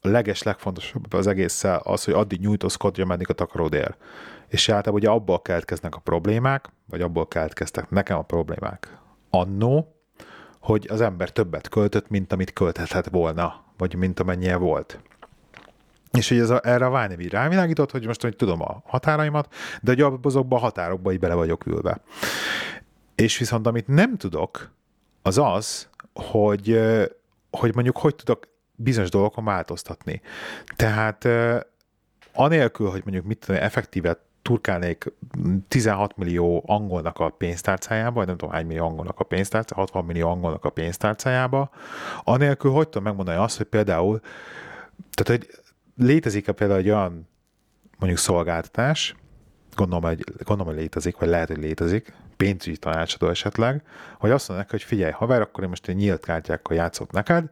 a 0.00 0.08
leges, 0.08 0.42
legfontosabb 0.42 1.12
az 1.12 1.26
egésszel 1.26 1.80
az, 1.84 2.04
hogy 2.04 2.14
addig 2.14 2.40
nyújtózkodj, 2.40 3.00
ameddig 3.00 3.30
a 3.30 3.32
takaród 3.32 3.72
ér. 3.72 3.94
És 4.48 4.68
általában 4.68 5.00
ugye 5.00 5.10
abból 5.10 5.42
keletkeznek 5.42 5.94
a 5.94 5.98
problémák, 5.98 6.68
vagy 6.86 7.00
abból 7.00 7.28
keletkeztek 7.28 7.90
nekem 7.90 8.18
a 8.18 8.22
problémák. 8.22 8.98
Annó, 9.30 9.93
hogy 10.64 10.86
az 10.90 11.00
ember 11.00 11.30
többet 11.30 11.68
költött, 11.68 12.08
mint 12.08 12.32
amit 12.32 12.52
költhetett 12.52 13.08
volna, 13.08 13.64
vagy 13.76 13.94
mint 13.94 14.20
amennyie 14.20 14.56
volt. 14.56 15.00
És 16.12 16.28
hogy 16.28 16.38
ez 16.38 16.50
a, 16.50 16.60
erre 16.62 16.86
a 16.86 16.90
Vájnevi 16.90 17.28
rávilágított, 17.28 17.90
hogy 17.90 18.06
most 18.06 18.22
hogy 18.22 18.36
tudom 18.36 18.62
a 18.62 18.82
határaimat, 18.86 19.54
de 19.82 19.90
hogy 19.94 20.18
azokban 20.22 20.58
a 20.58 20.62
határokba 20.62 21.12
így 21.12 21.18
bele 21.18 21.34
vagyok 21.34 21.66
ülve. 21.66 22.00
És 23.14 23.38
viszont 23.38 23.66
amit 23.66 23.86
nem 23.86 24.16
tudok, 24.16 24.70
az 25.22 25.38
az, 25.38 25.88
hogy, 26.14 26.80
hogy 27.50 27.74
mondjuk 27.74 27.98
hogy 27.98 28.14
tudok 28.14 28.48
bizonyos 28.74 29.10
dolgokon 29.10 29.44
változtatni. 29.44 30.20
Tehát 30.76 31.28
anélkül, 32.32 32.90
hogy 32.90 33.02
mondjuk 33.04 33.26
mit 33.26 33.38
tudom, 33.38 33.62
effektívet 33.62 34.18
turkálnék 34.44 35.12
16 35.68 36.16
millió 36.16 36.62
angolnak 36.66 37.18
a 37.18 37.28
pénztárcájába, 37.28 38.12
vagy 38.12 38.26
nem 38.26 38.36
tudom 38.36 38.54
hány 38.54 38.66
millió 38.66 38.84
angolnak 38.86 39.20
a 39.20 39.24
pénztárcájába, 39.24 39.82
60 39.82 40.04
millió 40.04 40.28
angolnak 40.28 40.64
a 40.64 40.70
pénztárcájába, 40.70 41.70
anélkül 42.24 42.70
hogy 42.70 42.88
tudom 42.88 43.02
megmondani 43.02 43.38
azt, 43.38 43.56
hogy 43.56 43.66
például, 43.66 44.20
tehát 45.14 45.40
hogy 45.40 45.50
létezik-e 46.06 46.52
például 46.52 46.78
egy 46.78 46.88
olyan 46.88 47.28
mondjuk 47.98 48.20
szolgáltatás, 48.20 49.14
gondolom, 49.74 50.04
hogy, 50.04 50.24
gondolom, 50.44 50.72
hogy 50.72 50.82
létezik, 50.82 51.18
vagy 51.18 51.28
lehet, 51.28 51.48
hogy 51.48 51.58
létezik, 51.58 52.12
pénzügyi 52.36 52.76
tanácsadó 52.76 53.28
esetleg, 53.28 53.82
hogy 54.18 54.30
azt 54.30 54.48
mondják, 54.48 54.70
hogy 54.70 54.82
figyelj, 54.82 55.12
haver, 55.12 55.40
akkor 55.40 55.62
én 55.62 55.68
most 55.68 55.88
egy 55.88 55.96
nyílt 55.96 56.24
kártyákkal 56.24 56.76
játszok 56.76 57.12
neked, 57.12 57.44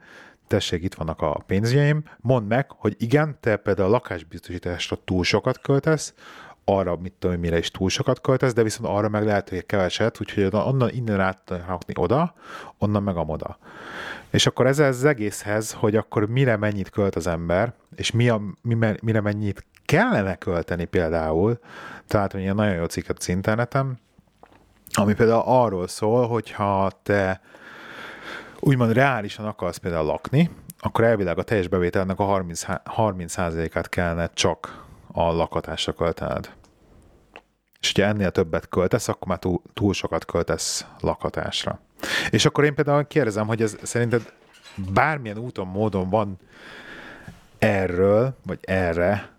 tessék, 0.46 0.82
itt 0.82 0.94
vannak 0.94 1.20
a 1.20 1.42
pénzjeim, 1.46 2.04
mondd 2.20 2.46
meg, 2.46 2.70
hogy 2.70 2.94
igen, 2.98 3.36
te 3.40 3.56
például 3.56 3.88
a 3.88 3.92
lakásbiztosításra 3.92 4.98
túl 5.04 5.24
sokat 5.24 5.60
költesz, 5.60 6.14
arra, 6.64 6.96
mit 6.96 7.12
tudom, 7.18 7.40
mire 7.40 7.58
is 7.58 7.70
túl 7.70 7.88
sokat 7.88 8.20
költesz, 8.20 8.52
de 8.52 8.62
viszont 8.62 8.88
arra 8.94 9.08
meg 9.08 9.24
lehet, 9.24 9.48
hogy 9.48 9.66
keveset, 9.66 10.20
úgyhogy 10.20 10.48
onnan 10.52 10.90
innen 10.90 11.20
át 11.20 11.52
rakni 11.66 11.94
oda, 11.96 12.34
onnan 12.78 13.02
meg 13.02 13.16
amoda. 13.16 13.58
És 14.30 14.46
akkor 14.46 14.66
ez 14.66 14.78
az 14.78 15.04
egészhez, 15.04 15.72
hogy 15.72 15.96
akkor 15.96 16.28
mire 16.28 16.56
mennyit 16.56 16.90
költ 16.90 17.16
az 17.16 17.26
ember, 17.26 17.74
és 17.96 18.10
mi 18.10 18.28
a, 18.28 18.40
mi, 18.62 18.76
mire 19.02 19.20
mennyit 19.20 19.64
kellene 19.84 20.34
költeni 20.34 20.84
például, 20.84 21.58
tehát 22.06 22.34
ilyen 22.34 22.54
nagyon 22.54 22.74
jó 22.74 22.84
cikket 22.84 23.18
az 23.18 23.28
interneten, 23.28 23.98
ami 24.92 25.14
például 25.14 25.42
arról 25.44 25.88
szól, 25.88 26.26
hogyha 26.26 26.90
te 27.02 27.40
úgymond 28.60 28.92
reálisan 28.92 29.46
akarsz 29.46 29.76
például 29.76 30.04
lakni, 30.04 30.50
akkor 30.78 31.04
elvileg 31.04 31.38
a 31.38 31.42
teljes 31.42 31.68
bevételnek 31.68 32.18
a 32.18 32.24
30, 32.24 32.62
30%-át 32.96 33.88
kellene 33.88 34.30
csak 34.34 34.84
a 35.12 35.22
lakatásra 35.22 35.92
költened. 35.92 36.52
És 37.80 37.90
ugye 37.90 38.06
ennél 38.06 38.30
többet 38.30 38.68
költesz, 38.68 39.08
akkor 39.08 39.28
már 39.28 39.38
túl, 39.38 39.62
túl 39.74 39.92
sokat 39.94 40.24
költesz 40.24 40.86
lakatásra. 41.00 41.80
És 42.30 42.44
akkor 42.44 42.64
én 42.64 42.74
például 42.74 43.06
kérdezem, 43.06 43.46
hogy 43.46 43.62
ez 43.62 43.76
szerinted 43.82 44.32
bármilyen 44.92 45.38
úton, 45.38 45.66
módon 45.66 46.10
van 46.10 46.38
erről, 47.58 48.36
vagy 48.46 48.58
erre 48.62 49.30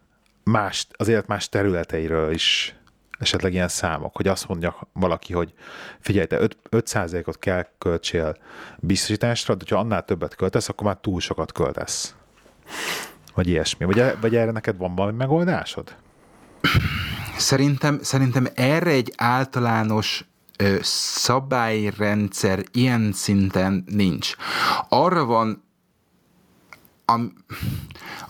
más, 0.43 0.87
az 0.91 1.07
élet 1.07 1.27
más 1.27 1.49
területeiről 1.49 2.33
is 2.33 2.75
esetleg 3.19 3.53
ilyen 3.53 3.67
számok, 3.67 4.15
hogy 4.15 4.27
azt 4.27 4.47
mondja 4.47 4.87
valaki, 4.93 5.33
hogy 5.33 5.53
figyelj, 5.99 6.25
te 6.25 6.39
5, 6.39 6.57
5%-ot 6.71 7.39
kell 7.39 7.67
költsél 7.77 8.37
biztosításra, 8.77 9.55
de 9.55 9.65
ha 9.69 9.81
annál 9.81 10.05
többet 10.05 10.35
költesz, 10.35 10.69
akkor 10.69 10.87
már 10.87 10.97
túl 11.01 11.19
sokat 11.19 11.51
költesz. 11.51 12.15
Vagy 13.33 13.47
ilyesmi. 13.47 13.85
Vagy, 13.85 13.99
e, 13.99 14.15
vagy 14.21 14.35
erre 14.35 14.51
neked 14.51 14.77
van 14.77 14.95
valami 14.95 15.17
megoldásod? 15.17 15.95
Szerintem, 17.37 17.99
szerintem 18.01 18.47
erre 18.53 18.89
egy 18.89 19.13
általános 19.17 20.25
ö, 20.57 20.75
szabályrendszer 20.81 22.63
ilyen 22.71 23.11
szinten 23.13 23.83
nincs. 23.87 24.35
Arra 24.89 25.25
van 25.25 25.63
am, 27.05 27.33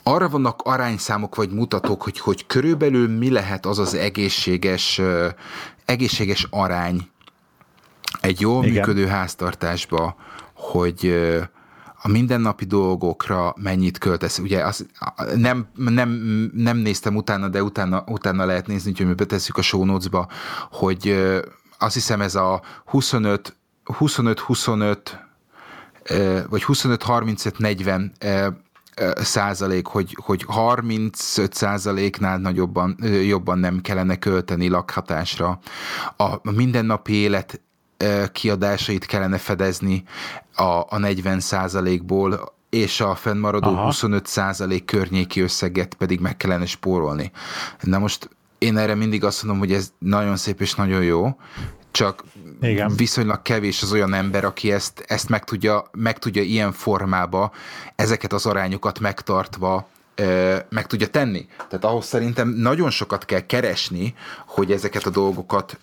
arra 0.03 0.29
vannak 0.29 0.61
arányszámok 0.61 1.35
vagy 1.35 1.49
mutatók, 1.51 2.01
hogy, 2.01 2.19
hogy 2.19 2.45
körülbelül 2.45 3.17
mi 3.17 3.31
lehet 3.31 3.65
az 3.65 3.79
az 3.79 3.93
egészséges, 3.93 4.97
ö, 4.97 5.29
egészséges 5.85 6.47
arány 6.49 7.09
egy 8.21 8.41
jól 8.41 8.65
Igen. 8.65 8.75
működő 8.75 9.07
háztartásba, 9.07 10.15
hogy 10.53 11.05
ö, 11.05 11.41
a 12.05 12.07
mindennapi 12.07 12.65
dolgokra 12.65 13.53
mennyit 13.61 13.97
költesz. 13.97 14.39
Ugye 14.39 14.65
az, 14.65 14.85
nem, 15.35 15.67
nem, 15.75 16.09
nem 16.53 16.77
néztem 16.77 17.15
utána, 17.15 17.47
de 17.49 17.63
utána, 17.63 18.03
utána 18.07 18.45
lehet 18.45 18.67
nézni, 18.67 18.93
hogy 18.97 19.05
mi 19.05 19.13
betesszük 19.13 19.57
a 19.57 19.61
show 19.61 19.85
notes-ba, 19.85 20.27
hogy 20.71 21.31
azt 21.77 21.93
hiszem 21.93 22.21
ez 22.21 22.35
a 22.35 22.61
25 22.85 23.55
25-25 23.85 24.97
vagy 26.49 26.63
25-35-40 26.67 28.09
százalék, 29.15 29.87
hogy, 29.87 30.17
hogy 30.21 30.43
35 30.47 31.53
százaléknál 31.53 32.37
nagyobban, 32.37 32.97
jobban 33.25 33.59
nem 33.59 33.81
kellene 33.81 34.15
költeni 34.19 34.67
lakhatásra. 34.67 35.59
A 36.17 36.51
mindennapi 36.51 37.13
élet 37.13 37.61
kiadásait 38.31 39.05
kellene 39.05 39.37
fedezni 39.37 40.03
a, 40.55 40.63
a 40.89 40.97
40 40.97 41.39
százalékból, 41.39 42.53
és 42.69 43.01
a 43.01 43.15
fennmaradó 43.15 43.69
Aha. 43.69 43.83
25 43.83 44.27
százalék 44.27 44.85
környéki 44.85 45.41
összeget 45.41 45.93
pedig 45.93 46.19
meg 46.19 46.37
kellene 46.37 46.65
spórolni. 46.65 47.31
Na 47.81 47.99
most 47.99 48.29
én 48.57 48.77
erre 48.77 48.95
mindig 48.95 49.23
azt 49.23 49.43
mondom, 49.43 49.61
hogy 49.61 49.73
ez 49.73 49.91
nagyon 49.97 50.37
szép 50.37 50.61
és 50.61 50.75
nagyon 50.75 51.03
jó, 51.03 51.37
csak 51.91 52.23
Igen. 52.61 52.95
viszonylag 52.95 53.41
kevés 53.41 53.81
az 53.81 53.91
olyan 53.91 54.13
ember, 54.13 54.45
aki 54.45 54.71
ezt, 54.71 55.03
ezt 55.07 55.29
meg, 55.29 55.43
tudja, 55.43 55.89
meg 55.91 56.19
tudja 56.19 56.41
ilyen 56.41 56.71
formába, 56.71 57.51
ezeket 57.95 58.33
az 58.33 58.45
arányokat 58.45 58.99
megtartva 58.99 59.87
meg 60.69 60.87
tudja 60.87 61.07
tenni. 61.07 61.45
Tehát 61.57 61.85
ahhoz 61.85 62.05
szerintem 62.05 62.49
nagyon 62.49 62.89
sokat 62.89 63.25
kell 63.25 63.39
keresni, 63.39 64.13
hogy 64.45 64.71
ezeket 64.71 65.05
a 65.05 65.09
dolgokat, 65.09 65.79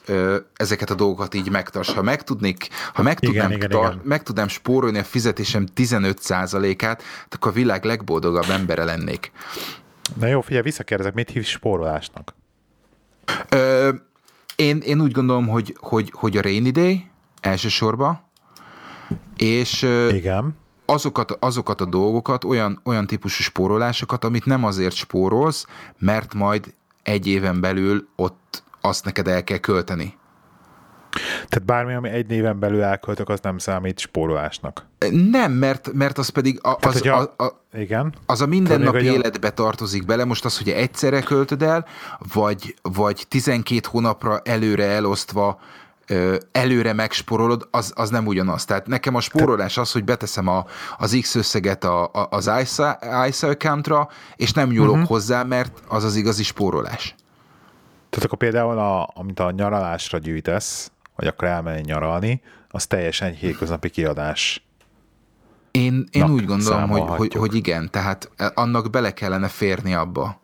ezeket 0.55 0.91
a 0.91 0.95
dolgokat 0.95 1.35
így 1.35 1.51
megtarts. 1.51 1.93
Ha 1.93 2.03
meg 2.03 2.23
tudnék, 2.23 2.69
ha 2.93 3.03
meg 3.03 3.19
tudnám, 3.19 3.51
igen, 3.51 3.69
tar- 3.69 3.93
igen. 3.93 4.01
meg 4.05 4.23
tudnám 4.23 4.49
spórolni 4.49 4.99
a 4.99 5.05
fizetésem 5.05 5.67
15%-át, 5.77 7.03
akkor 7.31 7.51
a 7.51 7.55
világ 7.55 7.85
legboldogabb 7.85 8.51
embere 8.51 8.85
lennék. 8.85 9.33
Na 10.15 10.27
jó, 10.27 10.41
figyelj, 10.41 10.63
visszakérdezek, 10.63 11.15
mit 11.15 11.31
hívsz 11.31 11.49
spórolásnak? 11.49 12.35
Ö, 13.49 13.91
én, 14.57 14.79
én 14.79 15.01
úgy 15.01 15.13
gondolom, 15.13 15.49
hogy, 15.49 15.77
hogy, 15.81 16.11
hogy 16.15 16.37
a 16.37 16.43
rainy 16.43 16.71
day 16.71 17.11
elsősorban, 17.41 18.23
és 19.37 19.83
Igen 20.13 20.59
azokat, 20.91 21.37
azokat 21.41 21.81
a 21.81 21.85
dolgokat, 21.85 22.45
olyan, 22.45 22.81
olyan 22.85 23.07
típusú 23.07 23.43
spórolásokat, 23.43 24.25
amit 24.25 24.45
nem 24.45 24.65
azért 24.65 24.95
spórolsz, 24.95 25.67
mert 25.99 26.35
majd 26.35 26.75
egy 27.03 27.27
éven 27.27 27.61
belül 27.61 28.09
ott 28.17 28.63
azt 28.81 29.05
neked 29.05 29.29
el 29.29 29.45
kell 29.45 29.59
költeni. 29.59 30.19
Tehát 31.49 31.65
bármi, 31.65 31.95
ami 31.95 32.09
egy 32.09 32.27
néven 32.27 32.59
belül 32.59 32.83
elköltök, 32.83 33.29
az 33.29 33.41
nem 33.43 33.59
számít 33.59 33.99
spórolásnak. 33.99 34.87
Nem, 35.31 35.53
mert, 35.53 35.93
mert 35.93 36.19
az 36.19 36.29
pedig 36.29 36.59
a, 36.63 36.77
az, 36.81 37.01
Tehát, 37.01 37.33
a, 37.37 37.45
a, 37.45 37.63
igen. 37.73 38.15
az 38.27 38.41
a 38.41 38.47
mindennapi 38.47 39.05
életbe 39.05 39.51
tartozik 39.51 40.05
bele. 40.05 40.25
Most 40.25 40.45
az, 40.45 40.59
hogy 40.59 40.69
egyszerre 40.69 41.21
költöd 41.21 41.63
el, 41.63 41.87
vagy, 42.33 42.75
vagy 42.83 43.25
12 43.29 43.81
hónapra 43.91 44.41
előre 44.45 44.85
elosztva 44.85 45.61
előre 46.53 46.93
megsporolod, 46.93 47.69
az, 47.71 47.93
az 47.97 48.11
nem 48.11 48.27
ugyanaz. 48.27 48.65
Tehát 48.65 48.87
nekem 48.87 49.15
a 49.15 49.21
spórolás 49.21 49.79
az, 49.79 49.93
hogy 49.93 50.05
beteszem 50.05 50.49
a, 50.49 50.65
az 50.99 51.19
X 51.21 51.35
összeget 51.35 51.85
a, 51.85 52.05
a, 52.05 52.29
az 52.31 52.51
ISA, 52.63 52.99
ISA 53.29 53.49
accountra, 53.49 54.09
és 54.37 54.53
nem 54.53 54.69
nyúlok 54.69 54.93
uh-huh. 54.93 55.09
hozzá, 55.09 55.43
mert 55.43 55.83
az 55.89 56.05
az 56.05 56.17
igazi 56.17 56.43
spórolás. 56.43 57.15
Tehát 58.11 58.25
akkor 58.25 58.39
például, 58.39 58.79
a, 58.79 59.11
amit 59.15 59.41
a 59.41 59.51
nyaralásra 59.51 60.19
gyűjtesz, 60.19 60.91
vagy 61.17 61.27
akkor 61.27 61.49
elmenni 61.49 61.81
nyaralni, 61.81 62.43
az 62.69 62.87
teljesen 62.87 63.33
hétköznapi 63.33 63.91
kiadás. 63.91 64.65
Én, 65.71 66.09
én 66.11 66.31
úgy 66.31 66.45
gondolom, 66.45 66.89
hogy, 66.89 67.03
hogy, 67.07 67.35
hogy 67.35 67.55
igen, 67.55 67.91
tehát 67.91 68.31
annak 68.55 68.91
bele 68.91 69.13
kellene 69.13 69.49
férni 69.49 69.95
abba. 69.95 70.41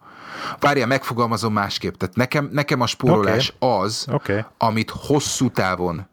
Várja, 0.59 0.87
megfogalmazom 0.87 1.53
másképp. 1.53 1.95
Tehát 1.95 2.17
nekem, 2.17 2.49
nekem 2.53 2.81
a 2.81 2.87
spórolás 2.87 3.55
okay. 3.59 3.85
az, 3.85 4.07
okay. 4.11 4.41
amit 4.59 4.91
hosszú 4.91 5.51
távon 5.51 6.07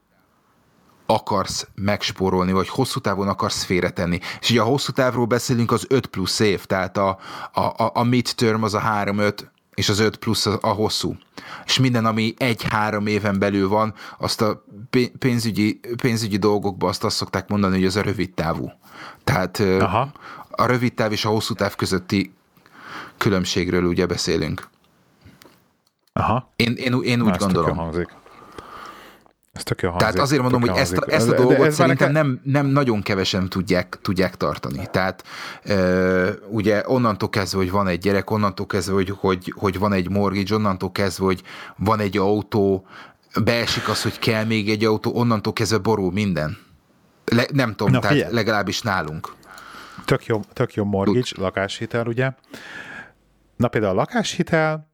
akarsz 1.06 1.68
megspórolni, 1.76 2.52
vagy 2.52 2.70
hosszú 2.70 3.00
távon 3.00 3.28
akarsz 3.28 3.64
félretenni. 3.64 4.20
És 4.40 4.50
ugye 4.50 4.62
a 4.62 4.66
hosszú 4.66 4.92
távról 4.92 5.26
beszélünk 5.26 5.72
az 5.72 5.86
5 5.90 6.06
plusz 6.06 6.40
év, 6.40 6.66
tehát 6.66 6.98
a, 6.98 7.18
a, 7.54 7.62
a, 7.62 7.92
a 7.94 8.04
midterm 8.04 8.64
az 8.64 8.74
a 8.74 8.82
3-5, 8.82 9.40
és 9.74 9.90
az 9.90 10.00
5 10.00 10.16
plusz 10.16 10.46
a, 10.46 10.58
a 10.62 10.68
hosszú. 10.68 11.16
És 11.66 11.80
minden, 11.80 12.06
ami 12.06 12.34
egy-három 12.38 13.08
éven 13.08 13.40
belül 13.40 13.68
van, 13.68 13.94
azt 14.18 14.42
a 14.42 14.64
pénzügyi, 15.20 15.80
pénzügyi 16.02 16.38
dolgokban 16.38 16.90
azt, 16.90 17.04
azt 17.04 17.16
szokták 17.16 17.48
mondani, 17.48 17.76
hogy 17.76 17.86
az 17.86 17.96
a 17.96 18.02
rövid 18.02 18.34
távú. 18.34 18.72
Tehát 19.24 19.60
Aha. 19.60 20.12
a 20.50 20.66
rövid 20.66 20.94
táv 20.94 21.12
és 21.12 21.26
a 21.26 21.30
hosszú 21.30 21.54
táv 21.54 21.76
közötti 21.76 22.34
különbségről 23.24 23.84
ugye 23.84 24.06
beszélünk. 24.06 24.70
Aha. 26.14 26.52
Én, 26.56 26.74
én, 26.74 27.02
én 27.04 27.22
úgy 27.22 27.30
Na, 27.30 27.38
gondolom. 27.38 27.78
Hangzik. 27.78 28.10
Ez 29.54 29.64
tök 29.64 29.82
jó 29.82 29.90
hangzik. 29.90 30.08
Tehát 30.08 30.24
azért 30.24 30.42
mondom, 30.42 30.62
hogy 30.62 30.78
ezt 30.78 30.98
a, 30.98 31.14
ezt 31.14 31.30
a 31.30 31.36
dolgot 31.36 31.66
ez 31.66 31.76
szerintem 31.76 32.12
nekem... 32.12 32.28
nem, 32.28 32.42
nem 32.44 32.66
nagyon 32.66 33.02
kevesen 33.02 33.50
tudják, 33.50 33.98
tudják 34.02 34.38
tartani. 34.38 34.88
Tehát 34.92 35.24
e, 35.64 35.76
ugye 36.50 36.84
onnantól 36.86 37.30
kezdve, 37.30 37.58
hogy 37.58 37.72
van 37.72 37.88
egy 37.88 38.00
gyerek, 38.00 38.32
onnantól 38.32 38.66
kezdve, 38.66 38.94
hogy, 38.94 39.14
hogy, 39.18 39.54
hogy 39.56 39.80
van 39.80 39.94
egy 39.94 40.10
mortgage, 40.10 40.56
onnantól 40.56 40.92
kezdve, 40.92 41.26
hogy 41.26 41.42
van 41.78 42.00
egy 42.00 42.18
autó, 42.18 42.86
beesik 43.44 43.90
az, 43.90 44.02
hogy 44.02 44.20
kell 44.20 44.44
még 44.44 44.70
egy 44.70 44.86
autó, 44.86 45.12
onnantól 45.16 45.54
kezdve 45.54 45.78
borul 45.78 46.12
minden. 46.12 46.58
Le, 47.26 47.46
nem 47.54 47.76
tudom, 47.76 47.94
Na, 47.94 48.00
tehát 48.00 48.16
figyelj. 48.16 48.34
legalábbis 48.34 48.82
nálunk. 48.82 49.34
Tök 50.06 50.26
jó, 50.26 50.42
tök 50.54 50.74
jó 50.74 50.84
mortgage, 50.84 51.30
lakáshitel, 51.36 52.08
ugye? 52.08 52.32
Na 53.56 53.68
például 53.68 53.94
a 53.94 54.00
lakáshitel, 54.00 54.88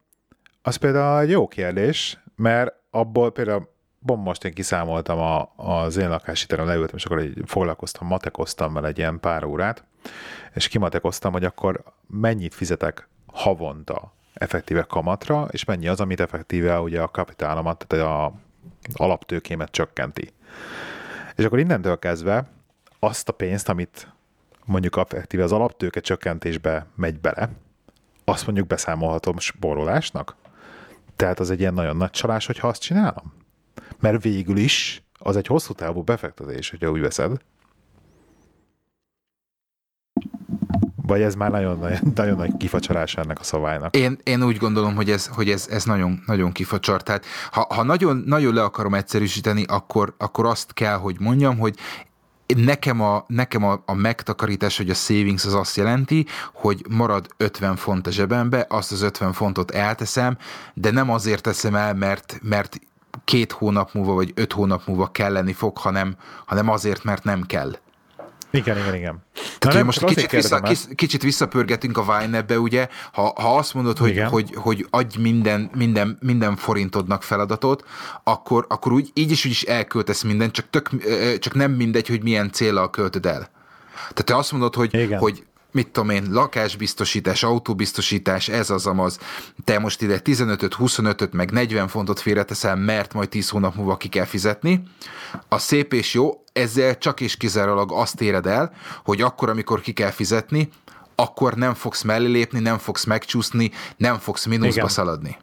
az 0.62 0.76
például 0.76 1.20
egy 1.20 1.30
jó 1.30 1.48
kérdés, 1.48 2.18
mert 2.36 2.74
abból 2.90 3.32
például 3.32 3.68
Bon, 4.02 4.18
most 4.18 4.44
én 4.44 4.52
kiszámoltam 4.52 5.18
a, 5.18 5.52
az 5.56 5.96
én 5.96 6.08
lakáshitelem, 6.08 6.66
leültem, 6.66 6.96
és 6.96 7.04
akkor 7.04 7.22
így 7.22 7.42
foglalkoztam, 7.44 8.06
matekoztam 8.06 8.72
vele 8.72 8.88
egy 8.88 8.98
ilyen 8.98 9.20
pár 9.20 9.44
órát, 9.44 9.84
és 10.54 10.68
kimatekoztam, 10.68 11.32
hogy 11.32 11.44
akkor 11.44 11.82
mennyit 12.06 12.54
fizetek 12.54 13.08
havonta 13.26 14.12
effektíve 14.32 14.82
kamatra, 14.82 15.48
és 15.50 15.64
mennyi 15.64 15.88
az, 15.88 16.00
amit 16.00 16.20
effektíve 16.20 16.80
ugye 16.80 17.00
a 17.00 17.08
kapitálomat, 17.08 17.84
tehát 17.86 18.06
a 18.06 18.32
alaptőkémet 18.92 19.70
csökkenti. 19.70 20.32
És 21.36 21.44
akkor 21.44 21.58
innentől 21.58 21.98
kezdve 21.98 22.48
azt 22.98 23.28
a 23.28 23.32
pénzt, 23.32 23.68
amit 23.68 24.12
mondjuk 24.64 24.96
effektíve 24.96 25.42
az 25.42 25.52
alaptőke 25.52 26.00
csökkentésbe 26.00 26.86
megy 26.94 27.20
bele, 27.20 27.48
azt 28.30 28.46
mondjuk 28.46 28.66
beszámolhatom 28.66 29.38
spórolásnak? 29.38 30.36
Tehát 31.16 31.40
az 31.40 31.50
egy 31.50 31.60
ilyen 31.60 31.74
nagyon 31.74 31.96
nagy 31.96 32.10
csalás, 32.10 32.46
hogyha 32.46 32.68
azt 32.68 32.80
csinálom? 32.80 33.32
Mert 34.00 34.22
végül 34.22 34.56
is 34.56 35.02
az 35.18 35.36
egy 35.36 35.46
hosszú 35.46 35.72
távú 35.72 36.02
befektetés, 36.02 36.70
hogyha 36.70 36.90
úgy 36.90 37.00
veszed. 37.00 37.40
Vagy 41.02 41.22
ez 41.22 41.34
már 41.34 41.50
nagyon, 41.50 41.78
nagyon, 41.78 41.98
nagyon 42.14 42.36
nagy 42.36 42.56
kifacsarás 42.56 43.16
ennek 43.16 43.40
a 43.40 43.42
szabálynak? 43.42 43.96
Én, 43.96 44.18
én 44.22 44.42
úgy 44.42 44.56
gondolom, 44.56 44.94
hogy 44.94 45.10
ez, 45.10 45.26
hogy 45.26 45.50
ez, 45.50 45.68
ez 45.70 45.84
nagyon, 45.84 46.22
nagyon 46.26 46.52
kifacsar. 46.52 47.02
Tehát 47.02 47.24
ha, 47.50 47.66
ha 47.74 47.82
nagyon, 47.82 48.22
nagyon 48.26 48.54
le 48.54 48.62
akarom 48.62 48.94
egyszerűsíteni, 48.94 49.64
akkor, 49.64 50.14
akkor 50.18 50.46
azt 50.46 50.72
kell, 50.72 50.96
hogy 50.96 51.16
mondjam, 51.18 51.58
hogy 51.58 51.76
nekem 52.56 53.00
a, 53.00 53.24
nekem 53.26 53.64
a, 53.64 53.82
a 53.86 53.94
megtakarítás, 53.94 54.76
hogy 54.76 54.90
a 54.90 54.94
savings 54.94 55.44
az 55.44 55.54
azt 55.54 55.76
jelenti, 55.76 56.26
hogy 56.52 56.84
marad 56.88 57.26
50 57.36 57.76
font 57.76 58.06
a 58.06 58.10
zsebembe, 58.10 58.66
azt 58.68 58.92
az 58.92 59.02
50 59.02 59.32
fontot 59.32 59.70
elteszem, 59.70 60.36
de 60.74 60.90
nem 60.90 61.10
azért 61.10 61.42
teszem 61.42 61.74
el, 61.74 61.94
mert, 61.94 62.38
mert 62.42 62.80
két 63.24 63.52
hónap 63.52 63.92
múlva 63.92 64.14
vagy 64.14 64.32
öt 64.34 64.52
hónap 64.52 64.86
múlva 64.86 65.10
kelleni 65.10 65.52
fog, 65.52 65.78
hanem, 65.78 66.16
hanem 66.46 66.68
azért, 66.68 67.04
mert 67.04 67.24
nem 67.24 67.42
kell. 67.42 67.76
Igen, 68.50 68.78
igen, 68.78 68.94
igen. 68.94 69.22
Tehát, 69.58 69.76
hogy 69.76 69.84
most 69.84 70.04
kicsit, 70.04 70.30
vissza, 70.30 70.62
kicsit 70.94 71.22
visszapörgetünk 71.22 71.98
a 71.98 72.18
Vine-be, 72.18 72.58
ugye, 72.58 72.88
ha, 73.12 73.32
ha 73.36 73.56
azt 73.56 73.74
mondod, 73.74 73.98
hogy, 73.98 74.20
hogy, 74.20 74.54
hogy 74.54 74.86
adj 74.90 75.18
minden, 75.18 75.70
minden, 75.74 76.18
minden 76.20 76.56
forintodnak 76.56 77.22
feladatot, 77.22 77.84
akkor, 78.24 78.66
akkor 78.68 78.92
úgy, 78.92 79.10
így 79.14 79.30
is 79.30 79.44
úgy 79.44 79.50
is 79.50 79.62
elköltesz 79.62 80.22
mindent, 80.22 80.52
csak, 80.52 80.70
tök, 80.70 80.88
csak 81.38 81.54
nem 81.54 81.72
mindegy, 81.72 82.08
hogy 82.08 82.22
milyen 82.22 82.50
célral 82.52 82.90
költöd 82.90 83.26
el. 83.26 83.50
Tehát 84.00 84.24
te 84.24 84.36
azt 84.36 84.52
mondod, 84.52 84.74
hogy, 84.74 84.94
Igen. 84.94 85.18
hogy 85.18 85.44
mit 85.72 85.88
tudom 85.88 86.10
én, 86.10 86.26
lakásbiztosítás, 86.30 87.42
autóbiztosítás, 87.42 88.48
ez 88.48 88.70
az 88.70 88.86
amaz, 88.86 89.18
te 89.64 89.78
most 89.78 90.02
ide 90.02 90.20
15-öt, 90.24 90.76
25-öt, 90.78 91.32
meg 91.32 91.50
40 91.50 91.88
fontot 91.88 92.20
félreteszel, 92.20 92.76
mert 92.76 93.12
majd 93.14 93.28
10 93.28 93.48
hónap 93.48 93.74
múlva 93.74 93.96
ki 93.96 94.08
kell 94.08 94.24
fizetni, 94.24 94.82
a 95.48 95.58
szép 95.58 95.92
és 95.92 96.14
jó, 96.14 96.42
ezzel 96.52 96.98
csak 96.98 97.20
és 97.20 97.36
kizárólag 97.36 97.92
azt 97.92 98.20
éred 98.20 98.46
el, 98.46 98.72
hogy 99.04 99.22
akkor, 99.22 99.48
amikor 99.48 99.80
ki 99.80 99.92
kell 99.92 100.10
fizetni, 100.10 100.68
akkor 101.14 101.54
nem 101.54 101.74
fogsz 101.74 102.02
mellé 102.02 102.26
lépni, 102.26 102.60
nem 102.60 102.78
fogsz 102.78 103.04
megcsúszni, 103.04 103.70
nem 103.96 104.18
fogsz 104.18 104.44
mínuszba 104.44 104.72
igen. 104.72 104.88
szaladni. 104.88 105.36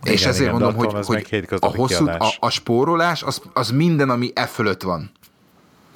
Igen, 0.00 0.14
és 0.14 0.24
ezért 0.24 0.48
igen, 0.48 0.52
mondom, 0.52 0.74
hogy, 0.74 1.06
hogy 1.06 1.48
a, 1.58 1.66
hosszú, 1.66 2.06
a, 2.06 2.32
a 2.38 2.50
spórolás 2.50 3.22
az, 3.22 3.42
az 3.52 3.70
minden, 3.70 4.10
ami 4.10 4.30
e 4.34 4.46
fölött 4.46 4.82
van. 4.82 5.10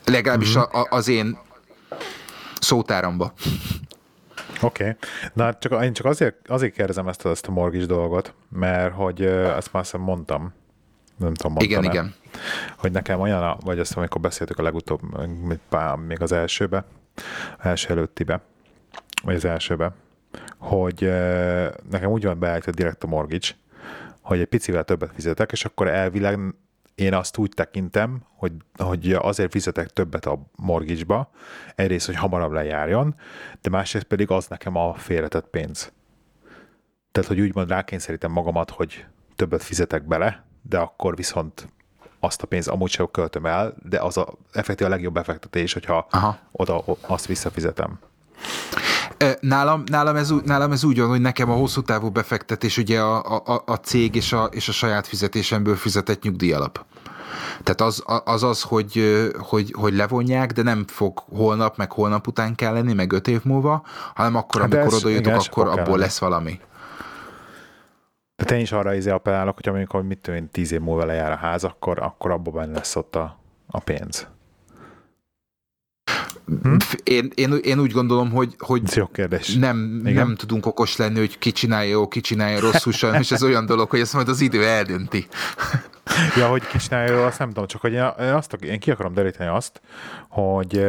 Legalábbis 0.04 0.50
mm-hmm. 0.50 0.80
a, 0.80 0.86
az 0.90 1.08
én 1.08 1.38
szótáramba. 2.62 3.32
Oké, 4.62 4.82
okay. 4.82 4.96
na 5.32 5.54
csak, 5.58 5.84
én 5.84 5.92
csak 5.92 6.06
azért, 6.06 6.48
azért 6.48 6.74
kérdezem 6.74 7.08
ezt, 7.08 7.26
ezt 7.26 7.46
a 7.46 7.50
mortgage 7.50 7.86
dolgot, 7.86 8.34
mert 8.48 8.94
hogy 8.94 9.22
ezt 9.22 9.72
már 9.72 9.82
azt 9.82 9.96
mondtam, 9.96 10.52
nem 11.16 11.34
tudom, 11.34 11.52
mondtam 11.52 11.82
Igen, 11.82 11.84
igen. 11.84 12.14
Hogy 12.76 12.92
nekem 12.92 13.20
olyan, 13.20 13.58
vagy 13.64 13.78
azt 13.78 13.96
amikor 13.96 14.20
beszéltük 14.20 14.58
a 14.58 14.62
legutóbb, 14.62 15.00
még 16.06 16.22
az 16.22 16.32
elsőbe, 16.32 16.84
első 17.58 17.88
előttibe, 17.90 18.40
vagy 19.22 19.34
az 19.34 19.44
elsőbe, 19.44 19.92
hogy 20.58 21.00
nekem 21.90 22.10
úgy 22.10 22.24
van 22.24 22.38
beállítva 22.38 22.70
direkt 22.70 23.04
a 23.04 23.06
mortgage, 23.06 23.48
hogy 24.20 24.40
egy 24.40 24.46
picivel 24.46 24.84
többet 24.84 25.10
fizetek, 25.14 25.52
és 25.52 25.64
akkor 25.64 25.88
elvileg 25.88 26.38
én 27.02 27.14
azt 27.14 27.36
úgy 27.36 27.50
tekintem, 27.54 28.22
hogy, 28.36 28.52
hogy 28.76 29.12
azért 29.12 29.50
fizetek 29.50 29.88
többet 29.88 30.26
a 30.26 30.38
mortgage-ba, 30.56 31.30
egyrészt, 31.74 32.06
hogy 32.06 32.16
hamarabb 32.16 32.52
lejárjon, 32.52 33.14
de 33.60 33.70
másrészt 33.70 34.04
pedig 34.04 34.30
az 34.30 34.46
nekem 34.46 34.76
a 34.76 34.94
félretett 34.94 35.46
pénz. 35.46 35.92
Tehát, 37.12 37.28
hogy 37.28 37.40
úgymond 37.40 37.68
rákényszerítem 37.68 38.32
magamat, 38.32 38.70
hogy 38.70 39.04
többet 39.36 39.62
fizetek 39.62 40.06
bele, 40.06 40.44
de 40.62 40.78
akkor 40.78 41.16
viszont 41.16 41.68
azt 42.20 42.42
a 42.42 42.46
pénzt 42.46 42.68
amúgy 42.68 42.90
sem 42.90 43.08
költöm 43.10 43.46
el, 43.46 43.74
de 43.82 43.98
az 43.98 44.16
a 44.16 44.34
effektív 44.52 44.86
a 44.86 44.90
legjobb 44.90 45.14
befektetés, 45.14 45.72
hogyha 45.72 46.06
Aha. 46.10 46.38
oda 46.52 46.84
azt 47.00 47.26
visszafizetem. 47.26 47.98
Nálam, 49.40 49.82
nálam, 49.86 50.16
ez, 50.16 50.30
nálam 50.44 50.72
ez 50.72 50.84
úgy 50.84 50.98
van, 50.98 51.08
hogy 51.08 51.20
nekem 51.20 51.50
a 51.50 51.54
hosszú 51.54 51.82
távú 51.82 52.10
befektetés 52.10 52.78
ugye 52.78 53.00
a, 53.00 53.42
a, 53.44 53.62
a 53.66 53.74
cég 53.74 54.14
és 54.14 54.32
a, 54.32 54.44
és 54.44 54.68
a 54.68 54.72
saját 54.72 55.06
fizetésemből 55.06 55.76
fizetett 55.76 56.22
nyugdíjalap. 56.22 56.84
Tehát 57.62 57.80
az 57.80 58.02
az, 58.24 58.42
az 58.42 58.62
hogy, 58.62 59.02
hogy, 59.38 59.74
hogy 59.78 59.94
levonják, 59.94 60.52
de 60.52 60.62
nem 60.62 60.84
fog 60.86 61.18
holnap, 61.18 61.76
meg 61.76 61.92
holnap 61.92 62.26
után 62.26 62.54
kell 62.54 62.72
lenni, 62.72 62.92
meg 62.92 63.12
öt 63.12 63.28
év 63.28 63.44
múlva, 63.44 63.84
hanem 64.14 64.36
akkor, 64.36 64.60
hát 64.60 64.74
amikor 64.74 64.94
oda 64.94 65.08
jutok, 65.08 65.34
akkor 65.34 65.68
abból 65.68 65.98
lesz 65.98 66.18
valami. 66.18 66.60
Tehát 68.36 68.52
én 68.52 68.60
is 68.60 68.72
arra 68.72 68.94
izé 68.94 69.10
appellálok, 69.10 69.54
hogy 69.54 69.68
amikor 69.68 70.02
mit 70.02 70.18
tudom 70.18 70.38
én, 70.38 70.50
tíz 70.50 70.72
év 70.72 70.80
múlva 70.80 71.04
lejár 71.04 71.32
a 71.32 71.36
ház, 71.36 71.64
akkor, 71.64 71.98
akkor 71.98 72.30
abban 72.30 72.54
benne 72.54 72.72
lesz 72.72 72.96
ott 72.96 73.16
a, 73.16 73.38
a 73.66 73.78
pénz. 73.78 74.26
Hm? 76.62 76.76
Én, 77.02 77.30
én, 77.34 77.52
én 77.62 77.78
úgy 77.78 77.92
gondolom, 77.92 78.30
hogy, 78.30 78.54
hogy 78.58 78.82
ez 78.84 78.94
jó 78.94 79.06
kérdés. 79.06 79.54
Nem, 79.54 79.76
nem 80.02 80.34
tudunk 80.34 80.66
okos 80.66 80.96
lenni, 80.96 81.18
hogy 81.18 81.38
ki 81.38 81.52
csinálja 81.52 81.90
jó, 81.90 82.08
ki 82.08 82.20
csinálja 82.20 82.60
rosszul, 82.60 82.92
sajnos 82.92 83.30
ez 83.30 83.42
olyan 83.42 83.66
dolog, 83.66 83.90
hogy 83.90 84.00
ezt 84.00 84.14
majd 84.14 84.28
az 84.28 84.40
idő 84.40 84.66
eldönti. 84.66 85.26
ja, 86.36 86.48
hogy 86.48 86.66
ki 86.66 86.78
csinálja 86.78 87.14
jó, 87.14 87.22
azt 87.22 87.38
nem 87.38 87.48
tudom, 87.48 87.66
csak 87.66 87.80
hogy 87.80 87.92
én, 87.92 88.02
azt, 88.18 88.52
én 88.52 88.80
ki 88.80 88.90
akarom 88.90 89.14
deríteni 89.14 89.50
azt, 89.50 89.80
hogy, 90.28 90.86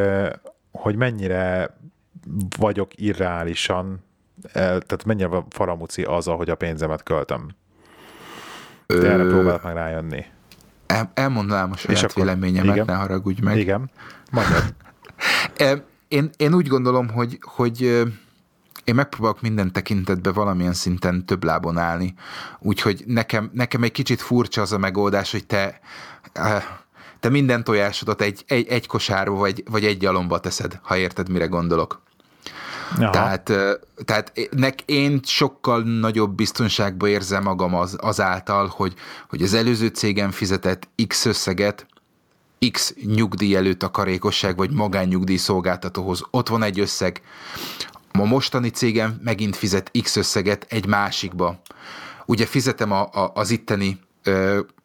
hogy 0.71 0.95
mennyire 0.95 1.77
vagyok 2.57 2.91
irreálisan, 2.95 4.03
tehát 4.53 5.03
mennyire 5.05 5.29
faramuci 5.49 6.03
az, 6.03 6.27
ahogy 6.27 6.49
a 6.49 6.55
pénzemet 6.55 7.03
költöm. 7.03 7.47
De 8.85 9.11
erre 9.11 9.23
próbálok 9.23 9.63
meg 9.63 9.73
rájönni. 9.73 10.25
El, 10.85 11.11
elmondanám 11.13 11.71
a 11.71 11.77
saját 11.77 12.03
akkor, 12.03 12.23
véleményemet, 12.23 12.75
igen, 12.75 12.85
ne 12.85 12.93
haragudj 12.93 13.41
meg. 13.41 13.57
Igen, 13.57 13.89
mondjad. 14.31 14.73
Én, 16.07 16.29
én 16.37 16.53
úgy 16.53 16.67
gondolom, 16.67 17.09
hogy, 17.09 17.39
hogy 17.41 17.81
én 18.83 18.95
megpróbálok 18.95 19.41
minden 19.41 19.71
tekintetben 19.71 20.33
valamilyen 20.33 20.73
szinten 20.73 21.25
több 21.25 21.43
lábon 21.43 21.77
állni. 21.77 22.13
Úgyhogy 22.59 23.03
nekem, 23.07 23.49
nekem 23.53 23.83
egy 23.83 23.91
kicsit 23.91 24.21
furcsa 24.21 24.61
az 24.61 24.71
a 24.71 24.77
megoldás, 24.77 25.31
hogy 25.31 25.45
te, 25.45 25.79
te 27.19 27.29
minden 27.29 27.63
tojásodat 27.63 28.21
egy, 28.21 28.43
egy, 28.47 28.67
egy 28.67 28.87
kosárba 28.87 29.35
vagy, 29.35 29.63
vagy 29.69 29.85
egy 29.85 29.97
gyalomba 29.97 30.39
teszed, 30.39 30.79
ha 30.81 30.97
érted, 30.97 31.29
mire 31.29 31.45
gondolok. 31.45 32.01
Aha. 32.97 33.09
Tehát, 33.09 33.51
tehát 34.05 34.31
nek 34.51 34.81
én 34.81 35.19
sokkal 35.23 35.81
nagyobb 35.81 36.35
biztonságban 36.35 37.09
érzem 37.09 37.43
magam 37.43 37.75
az, 37.75 37.97
azáltal, 38.01 38.67
hogy, 38.67 38.93
hogy 39.29 39.41
az 39.41 39.53
előző 39.53 39.87
cégem 39.87 40.31
fizetett 40.31 40.87
X 41.07 41.25
összeget, 41.25 41.85
X 42.71 42.93
nyugdíj 43.05 43.55
előtakarékosság 43.55 44.55
vagy 44.57 44.71
magánnyugdíj 44.71 45.37
szolgáltatóhoz. 45.37 46.23
Ott 46.31 46.47
van 46.47 46.63
egy 46.63 46.79
összeg. 46.79 47.21
A 48.11 48.25
mostani 48.25 48.69
cégem 48.69 49.19
megint 49.23 49.55
fizet 49.55 49.91
X 50.01 50.15
összeget 50.15 50.65
egy 50.69 50.85
másikba. 50.85 51.61
Ugye 52.25 52.45
fizetem 52.45 52.91
a, 52.91 53.01
a, 53.01 53.31
az 53.33 53.49
itteni 53.49 53.99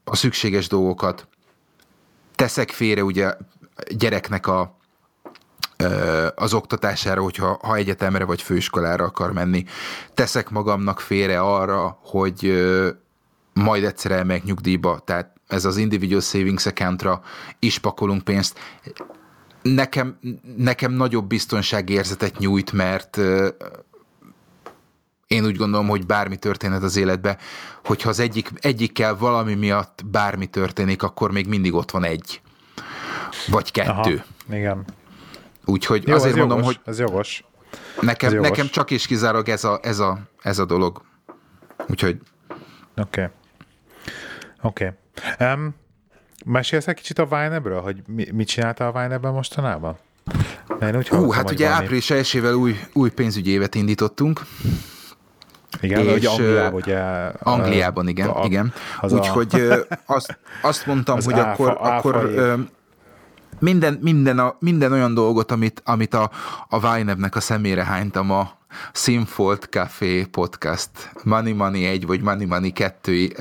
a 0.04 0.16
szükséges 0.16 0.68
dolgokat. 0.68 1.28
Teszek 2.34 2.70
félre 2.70 3.04
ugye 3.04 3.34
gyereknek 3.88 4.46
a, 4.46 4.76
az 6.34 6.54
oktatására, 6.54 7.22
hogyha 7.22 7.58
ha 7.62 7.76
egyetemre 7.76 8.24
vagy 8.24 8.42
főiskolára 8.42 9.04
akar 9.04 9.32
menni. 9.32 9.64
Teszek 10.14 10.50
magamnak 10.50 11.00
félre 11.00 11.40
arra, 11.40 11.98
hogy 12.02 12.64
majd 13.52 13.84
egyszer 13.84 14.10
elmegyek 14.10 14.44
nyugdíjba, 14.44 14.98
tehát 15.04 15.37
ez 15.48 15.64
az 15.64 15.76
individual 15.76 16.20
savings 16.20 16.66
accountra 16.66 17.22
is 17.58 17.78
pakolunk 17.78 18.24
pénzt. 18.24 18.58
Nekem, 19.62 20.18
nekem 20.56 20.92
nagyobb 20.92 21.26
biztonságérzetet 21.26 22.38
nyújt, 22.38 22.72
mert 22.72 23.18
én 25.26 25.44
úgy 25.44 25.56
gondolom, 25.56 25.88
hogy 25.88 26.06
bármi 26.06 26.36
történhet 26.36 26.82
az 26.82 26.96
életbe, 26.96 27.38
hogyha 27.84 28.08
az 28.08 28.18
egyik, 28.18 28.50
egyikkel 28.60 29.16
valami 29.16 29.54
miatt 29.54 30.02
bármi 30.06 30.46
történik, 30.46 31.02
akkor 31.02 31.32
még 31.32 31.46
mindig 31.46 31.74
ott 31.74 31.90
van 31.90 32.04
egy. 32.04 32.40
Vagy 33.46 33.70
kettő. 33.72 34.24
Aha, 34.48 34.56
igen. 34.56 34.84
Úgyhogy 35.64 36.08
Jó, 36.08 36.14
azért 36.14 36.36
mondom, 36.36 36.58
jogos, 36.58 36.74
hogy 36.74 36.82
ez 36.84 36.98
jogos. 36.98 37.44
Nekem, 38.00 38.28
ez 38.28 38.34
jogos. 38.34 38.48
nekem 38.48 38.68
csak 38.68 38.90
is 38.90 39.06
kizárólag 39.06 39.48
ez 39.48 39.64
a, 39.64 39.78
ez 39.82 39.98
a, 39.98 40.18
ez 40.42 40.58
a 40.58 40.64
dolog. 40.64 41.02
Úgyhogy... 41.88 42.20
Oké. 42.96 43.20
Okay. 43.20 43.24
Oké. 44.62 44.84
Okay. 44.84 44.96
Um, 45.40 45.74
mesélsz 46.44 46.86
egy 46.86 46.94
kicsit 46.94 47.18
a 47.18 47.24
Vine-ről, 47.24 47.80
hogy 47.80 48.02
mi, 48.06 48.26
mit 48.32 48.48
csináltál 48.48 48.88
a 48.88 49.00
Vine-ben 49.00 49.32
mostanában? 49.32 49.98
Én 50.80 50.96
úgy 50.96 51.08
Hú, 51.08 51.30
hát 51.30 51.50
ugye 51.50 51.64
valami... 51.64 51.84
április 51.84 52.10
elsővel 52.10 52.54
új, 52.54 52.76
új 52.92 53.10
pénzügyi 53.10 53.50
évet 53.50 53.74
indítottunk. 53.74 54.40
Igen, 55.80 56.04
és, 56.04 56.10
hogy 56.10 56.26
Angliában, 56.26 56.74
ugye... 56.74 56.98
Angliában, 57.38 58.08
igen, 58.08 58.28
a, 58.28 58.44
igen. 58.44 58.72
Úgyhogy 59.00 59.62
azt, 60.04 60.38
azt 60.62 60.86
mondtam, 60.86 61.18
hogy 61.22 61.34
áfa, 61.34 61.50
akkor, 61.50 61.78
áfa 61.80 61.96
akkor 61.96 62.68
minden, 63.58 63.98
minden, 64.00 64.38
a, 64.38 64.56
minden 64.60 64.92
olyan 64.92 65.14
dolgot, 65.14 65.50
amit, 65.50 65.82
amit 65.84 66.14
a, 66.14 66.30
a 66.68 66.80
Vine-nek 66.80 67.36
a 67.36 67.40
szemére 67.40 67.84
hánytam 67.84 68.30
a, 68.30 68.58
Sinfold 68.92 69.62
Café 69.70 70.24
podcast 70.24 70.90
Money 71.24 71.52
Money 71.52 71.84
1 71.84 72.06
vagy 72.06 72.20
Money 72.20 72.46
Money 72.46 72.72
2 72.72 73.32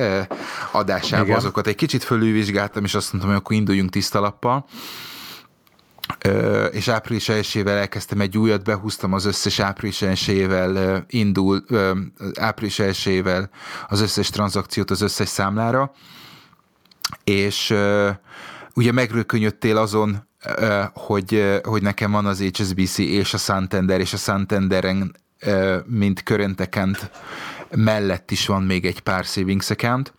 adásában 0.72 1.26
Igen. 1.26 1.38
azokat 1.38 1.68
egy 1.68 1.76
kicsit 1.76 2.03
fölülvizsgáltam, 2.03 2.84
és 2.84 2.95
azt 2.95 3.11
mondtam, 3.11 3.34
hogy 3.34 3.41
akkor 3.41 3.55
induljunk 3.55 3.89
tiszta 3.89 4.20
lappal. 4.20 4.65
és 6.72 6.88
április 6.88 7.30
1 7.30 7.63
elkezdtem 7.65 8.22
egy 8.22 8.38
újat, 8.38 8.63
behúztam 8.63 9.13
az 9.13 9.26
összes 9.26 9.59
április 9.59 10.01
1 10.01 10.70
indul, 11.07 11.65
április 12.39 12.80
1 12.80 13.24
az 13.88 14.01
összes 14.01 14.30
tranzakciót 14.30 14.91
az 14.91 15.01
összes 15.01 15.30
számlára, 15.30 15.91
és 17.24 17.76
ugye 18.78 18.91
megrökönyödtél 18.91 19.78
azon, 19.78 20.28
hogy, 20.93 21.59
hogy 21.63 21.82
nekem 21.82 22.11
van 22.11 22.25
az 22.25 22.41
HSBC 22.41 22.97
és 22.97 23.34
a 23.34 23.38
Santander, 23.38 23.99
és 23.99 24.13
a 24.13 24.17
Santanderen, 24.17 25.15
mint 25.86 26.19
current 26.19 26.69
mellett 27.69 28.32
is 28.32 28.47
van 28.47 28.63
még 28.63 28.86
egy 28.86 28.99
pár 28.99 29.23
savings 29.23 29.69
account. 29.69 30.13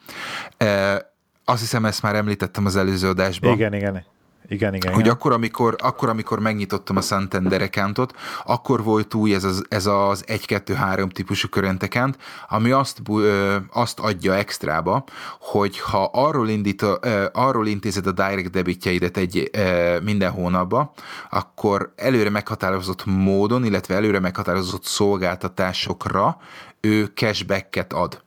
Azt 1.44 1.60
hiszem, 1.60 1.84
ezt 1.84 2.02
már 2.02 2.14
említettem 2.14 2.66
az 2.66 2.76
előző 2.76 3.08
adásban. 3.08 3.52
Igen, 3.52 3.74
igen. 3.74 4.04
Igen, 4.48 4.74
igen. 4.74 4.92
Hogy 4.92 5.00
igen. 5.00 5.14
akkor 5.14 5.32
amikor, 5.32 5.76
akkor, 5.78 6.08
amikor 6.08 6.38
megnyitottam 6.38 6.96
a 6.96 7.00
Santander 7.00 7.62
accountot, 7.62 8.14
akkor 8.44 8.82
volt 8.82 9.14
új 9.14 9.34
ez 9.34 9.44
az, 9.44 9.64
ez 9.68 9.86
az 9.86 10.24
1-2-3 10.26 11.10
típusú 11.10 11.48
current 11.48 11.82
account, 11.82 12.16
ami 12.48 12.70
azt, 12.70 13.02
azt 13.72 13.98
adja 13.98 14.34
extrába, 14.34 15.04
hogy 15.40 15.80
ha 15.80 16.10
arról, 16.12 16.48
indít, 16.48 16.82
ö, 16.82 17.24
arról 17.32 17.66
intézed 17.66 18.06
a 18.06 18.12
direct 18.12 18.50
debitjeidet 18.50 19.16
egy 19.16 19.50
minden 20.02 20.30
hónapba, 20.30 20.92
akkor 21.30 21.92
előre 21.96 22.30
meghatározott 22.30 23.04
módon, 23.04 23.64
illetve 23.64 23.94
előre 23.94 24.20
meghatározott 24.20 24.84
szolgáltatásokra 24.84 26.36
ő 26.80 27.04
cashbacket 27.14 27.92
ad. 27.92 28.22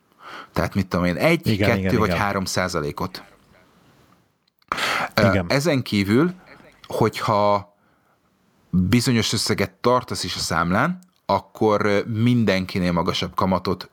Tehát 0.53 0.75
mit 0.75 0.87
tudom 0.87 1.05
én, 1.05 1.15
egy, 1.15 1.47
Igen, 1.47 1.69
kettő 1.69 1.79
igen, 1.79 1.97
vagy 1.97 2.07
igen. 2.07 2.21
három 2.21 2.45
százalékot. 2.45 3.23
Igen. 5.15 5.45
Ezen 5.49 5.81
kívül, 5.81 6.33
hogyha 6.87 7.75
bizonyos 8.69 9.33
összeget 9.33 9.71
tartasz 9.71 10.23
is 10.23 10.35
a 10.35 10.39
számlán, 10.39 10.99
akkor 11.25 12.03
mindenkinél 12.07 12.91
magasabb 12.91 13.35
kamatot 13.35 13.89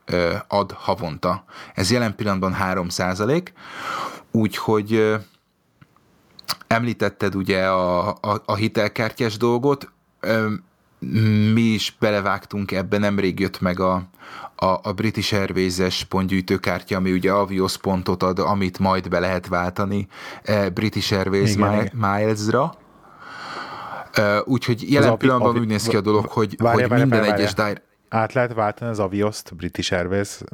ad 0.49 0.73
havonta. 0.73 1.45
Ez 1.75 1.91
jelen 1.91 2.15
pillanatban 2.15 2.53
3 2.53 2.89
százalék, 2.89 3.53
úgyhogy 4.31 5.17
említetted 6.67 7.35
ugye 7.35 7.67
a, 7.67 8.09
a, 8.09 8.43
a 8.45 8.55
hitelkártyás 8.55 9.37
dolgot, 9.37 9.93
mi 11.53 11.61
is 11.61 11.97
belevágtunk 11.99 12.73
ebbe, 12.73 12.99
nemrég 12.99 13.41
jött 13.41 13.61
meg 13.61 13.81
a, 13.81 14.03
a, 14.61 14.79
a 14.83 14.93
British 14.93 15.35
Airways-es 15.35 16.05
pontgyűjtőkártya, 16.05 16.97
ami 16.97 17.13
ugye 17.13 17.33
Avios 17.33 17.77
pontot 17.77 18.23
ad, 18.23 18.39
amit 18.39 18.79
majd 18.79 19.09
be 19.09 19.19
lehet 19.19 19.47
váltani 19.49 20.07
eh, 20.43 20.71
British 20.71 21.13
Airways 21.13 21.53
Igen, 21.55 21.69
mi- 21.71 21.75
igen. 21.77 21.91
Miles-ra. 21.93 22.75
Eh, 24.13 24.39
Úgyhogy 24.45 24.93
jelen 24.93 25.09
Avi- 25.09 25.19
pillanatban 25.19 25.51
Avi- 25.51 25.61
úgy 25.61 25.67
néz 25.67 25.87
ki 25.87 25.97
a 25.97 26.01
dolog, 26.01 26.27
hogy, 26.27 26.55
Várja, 26.59 26.81
hogy 26.81 26.89
várja, 26.89 27.05
minden 27.05 27.21
várja, 27.21 27.35
egyes 27.35 27.53
várja. 27.55 27.73
dire- 27.75 27.87
Át 28.09 28.33
lehet 28.33 28.55
váltani 28.55 28.91
az 28.91 28.99
Avioszt 28.99 29.57
British 29.57 29.93
Airways-hez? 29.93 30.45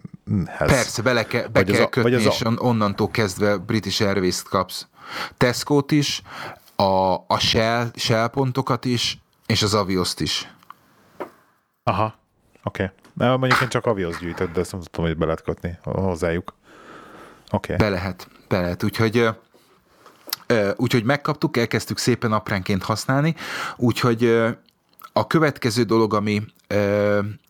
Persze, 0.58 1.02
bele 1.02 1.24
ke, 1.26 1.42
be 1.42 1.48
Vagy 1.52 1.70
az 1.70 1.76
kell 1.76 1.84
a- 1.84 1.88
kötni, 1.88 2.10
vagy 2.10 2.20
az 2.20 2.26
a- 2.26 2.30
és 2.30 2.40
on- 2.40 2.58
onnantól 2.60 3.08
kezdve 3.10 3.56
British 3.56 4.02
Airways-t 4.02 4.48
kapsz. 4.48 4.86
Tesco-t 5.36 5.90
is, 5.90 6.22
a, 6.76 7.12
a 7.26 7.38
Shell, 7.38 7.86
Shell 7.94 8.26
pontokat 8.28 8.84
is, 8.84 9.18
és 9.46 9.62
az 9.62 9.74
Avioszt 9.74 10.20
is. 10.20 10.52
Aha, 11.82 12.14
oké. 12.64 12.82
Okay. 12.82 12.96
Mondjuk 13.14 13.60
én 13.60 13.68
csak 13.68 13.86
Avios 13.86 14.18
gyűjtött, 14.18 14.52
de 14.52 14.60
ezt 14.60 14.72
nem 14.72 14.80
tudtam, 14.80 15.04
hogy 15.04 15.16
be 15.16 15.24
lehet 15.24 15.42
kötni 15.42 15.78
hozzájuk. 15.82 16.54
Oké. 17.50 17.72
Okay. 17.74 17.88
Be 17.88 17.94
lehet, 17.94 18.28
be 18.48 18.60
lehet. 18.60 18.82
Úgyhogy, 18.82 19.28
úgyhogy 20.76 21.04
megkaptuk, 21.04 21.56
elkezdtük 21.56 21.98
szépen 21.98 22.32
apránként 22.32 22.82
használni, 22.82 23.34
úgyhogy 23.76 24.24
a 25.12 25.26
következő 25.26 25.82
dolog, 25.82 26.14
ami, 26.14 26.42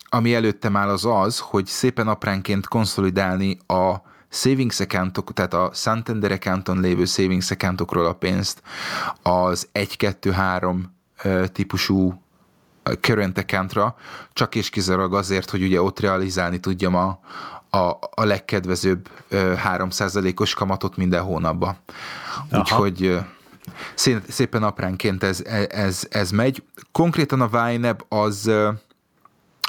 ami 0.09 0.35
előttem 0.35 0.77
áll 0.77 0.89
az 0.89 1.05
az, 1.05 1.39
hogy 1.39 1.67
szépen 1.67 2.09
apránként 2.09 2.69
konszolidálni 2.69 3.59
a 3.67 3.95
savings 4.29 4.81
accountok, 4.81 5.33
tehát 5.33 5.55
a 5.55 5.71
Santander 5.73 6.33
accounton 6.33 6.81
lévő 6.81 7.05
savings 7.05 7.51
accountokról 7.51 8.07
a 8.07 8.13
pénzt 8.13 8.63
az 9.23 9.69
1-2-3 9.73 10.81
típusú 11.53 12.23
current 13.01 13.39
accountra, 13.39 13.97
csak 14.33 14.55
és 14.55 14.71
kizárólag 14.71 15.15
azért, 15.15 15.51
hogy 15.51 15.63
ugye 15.63 15.83
ott 15.83 16.01
realizálni 16.01 16.61
tudjam 16.61 16.95
a, 16.95 17.19
a, 17.71 17.99
a 18.15 18.25
legkedvezőbb 18.25 19.09
ö, 19.29 19.55
3%-os 19.65 20.55
kamatot 20.55 20.97
minden 20.97 21.23
hónapban. 21.23 21.77
Úgyhogy 22.53 23.19
szé- 23.95 24.31
szépen 24.31 24.63
apránként 24.63 25.23
ez, 25.23 25.43
ez, 25.69 26.07
ez 26.11 26.31
megy. 26.31 26.63
Konkrétan 26.93 27.41
a 27.41 27.71
YNAB 27.71 28.05
az 28.09 28.47
ö, 28.47 28.71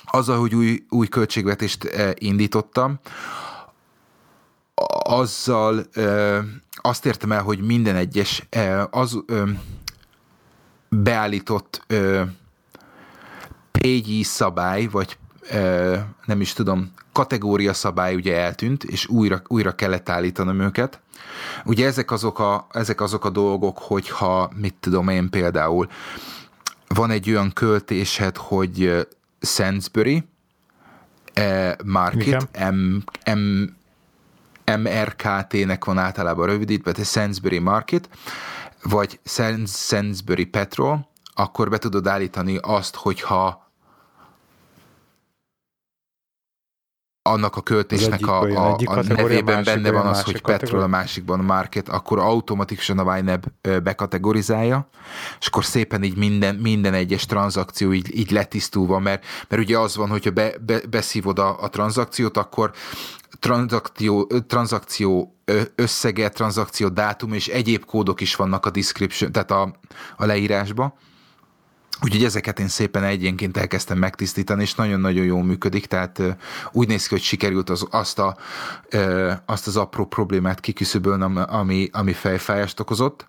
azzal, 0.06 0.40
hogy 0.40 0.56
új, 0.56 0.86
új 0.90 1.08
költségvetést 1.08 1.84
ö, 1.84 2.10
indítottam, 2.14 3.00
azzal 5.04 5.86
azt 6.76 7.06
értem 7.06 7.32
el, 7.32 7.42
hogy 7.42 7.60
minden 7.60 7.96
egyes 7.96 8.48
ö, 8.50 8.84
az 8.92 9.24
beállított 10.90 11.86
ö, 13.86 14.00
PGI 14.00 14.24
szabály, 14.24 14.86
vagy 14.86 15.18
ö, 15.52 15.98
nem 16.26 16.42
is 16.42 16.54
tudom, 16.54 16.92
kategória 17.12 17.74
szabály 17.74 18.16
ugye 18.16 18.36
eltűnt, 18.40 18.84
és 18.84 19.08
újra, 19.08 19.42
újra 19.48 19.76
kellett 19.76 20.10
állítanom 20.10 20.60
őket. 20.60 21.00
Ugye 21.66 21.86
ezek 21.86 22.12
azok 22.12 22.40
a, 22.40 22.68
ezek 22.72 23.02
azok 23.02 23.26
a 23.26 23.30
dolgok, 23.30 23.78
hogyha, 23.78 24.52
mit 24.56 24.76
tudom 24.80 25.08
én 25.08 25.30
például, 25.30 25.90
van 26.88 27.12
egy 27.12 27.30
olyan 27.30 27.54
költésed, 27.54 28.38
hogy 28.38 29.08
Sainsbury 29.42 30.24
eh, 31.34 31.74
Market, 31.86 32.72
M, 32.72 32.98
M, 33.34 33.64
MRKT-nek 34.80 35.86
van 35.86 35.98
általában 35.98 36.46
rövidítve, 36.46 36.92
tehát 36.92 37.10
Sainsbury 37.10 37.60
Market, 37.60 38.10
vagy 38.84 39.20
Sains- 39.24 39.76
Sainsbury 39.76 40.46
Petrol, 40.46 41.08
akkor 41.34 41.70
be 41.70 41.78
tudod 41.78 42.08
állítani 42.08 42.58
azt, 42.62 42.96
hogyha 42.96 43.65
annak 47.28 47.56
a 47.56 47.62
költésnek 47.62 48.28
a, 48.28 48.42
a, 48.42 48.78
a 48.86 49.04
nevében 49.04 49.64
benne 49.64 49.92
van 49.92 50.08
az, 50.08 50.24
hogy 50.24 50.42
petrol, 50.42 50.82
a 50.82 50.88
másikban 50.88 51.40
a 51.40 51.44
market, 51.44 51.90
akkor 51.90 52.20
automatikusan 52.20 53.00
a 53.00 53.18
YNAB 53.18 53.46
ö, 53.62 53.80
bekategorizálja, 53.80 54.90
és 55.40 55.48
akkor 55.48 55.66
szépen 55.66 56.04
így 56.04 56.18
minden, 56.18 56.56
minden 56.56 56.94
egyes 56.94 57.26
tranzakció 57.26 57.94
így, 57.94 58.18
így 58.18 58.32
letisztulva, 58.32 59.00
mert, 59.00 59.26
mert 59.48 59.62
ugye 59.62 59.78
az 59.80 59.96
van, 59.96 60.10
hogyha 60.10 60.32
be, 60.32 60.54
be, 60.66 60.82
beszívod 60.90 61.40
a, 61.40 61.62
a 61.62 61.70
tranzakciót, 61.70 62.38
akkor 62.38 62.72
tranzakció, 63.40 64.32
tranzakció 64.48 65.36
összege, 65.76 66.30
tranzakció 66.30 66.90
dátum 66.90 67.34
és 67.34 67.48
egyéb 67.48 67.86
kódok 67.86 68.22
is 68.22 68.36
vannak 68.36 68.66
a 68.66 68.70
description, 68.70 69.32
tehát 69.32 69.52
a, 69.52 69.76
a 70.18 70.26
leírásba. 70.26 70.98
Úgyhogy 72.04 72.24
ezeket 72.24 72.60
én 72.60 72.68
szépen 72.68 73.04
egyenként 73.04 73.58
elkezdtem 73.58 73.98
megtisztítani, 73.98 74.62
és 74.62 74.76
nagyon-nagyon 74.76 75.26
jól 75.26 75.44
működik, 75.44 75.86
tehát 75.86 76.22
úgy 76.72 76.88
néz 76.88 77.08
ki, 77.08 77.14
hogy 77.14 77.24
sikerült 77.24 77.70
az, 77.70 77.88
azt, 77.90 78.20
a, 78.20 78.38
azt 79.46 79.68
az 79.68 79.78
apró 79.78 80.06
problémát 80.06 80.60
kiküszöbölni, 80.60 81.40
ami, 81.48 81.90
ami 81.92 82.14
fejfájást 82.14 82.80
okozott. 82.80 83.26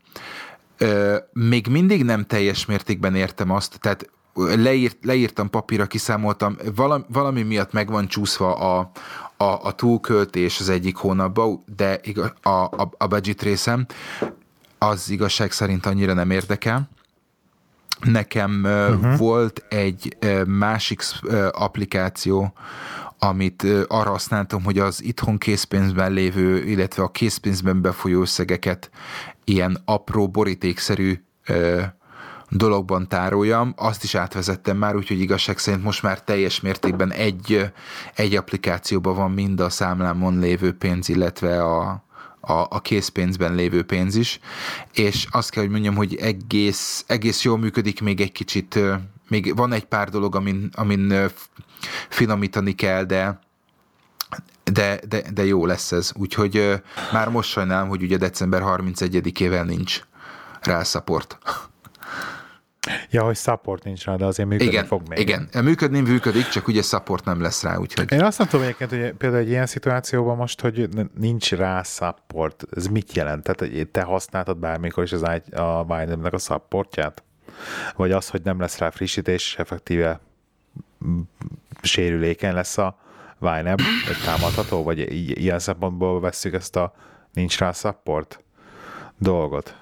Még 1.33 1.67
mindig 1.67 2.05
nem 2.05 2.27
teljes 2.27 2.67
mértékben 2.67 3.15
értem 3.15 3.51
azt, 3.51 3.79
tehát 3.81 4.11
leírt, 4.35 4.97
leírtam 5.03 5.51
papírra, 5.51 5.87
kiszámoltam, 5.87 6.57
valami, 6.75 7.05
valami 7.09 7.43
miatt 7.43 7.73
meg 7.73 7.91
van 7.91 8.07
csúszva 8.07 8.55
a, 8.55 8.91
a, 9.37 9.45
a 9.45 9.73
túlköltés 9.73 10.61
az 10.61 10.69
egyik 10.69 10.97
hónapban, 10.97 11.65
de 11.77 12.01
a, 12.43 12.51
a, 12.51 12.91
a 12.99 13.07
budget 13.07 13.43
részem 13.43 13.87
az 14.79 15.11
igazság 15.11 15.53
szerint 15.53 15.87
annyira 15.87 16.13
nem 16.13 16.31
érdekel. 16.31 16.89
Nekem 18.05 18.61
uh-huh. 18.65 19.17
volt 19.17 19.65
egy 19.69 20.17
másik 20.47 21.03
applikáció, 21.51 22.53
amit 23.19 23.67
arra 23.87 24.11
használtam, 24.11 24.65
hogy 24.65 24.79
az 24.79 25.05
itthon 25.05 25.39
készpénzben 25.39 26.13
lévő, 26.13 26.65
illetve 26.65 27.03
a 27.03 27.11
készpénzben 27.11 27.81
befolyó 27.81 28.21
összegeket 28.21 28.91
ilyen 29.45 29.79
apró 29.85 30.29
borítékszerű 30.29 31.21
dologban 32.49 33.09
tároljam, 33.09 33.75
azt 33.77 34.05
is 34.05 34.15
átvezettem 34.15 34.77
már, 34.77 34.97
úgyhogy 34.97 35.21
igazság 35.21 35.59
szerint 35.59 35.85
most 35.85 36.03
már 36.03 36.23
teljes 36.23 36.61
mértékben 36.61 37.13
egy, 37.13 37.73
egy 38.15 38.37
applikációban 38.37 39.17
van 39.17 39.31
mind 39.31 39.61
a 39.61 39.71
számlámon 39.71 40.39
lévő 40.39 40.73
pénz, 40.73 41.09
illetve 41.09 41.63
a, 41.63 42.05
a, 42.47 42.67
a 42.69 42.81
készpénzben 42.81 43.55
lévő 43.55 43.83
pénz 43.83 44.15
is, 44.15 44.41
és 44.93 45.27
azt 45.31 45.51
kell, 45.51 45.63
hogy 45.63 45.73
mondjam, 45.73 45.95
hogy 45.95 46.15
egész, 46.15 47.05
egész 47.07 47.43
jól 47.43 47.59
működik, 47.59 48.01
még 48.01 48.21
egy 48.21 48.33
kicsit, 48.33 48.79
még 49.29 49.57
van 49.57 49.73
egy 49.73 49.85
pár 49.85 50.09
dolog, 50.09 50.35
amin, 50.35 50.71
amin 50.75 51.31
finomítani 52.09 52.73
kell, 52.73 53.05
de 53.05 53.45
de, 54.73 55.01
de, 55.09 55.23
de 55.35 55.45
jó 55.45 55.67
lesz 55.67 55.93
ez. 55.93 56.13
Úgyhogy 56.15 56.57
ö, 56.57 56.75
már 57.13 57.29
most 57.29 57.51
sajnálom, 57.51 57.89
hogy 57.89 58.03
ugye 58.03 58.17
december 58.17 58.63
31-ével 58.65 59.65
nincs 59.65 60.01
rá 60.61 60.83
support. 60.83 61.39
Ja, 63.11 63.23
hogy 63.23 63.37
support 63.37 63.85
nincs 63.85 64.05
rá, 64.05 64.17
de 64.17 64.25
azért 64.25 64.49
működni 64.49 64.73
Igen, 64.73 64.85
fog 64.87 65.09
még. 65.09 65.19
igen. 65.19 65.49
Működni 65.63 66.01
működik, 66.01 66.49
csak 66.49 66.69
ugye 66.69 66.83
support 66.83 67.25
nem 67.25 67.41
lesz 67.41 67.63
rá, 67.63 67.77
úgyhogy... 67.77 68.13
Én 68.13 68.23
azt 68.23 68.39
nem 68.39 68.49
tudom 68.49 68.65
egyébként, 68.65 68.91
hogy 68.91 69.13
például 69.13 69.43
egy 69.43 69.49
ilyen 69.49 69.67
szituációban 69.67 70.37
most, 70.37 70.61
hogy 70.61 70.89
nincs 71.19 71.53
rá 71.53 71.83
support, 71.83 72.65
ez 72.77 72.87
mit 72.87 73.13
jelent? 73.13 73.43
Tehát 73.43 73.89
te 73.91 74.03
használtad 74.03 74.59
bármikor 74.59 75.05
is 75.05 75.13
az 75.13 75.23
a 75.53 75.85
Binance-nek 75.87 76.33
a 76.33 76.39
supportját? 76.39 77.23
Vagy 77.97 78.13
az, 78.13 78.29
hogy 78.29 78.41
nem 78.45 78.61
lesz 78.61 78.79
rá 78.79 78.91
frissítés, 78.91 79.45
és 79.45 79.57
effektíve 79.57 80.21
sérülékeny 81.83 82.55
lesz 82.55 82.79
a 82.79 82.99
YNAB, 83.41 83.81
vagy 84.07 84.17
támadható? 84.25 84.83
Vagy 84.83 84.99
ilyen 85.41 85.59
szempontból 85.59 86.21
vesszük 86.21 86.55
ezt 86.55 86.77
a 86.77 86.95
nincs 87.33 87.59
rá 87.59 87.73
support 87.73 88.45
dolgot? 89.19 89.77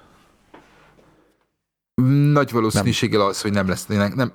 Nagy 2.31 2.51
valószínűséggel 2.51 3.21
az, 3.21 3.41
hogy 3.41 3.51
nem 3.51 3.67
lesz, 3.67 3.85
nem, 3.85 4.33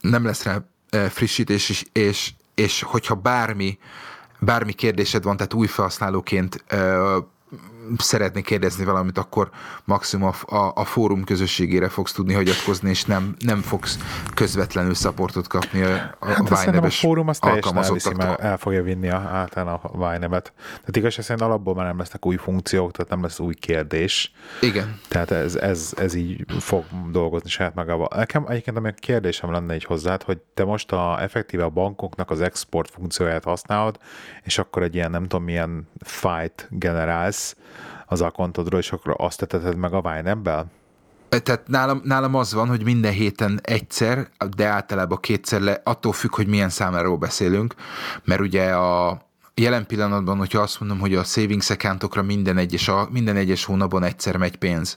nem 0.00 0.24
lesz 0.24 0.42
rá 0.42 0.64
frissítés, 1.08 1.68
és, 1.68 1.84
és, 1.92 2.32
és 2.54 2.82
hogyha 2.82 3.14
bármi, 3.14 3.78
bármi 4.40 4.72
kérdésed 4.72 5.22
van, 5.22 5.36
tehát 5.36 5.54
új 5.54 5.66
felhasználóként 5.66 6.64
szeretnék 7.98 8.44
kérdezni 8.44 8.84
valamit, 8.84 9.18
akkor 9.18 9.50
maximum 9.84 10.32
a, 10.46 10.56
a, 10.56 10.72
a 10.74 10.84
fórum 10.84 11.24
közösségére 11.24 11.88
fogsz 11.88 12.12
tudni 12.12 12.32
hagyatkozni, 12.32 12.90
és 12.90 13.04
nem, 13.04 13.34
nem 13.38 13.60
fogsz 13.60 13.98
közvetlenül 14.34 14.94
szaportot 14.94 15.46
kapni 15.46 15.82
a, 15.82 16.16
a 16.18 16.26
hát 16.26 16.50
a 16.84 16.90
fórum 16.90 17.28
az 17.28 17.38
teljesen 17.38 17.76
elviszi, 17.76 18.14
mert 18.14 18.40
el 18.40 18.56
fogja 18.56 18.82
vinni 18.82 19.08
a, 19.08 19.16
általán 19.16 19.74
a 19.74 19.98
Vájnevet. 19.98 20.52
Tehát 20.56 20.96
igazság 20.96 21.24
szerint 21.24 21.46
alapból 21.46 21.74
már 21.74 21.86
nem 21.86 21.98
lesznek 21.98 22.26
új 22.26 22.36
funkciók, 22.36 22.92
tehát 22.92 23.10
nem 23.10 23.22
lesz 23.22 23.38
új 23.38 23.54
kérdés. 23.54 24.32
Igen. 24.60 24.98
Tehát 25.08 25.30
ez, 25.30 25.54
ez, 25.54 25.92
ez 25.96 26.14
így 26.14 26.44
fog 26.58 26.84
dolgozni 27.10 27.48
saját 27.48 27.74
magával. 27.74 28.08
Nekem 28.16 28.44
egyébként 28.48 28.76
ami 28.76 28.92
kérdésem 28.96 29.52
lenne 29.52 29.74
egy 29.74 29.84
hozzád, 29.84 30.22
hogy 30.22 30.38
te 30.54 30.64
most 30.64 30.92
a, 30.92 31.22
effektíve 31.22 31.64
a 31.64 31.68
bankoknak 31.68 32.30
az 32.30 32.40
export 32.40 32.90
funkcióját 32.90 33.44
használod, 33.44 33.98
és 34.42 34.58
akkor 34.58 34.82
egy 34.82 34.94
ilyen 34.94 35.10
nem 35.10 35.22
tudom 35.22 35.44
milyen 35.44 35.88
fight 36.04 36.66
generálsz, 36.70 37.56
az 38.10 38.20
akontodról, 38.20 38.80
és 38.80 38.92
akkor 38.92 39.14
azt 39.18 39.38
teteted 39.38 39.76
meg 39.76 39.92
a 39.92 40.00
Vine 40.00 40.64
tehát 41.28 41.62
nálam, 41.66 42.00
nálam 42.04 42.34
az 42.34 42.54
van, 42.54 42.68
hogy 42.68 42.84
minden 42.84 43.12
héten 43.12 43.60
egyszer, 43.62 44.28
de 44.56 44.66
általában 44.66 45.18
kétszer 45.20 45.60
le, 45.60 45.80
attól 45.84 46.12
függ, 46.12 46.34
hogy 46.34 46.46
milyen 46.46 46.68
számáról 46.68 47.16
beszélünk, 47.16 47.74
mert 48.24 48.40
ugye 48.40 48.74
a 48.74 49.20
jelen 49.54 49.86
pillanatban, 49.86 50.38
hogyha 50.38 50.60
azt 50.60 50.80
mondom, 50.80 50.98
hogy 50.98 51.14
a 51.14 51.24
savings 51.24 51.70
accountokra 51.70 52.22
minden 52.22 52.56
egyes, 52.56 52.88
a, 52.88 53.08
minden 53.10 53.36
egyes 53.36 53.64
hónapban 53.64 54.02
egyszer 54.02 54.36
megy 54.36 54.56
pénz, 54.56 54.96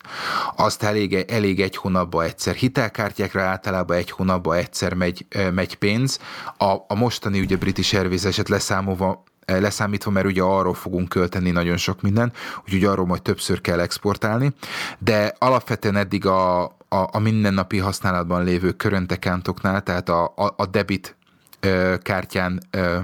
azt 0.55 0.84
elég, 0.84 1.14
elég 1.14 1.61
egy 1.61 1.76
hónapban 1.76 2.26
egyszer. 2.26 2.55
Hitelkártyákra 2.55 3.41
általában 3.41 3.97
egy 3.97 4.11
hónapban 4.11 4.57
egyszer 4.57 4.93
megy, 4.93 5.26
megy 5.53 5.76
pénz. 5.76 6.20
A, 6.57 6.74
a 6.88 6.95
mostani 6.95 7.39
ugye 7.39 7.57
British 7.57 7.95
Airways 7.95 8.24
eset 8.24 8.49
leszámolva 8.49 9.24
leszámítva, 9.46 10.12
mert 10.12 10.26
ugye 10.26 10.41
arról 10.41 10.74
fogunk 10.74 11.10
költeni 11.10 11.52
nagyon 11.52 11.78
sok 11.78 12.02
minden, 12.02 12.34
úgyhogy 12.66 12.86
arról 12.86 13.06
majd 13.06 13.22
többször 13.22 13.62
kell 13.62 13.80
exportálni, 13.80 14.54
de 15.00 15.36
alapvetően 15.38 15.96
eddig 15.96 16.26
a, 16.26 16.64
a, 16.64 17.10
a 17.12 17.20
mindennapi 17.20 17.78
használatban 17.78 18.44
lévő 18.44 18.70
current 18.70 19.12
accountoknál, 19.12 19.82
tehát 19.82 20.10
a, 20.10 20.24
a, 20.24 20.54
a 20.58 20.66
debit 20.66 21.16
ö, 21.60 21.96
kártyán 22.02 22.62
ö, 22.72 22.98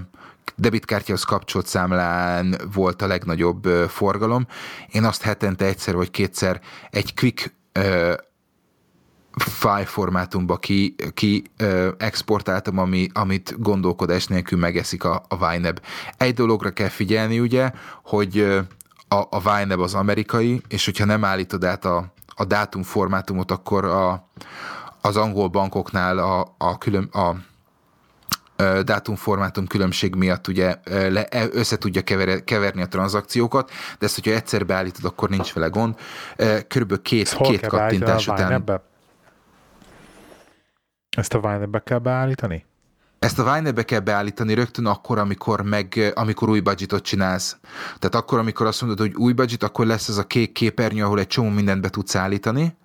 debitkártyához 0.55 1.23
kapcsolt 1.23 1.67
számlán 1.67 2.55
volt 2.73 3.01
a 3.01 3.07
legnagyobb 3.07 3.63
forgalom. 3.87 4.47
Én 4.91 5.03
azt 5.03 5.21
hetente 5.21 5.65
egyszer 5.65 5.95
vagy 5.95 6.11
kétszer 6.11 6.61
egy 6.89 7.13
quick 7.13 7.53
file 9.35 9.85
formátumba 9.85 10.57
ki, 10.57 10.95
ki 11.13 11.43
ö, 11.57 11.89
exportáltam, 11.97 12.77
ami, 12.77 13.07
amit 13.13 13.55
gondolkodás 13.61 14.27
nélkül 14.27 14.59
megeszik 14.59 15.03
a, 15.03 15.23
a 15.27 15.49
Vineb. 15.49 15.81
Egy 16.17 16.33
dologra 16.33 16.69
kell 16.69 16.87
figyelni 16.87 17.39
ugye, 17.39 17.71
hogy 18.03 18.39
a, 19.07 19.15
a 19.29 19.39
Vineb 19.39 19.79
az 19.79 19.93
amerikai, 19.93 20.61
és 20.67 20.85
hogyha 20.85 21.05
nem 21.05 21.23
állítod 21.23 21.63
át 21.63 21.85
a, 21.85 22.13
a 22.27 22.45
dátum 22.45 22.83
formátumot, 22.83 23.51
akkor 23.51 23.85
a, 23.85 24.27
az 25.01 25.17
angol 25.17 25.47
bankoknál 25.47 26.17
a, 26.17 26.55
a, 26.57 26.77
külön, 26.77 27.03
a 27.03 27.35
dátumformátum 28.83 29.67
különbség 29.67 30.15
miatt 30.15 30.47
ugye 30.47 30.75
le, 30.85 31.25
e, 31.25 31.47
össze 31.51 31.77
tudja 31.77 32.01
kever, 32.01 32.43
keverni 32.43 32.81
a 32.81 32.87
tranzakciókat, 32.87 33.71
de 33.99 34.05
ezt, 34.05 34.15
hogyha 34.15 34.31
egyszer 34.31 34.65
beállítod, 34.65 35.05
akkor 35.05 35.29
nincs 35.29 35.53
vele 35.53 35.67
gond. 35.67 35.95
Körülbelül 36.67 37.03
két, 37.03 37.37
két 37.41 37.67
kattintás 37.67 38.27
után. 38.27 38.51
Ebbe? 38.51 38.88
Ezt 41.19 41.33
a 41.33 41.39
Vine-be 41.39 41.79
kell 41.79 41.97
beállítani? 41.97 42.65
Ezt 43.19 43.39
a 43.39 43.53
Vine-be 43.53 43.83
kell 43.83 43.99
beállítani 43.99 44.53
rögtön 44.53 44.85
akkor, 44.85 45.17
amikor, 45.17 45.61
meg, 45.61 46.11
amikor 46.15 46.49
új 46.49 46.59
budgetot 46.59 47.03
csinálsz. 47.03 47.57
Tehát 47.99 48.15
akkor, 48.15 48.39
amikor 48.39 48.65
azt 48.65 48.81
mondod, 48.81 48.99
hogy 48.99 49.15
új 49.15 49.33
budget, 49.33 49.63
akkor 49.63 49.85
lesz 49.85 50.07
ez 50.07 50.17
a 50.17 50.23
kék 50.23 50.51
képernyő, 50.51 51.03
ahol 51.03 51.19
egy 51.19 51.27
csomó 51.27 51.49
mindent 51.49 51.81
be 51.81 51.89
tudsz 51.89 52.15
állítani, 52.15 52.75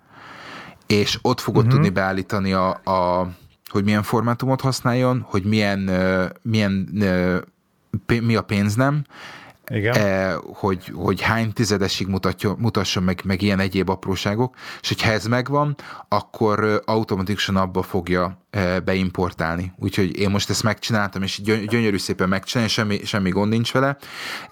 és 0.87 1.19
ott 1.21 1.39
fogod 1.39 1.65
uh-huh. 1.65 1.73
tudni 1.73 1.93
beállítani 1.93 2.53
a, 2.53 2.69
a, 2.69 3.29
hogy 3.69 3.83
milyen 3.83 4.03
formátumot 4.03 4.61
használjon, 4.61 5.25
hogy 5.27 5.43
milyen, 5.43 5.89
milyen 6.41 6.89
mi 8.07 8.35
a 8.35 8.41
pénz 8.41 8.75
nem, 8.75 9.03
igen. 9.69 9.95
Eh, 9.95 10.35
hogy, 10.53 10.91
hogy 10.93 11.21
hány 11.21 11.53
tizedesig 11.53 12.07
mutatja, 12.07 12.55
mutasson 12.57 13.03
meg, 13.03 13.21
meg 13.23 13.41
ilyen 13.41 13.59
egyéb 13.59 13.89
apróságok, 13.89 14.55
és 14.81 14.87
hogyha 14.87 15.11
ez 15.11 15.25
megvan, 15.25 15.75
akkor 16.07 16.81
automatikusan 16.85 17.55
abba 17.55 17.81
fogja 17.81 18.37
eh, 18.49 18.79
beimportálni. 18.79 19.73
Úgyhogy 19.77 20.19
én 20.19 20.29
most 20.29 20.49
ezt 20.49 20.63
megcsináltam, 20.63 21.21
és 21.21 21.41
gyönyörű 21.41 21.97
szépen 21.97 22.29
megcsinálni, 22.29 22.71
semmi, 22.71 22.99
semmi 23.05 23.29
gond 23.29 23.51
nincs 23.51 23.73
vele, 23.73 23.97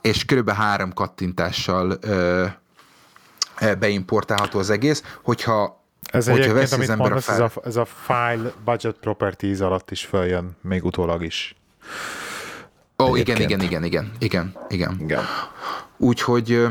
és 0.02 0.26
körülbelül 0.26 0.62
három 0.62 0.94
kattintással 0.94 1.98
eh, 1.98 2.54
beimportálható 3.76 4.60
az 4.60 4.70
egész, 4.70 5.04
hogyha 5.24 5.82
ez 6.12 6.28
hogyha 6.28 6.44
egyébként, 6.44 6.72
amit 6.72 6.90
az 6.90 6.98
mondasz, 6.98 7.26
file... 7.26 7.44
ez, 7.44 7.52
a, 7.56 7.62
ez 7.66 7.76
a 7.76 7.86
file 7.86 8.52
budget 8.66 8.96
properties 8.96 9.60
alatt 9.60 9.92
is 9.92 10.06
följön, 10.06 10.58
még 10.62 10.86
utólag 10.86 11.24
is. 11.24 11.56
Ó, 12.98 13.06
oh, 13.06 13.20
igen, 13.20 13.42
igen, 13.42 13.62
igen, 13.62 13.84
igen, 13.84 14.12
igen, 14.20 14.54
igen. 14.70 14.96
igen. 15.00 15.26
Úgyhogy 15.98 16.68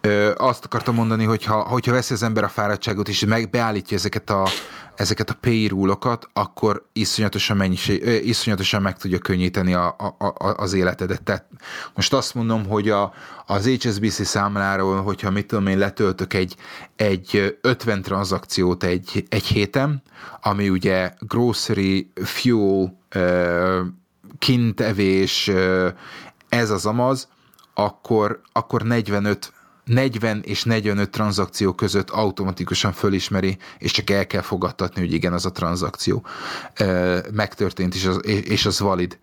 ö, 0.00 0.32
azt 0.36 0.64
akartam 0.64 0.94
mondani, 0.94 1.24
hogy 1.24 1.44
ha, 1.44 1.62
hogyha 1.62 1.92
veszi 1.92 2.12
az 2.12 2.22
ember 2.22 2.44
a 2.44 2.48
fáradtságot 2.48 3.08
és 3.08 3.24
meg 3.24 3.50
beállítja 3.50 3.96
ezeket 3.96 4.30
a, 4.30 4.48
ezeket 4.96 5.30
a 5.30 5.36
pay 5.40 5.66
rule-okat, 5.66 6.28
akkor 6.32 6.86
iszonyatosan, 6.92 7.56
mennyiség, 7.56 8.02
ö, 8.06 8.10
iszonyatosan 8.10 8.82
meg 8.82 8.96
tudja 8.96 9.18
könnyíteni 9.18 9.74
a, 9.74 9.96
a, 9.98 10.24
a, 10.24 10.54
az 10.56 10.72
életedet. 10.72 11.22
Tehát 11.22 11.46
most 11.94 12.12
azt 12.12 12.34
mondom, 12.34 12.66
hogy 12.66 12.90
a, 12.90 13.12
az 13.46 13.66
HSBC 13.66 14.26
számláról, 14.26 15.02
hogyha 15.02 15.30
mit 15.30 15.46
tudom 15.46 15.66
én, 15.66 15.78
letöltök 15.78 16.34
egy, 16.34 16.56
egy 16.96 17.58
50 17.60 18.02
tranzakciót 18.02 18.84
egy, 18.84 19.26
egy 19.28 19.44
héten, 19.44 20.02
ami 20.42 20.68
ugye 20.68 21.12
grocery, 21.18 22.12
fuel, 22.14 22.98
ö, 23.08 23.80
kintevés, 24.44 25.50
ez 26.48 26.70
az 26.70 26.86
amaz, 26.86 27.28
akkor, 27.74 28.40
akkor 28.52 28.82
45 28.82 29.52
40 29.84 30.42
és 30.44 30.64
45 30.64 31.10
tranzakció 31.10 31.72
között 31.72 32.10
automatikusan 32.10 32.92
fölismeri, 32.92 33.58
és 33.78 33.90
csak 33.90 34.10
el 34.10 34.26
kell 34.26 34.40
fogadtatni, 34.40 35.00
hogy 35.00 35.12
igen, 35.12 35.32
az 35.32 35.46
a 35.46 35.52
tranzakció 35.52 36.26
megtörtént, 37.32 37.94
és 37.94 38.04
az, 38.04 38.26
és 38.26 38.66
az 38.66 38.80
valid 38.80 39.18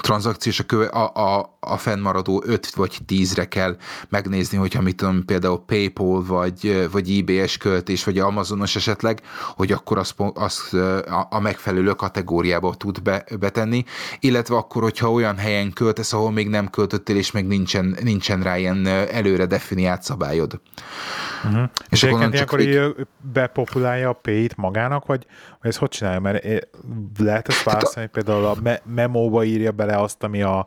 tranzakciós 0.00 0.60
a, 0.60 0.64
köve, 0.64 0.86
a, 0.86 1.36
a, 1.36 1.56
a 1.60 1.76
fennmaradó 1.76 2.42
5 2.46 2.74
vagy 2.74 2.98
10-re 3.08 3.48
kell 3.48 3.76
megnézni, 4.08 4.58
hogyha 4.58 4.80
mit 4.82 4.96
tudom, 4.96 5.24
például 5.24 5.64
Paypal, 5.64 6.24
vagy, 6.24 6.88
vagy 6.90 7.08
IBS 7.08 7.56
költés, 7.56 8.04
vagy 8.04 8.18
Amazonos 8.18 8.76
esetleg, 8.76 9.20
hogy 9.56 9.72
akkor 9.72 9.98
azt, 9.98 10.14
az 10.34 10.74
a, 11.06 11.26
a 11.30 11.40
megfelelő 11.40 11.92
kategóriába 11.92 12.74
tud 12.74 13.02
be, 13.02 13.24
betenni, 13.40 13.84
illetve 14.20 14.56
akkor, 14.56 14.82
hogyha 14.82 15.12
olyan 15.12 15.36
helyen 15.36 15.72
költesz, 15.72 16.12
ahol 16.12 16.32
még 16.32 16.48
nem 16.48 16.70
költöttél, 16.70 17.16
és 17.16 17.30
még 17.30 17.46
nincsen, 17.46 17.96
nincsen 18.02 18.42
rá 18.42 18.58
ilyen 18.58 18.86
előre 18.86 19.46
definiált 19.46 20.02
szabályod. 20.02 20.60
Uh-huh. 21.44 21.62
És, 21.88 22.02
és 22.02 22.10
akkor 22.10 22.32
ilyenkor 22.32 22.60
így 22.60 23.06
bepopulálja 23.32 24.08
a 24.08 24.12
Pay-t 24.12 24.56
magának, 24.56 25.06
vagy, 25.06 25.26
vagy 25.60 25.70
ez 25.70 25.76
hogy 25.76 25.88
csinálja? 25.88 26.20
Mert 26.20 26.44
lehet 27.18 27.48
ezt 27.48 27.62
választani, 27.62 28.06
hát 28.06 28.16
a... 28.16 28.20
például 28.22 28.46
a 28.46 28.56
me- 28.62 28.82
memóba 28.94 29.44
írja 29.44 29.72
bele 29.84 29.98
azt, 30.00 30.22
ami 30.22 30.42
a, 30.42 30.66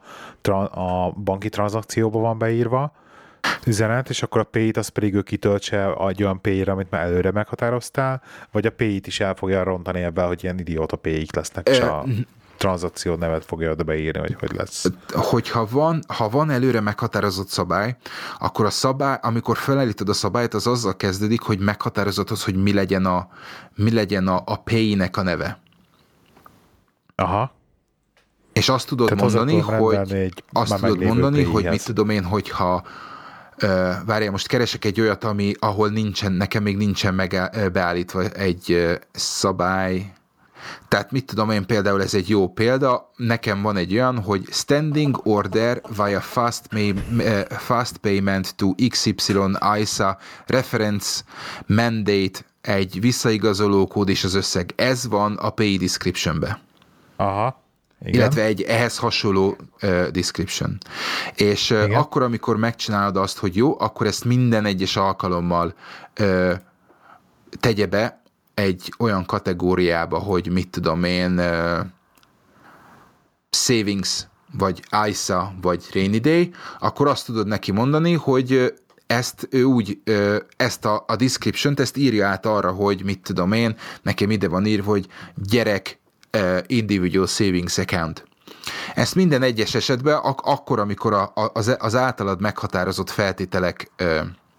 a 0.72 1.11
banki 1.11 1.49
tranzakcióban 1.49 2.22
van 2.22 2.38
beírva, 2.38 2.91
üzenet, 3.65 4.09
és 4.09 4.24
akkor 4.24 4.41
a 4.41 4.43
Pay-t 4.43 4.78
az 4.78 4.88
pedig 4.88 5.13
ő 5.13 5.22
kitöltse 5.22 5.93
egy 6.07 6.24
olyan 6.24 6.41
Pay-re, 6.41 6.72
amit 6.72 6.89
már 6.89 7.01
előre 7.01 7.32
meghatároztál, 7.32 8.22
vagy 8.51 8.65
a 8.65 8.72
Pay-t 8.72 9.07
is 9.07 9.20
el 9.20 9.36
fogja 9.36 9.63
rontani 9.63 10.01
ebben, 10.01 10.28
hogy 10.28 10.43
ilyen 10.43 10.59
idióta 10.59 10.95
Pay-ik 10.95 11.36
lesznek, 11.36 11.70
és 11.70 11.80
a 11.80 12.03
tranzakció 12.57 13.15
nevet 13.15 13.45
fogja 13.45 13.72
oda 13.72 13.84
beírni, 13.84 14.20
vagy 14.20 14.36
hogy 14.39 14.51
lesz. 14.51 14.86
Hogyha 15.13 15.68
van, 15.72 16.01
ha 16.07 16.30
van 16.30 16.49
előre 16.49 16.82
meghatározott 16.82 17.47
szabály, 17.47 17.95
akkor 18.39 18.65
a 18.65 18.70
szabály, 18.70 19.18
amikor 19.22 19.57
felállítod 19.57 20.09
a 20.09 20.13
szabályt, 20.13 20.53
az 20.53 20.68
azzal 20.68 20.95
kezdődik, 20.95 21.41
hogy 21.41 21.59
meghatározott 21.59 22.30
az, 22.30 22.43
hogy 22.43 22.55
mi 22.55 22.74
legyen 22.74 23.05
a, 23.05 23.28
mi 23.76 23.91
legyen 23.91 24.28
a, 24.28 24.41
a 24.45 24.55
pay-nek 24.55 25.18
a 25.18 25.22
neve. 25.22 25.59
Aha. 27.15 27.56
És 28.57 28.69
azt 28.69 28.87
tudod 28.87 29.07
Tehát 29.07 29.23
mondani, 29.23 29.59
hogy 29.59 29.95
egy 30.11 30.43
azt 30.51 30.75
tudod 30.75 30.99
mondani, 30.99 31.43
hogy 31.43 31.69
mit 31.69 31.85
tudom 31.85 32.09
én, 32.09 32.23
hogyha 32.23 32.83
Uh, 33.63 33.69
várjál, 34.05 34.31
most 34.31 34.47
keresek 34.47 34.85
egy 34.85 35.01
olyat, 35.01 35.23
ami, 35.23 35.53
ahol 35.59 35.89
nincsen, 35.89 36.31
nekem 36.31 36.63
még 36.63 36.77
nincsen 36.77 37.13
meg, 37.13 37.49
beállítva 37.73 38.23
egy 38.23 38.97
szabály, 39.11 40.13
Tehát 40.87 41.11
mit 41.11 41.25
tudom 41.25 41.49
én 41.49 41.65
például, 41.65 42.01
ez 42.01 42.13
egy 42.13 42.29
jó 42.29 42.47
példa, 42.47 43.11
nekem 43.15 43.61
van 43.61 43.77
egy 43.77 43.93
olyan, 43.93 44.21
hogy 44.21 44.47
standing 44.51 45.19
order 45.23 45.81
via 45.95 46.21
fast, 46.21 46.63
uh, 46.73 47.39
fast 47.49 47.97
payment 47.97 48.55
to 48.55 48.75
XY 48.89 49.13
ISA 49.79 50.17
reference 50.45 51.23
mandate 51.65 52.39
egy 52.61 52.99
visszaigazoló 52.99 53.87
kód 53.87 54.09
és 54.09 54.23
az 54.23 54.33
összeg. 54.33 54.73
Ez 54.75 55.07
van 55.07 55.35
a 55.35 55.49
pay 55.49 55.77
descriptionbe. 55.77 56.59
Aha. 57.15 57.65
Igen. 58.01 58.13
Illetve 58.13 58.41
egy 58.43 58.61
ehhez 58.61 58.97
hasonló 58.97 59.57
uh, 59.81 60.07
description. 60.07 60.77
És 61.35 61.71
uh, 61.71 61.97
akkor, 61.97 62.21
amikor 62.21 62.57
megcsinálod 62.57 63.17
azt, 63.17 63.37
hogy 63.37 63.55
jó, 63.55 63.79
akkor 63.79 64.05
ezt 64.07 64.25
minden 64.25 64.65
egyes 64.65 64.95
alkalommal 64.95 65.73
uh, 66.19 66.53
tegye 67.59 67.85
be 67.85 68.21
egy 68.53 68.93
olyan 68.99 69.25
kategóriába, 69.25 70.17
hogy 70.17 70.51
mit 70.51 70.69
tudom 70.69 71.03
én, 71.03 71.39
uh, 71.39 71.79
savings, 73.49 74.27
vagy 74.57 74.83
ISA, 75.07 75.53
vagy 75.61 75.85
rainy 75.93 76.21
day, 76.21 76.51
akkor 76.79 77.07
azt 77.07 77.25
tudod 77.25 77.47
neki 77.47 77.71
mondani, 77.71 78.13
hogy 78.13 78.73
ezt 79.07 79.47
ő 79.51 79.63
úgy, 79.63 80.01
ezt 80.57 80.85
a, 80.85 81.03
a 81.07 81.15
description-t, 81.15 81.79
ezt 81.79 81.97
írja 81.97 82.27
át 82.27 82.45
arra, 82.45 82.71
hogy 82.71 83.03
mit 83.03 83.21
tudom 83.21 83.51
én, 83.51 83.75
nekem 84.01 84.31
ide 84.31 84.47
van 84.47 84.65
írva, 84.65 84.89
hogy 84.91 85.07
gyerek 85.35 85.99
individual 86.67 87.27
savings 87.27 87.77
account. 87.77 88.25
Ezt 88.95 89.15
minden 89.15 89.41
egyes 89.41 89.75
esetben 89.75 90.15
ak- 90.15 90.45
akkor, 90.45 90.79
amikor 90.79 91.13
a, 91.13 91.31
az, 91.53 91.75
az 91.79 91.95
általad 91.95 92.41
meghatározott 92.41 93.09
feltételek 93.09 93.91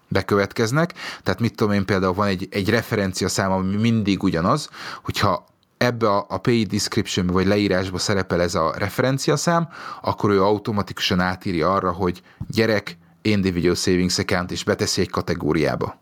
bekövetkeznek, 0.07 0.93
tehát 1.23 1.39
mit 1.39 1.55
tudom 1.55 1.73
én 1.73 1.85
például 1.85 2.13
van 2.13 2.27
egy, 2.27 2.47
egy 2.51 2.69
referencia 2.69 3.27
szám, 3.27 3.51
ami 3.51 3.75
mindig 3.75 4.23
ugyanaz, 4.23 4.69
hogyha 5.03 5.45
ebbe 5.77 6.09
a, 6.09 6.25
a 6.29 6.37
pay 6.37 6.63
description 6.63 7.27
vagy 7.27 7.45
leírásba 7.45 7.97
szerepel 7.97 8.41
ez 8.41 8.55
a 8.55 8.73
referenciaszám, 8.77 9.69
akkor 10.01 10.29
ő 10.29 10.43
automatikusan 10.43 11.19
átírja 11.19 11.73
arra, 11.73 11.91
hogy 11.91 12.21
gyerek, 12.47 12.97
individual 13.21 13.75
savings 13.75 14.19
account, 14.19 14.51
és 14.51 14.63
beteszi 14.63 15.01
egy 15.01 15.09
kategóriába. 15.09 15.99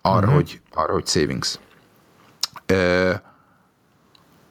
Arra, 0.00 0.18
uh-huh. 0.18 0.34
hogy, 0.34 0.60
arra 0.74 0.92
hogy 0.92 1.06
savings. 1.06 1.58
Ö, 2.66 3.12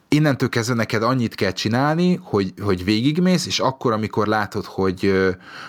innentől 0.08 0.50
kezdve 0.50 0.76
neked 0.76 1.04
annyit 1.04 1.36
kell 1.36 1.52
csinálni, 1.52 2.20
hogy, 2.24 2.54
hogy 2.62 2.84
végigmész, 2.84 3.46
és 3.46 3.60
akkor, 3.60 3.92
amikor 3.92 4.28
látod, 4.28 4.66
hogy, 4.66 5.14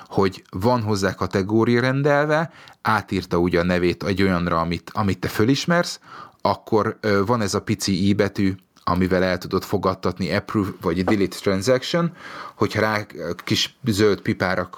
hogy 0.07 0.43
van 0.51 0.83
hozzá 0.83 1.15
kategória 1.15 1.81
rendelve, 1.81 2.51
átírta 2.83 3.39
ugye 3.39 3.61
a 3.61 3.65
nevét 3.65 4.03
egy 4.05 4.23
olyanra, 4.23 4.61
amit, 4.61 4.91
amit 4.95 5.19
te 5.19 5.29
fölismersz, 5.29 6.01
akkor 6.43 6.99
van 7.27 7.41
ez 7.41 7.55
a 7.55 7.63
pici 7.63 8.09
i 8.09 8.13
betű, 8.13 8.55
amivel 8.85 9.23
el 9.23 9.39
tudod 9.39 9.63
fogadtatni 9.63 10.33
approve 10.33 10.71
vagy 10.81 11.05
delete 11.05 11.37
transaction, 11.41 12.13
hogyha 12.55 12.81
rá 12.81 13.07
kis 13.45 13.79
zöld 13.85 14.21
pipára 14.21 14.71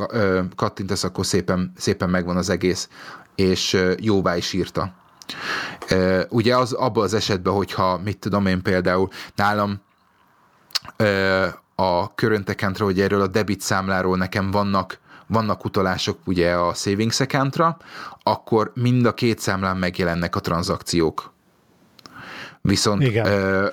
kattintasz, 0.56 1.04
akkor 1.04 1.26
szépen, 1.26 1.72
szépen 1.76 2.10
megvan 2.10 2.36
az 2.36 2.48
egész, 2.48 2.88
és 3.34 3.76
jóvá 3.98 4.36
is 4.36 4.52
írta. 4.52 4.99
Ugye 6.28 6.56
az 6.56 6.72
abban 6.72 7.04
az 7.04 7.14
esetben, 7.14 7.52
hogyha 7.52 7.98
mit 7.98 8.18
tudom 8.18 8.46
én 8.46 8.62
például 8.62 9.08
nálam 9.34 9.80
a 11.74 12.04
current 12.04 12.48
account 12.48 12.78
vagy 12.78 13.00
erről 13.00 13.20
a 13.20 13.26
debit 13.26 13.60
számláról 13.60 14.16
nekem 14.16 14.50
vannak 14.50 14.98
vannak 15.30 15.64
utalások 15.64 16.18
ugye 16.24 16.52
a 16.52 16.74
savings 16.74 17.20
accountra, 17.20 17.76
akkor 18.22 18.72
mind 18.74 19.06
a 19.06 19.14
két 19.14 19.38
számlán 19.38 19.76
megjelennek 19.76 20.36
a 20.36 20.40
tranzakciók. 20.40 21.32
Viszont 22.60 23.02
Igen. 23.02 23.72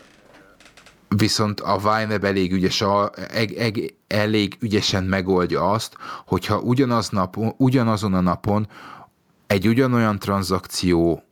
Viszont 1.07 1.59
a 1.59 1.99
YNAB 2.01 2.24
elég, 2.24 2.53
ügyes, 2.53 2.82
a, 2.82 3.11
eg, 3.30 3.51
eg, 3.51 3.93
elég 4.07 4.57
ügyesen 4.59 5.03
megoldja 5.03 5.72
azt, 5.72 5.95
hogyha 6.26 6.59
ugyanaz 6.59 7.09
nap, 7.09 7.38
ugyanazon 7.57 8.13
a 8.13 8.20
napon 8.20 8.68
egy 9.47 9.68
ugyanolyan 9.68 10.20
tranzakció 10.20 11.24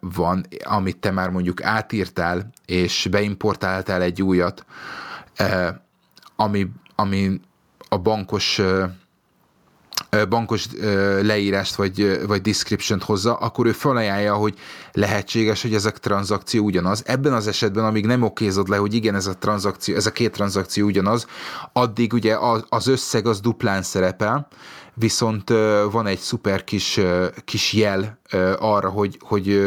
van, 0.00 0.46
amit 0.64 0.96
te 0.96 1.10
már 1.10 1.30
mondjuk 1.30 1.62
átírtál, 1.62 2.50
és 2.66 3.08
beimportáltál 3.10 4.02
egy 4.02 4.22
újat, 4.22 4.64
ami, 6.36 6.68
ami 6.94 7.40
a 7.88 7.98
bankos 7.98 8.60
bankos 10.28 10.68
leírást 11.22 11.74
vagy, 11.74 12.26
vagy 12.26 12.40
description 12.40 13.00
hozza, 13.00 13.34
akkor 13.34 13.66
ő 13.66 13.72
felajánlja, 13.72 14.34
hogy 14.34 14.58
lehetséges, 14.92 15.62
hogy 15.62 15.74
ezek 15.74 15.98
tranzakció 15.98 16.64
ugyanaz. 16.64 17.02
Ebben 17.06 17.32
az 17.32 17.46
esetben, 17.46 17.84
amíg 17.84 18.06
nem 18.06 18.22
okézod 18.22 18.68
le, 18.68 18.76
hogy 18.76 18.94
igen, 18.94 19.14
ez 19.14 19.26
a 19.26 19.38
tranzakció, 19.38 19.94
ez 19.94 20.06
a 20.06 20.12
két 20.12 20.32
tranzakció 20.32 20.86
ugyanaz, 20.86 21.26
addig 21.72 22.12
ugye 22.12 22.36
az 22.68 22.86
összeg 22.86 23.26
az 23.26 23.40
duplán 23.40 23.82
szerepel, 23.82 24.48
viszont 24.98 25.48
van 25.90 26.06
egy 26.06 26.18
szuper 26.18 26.64
kis, 26.64 27.00
kis 27.44 27.72
jel 27.72 28.18
arra, 28.58 28.88
hogy, 28.88 29.18
hogy 29.20 29.60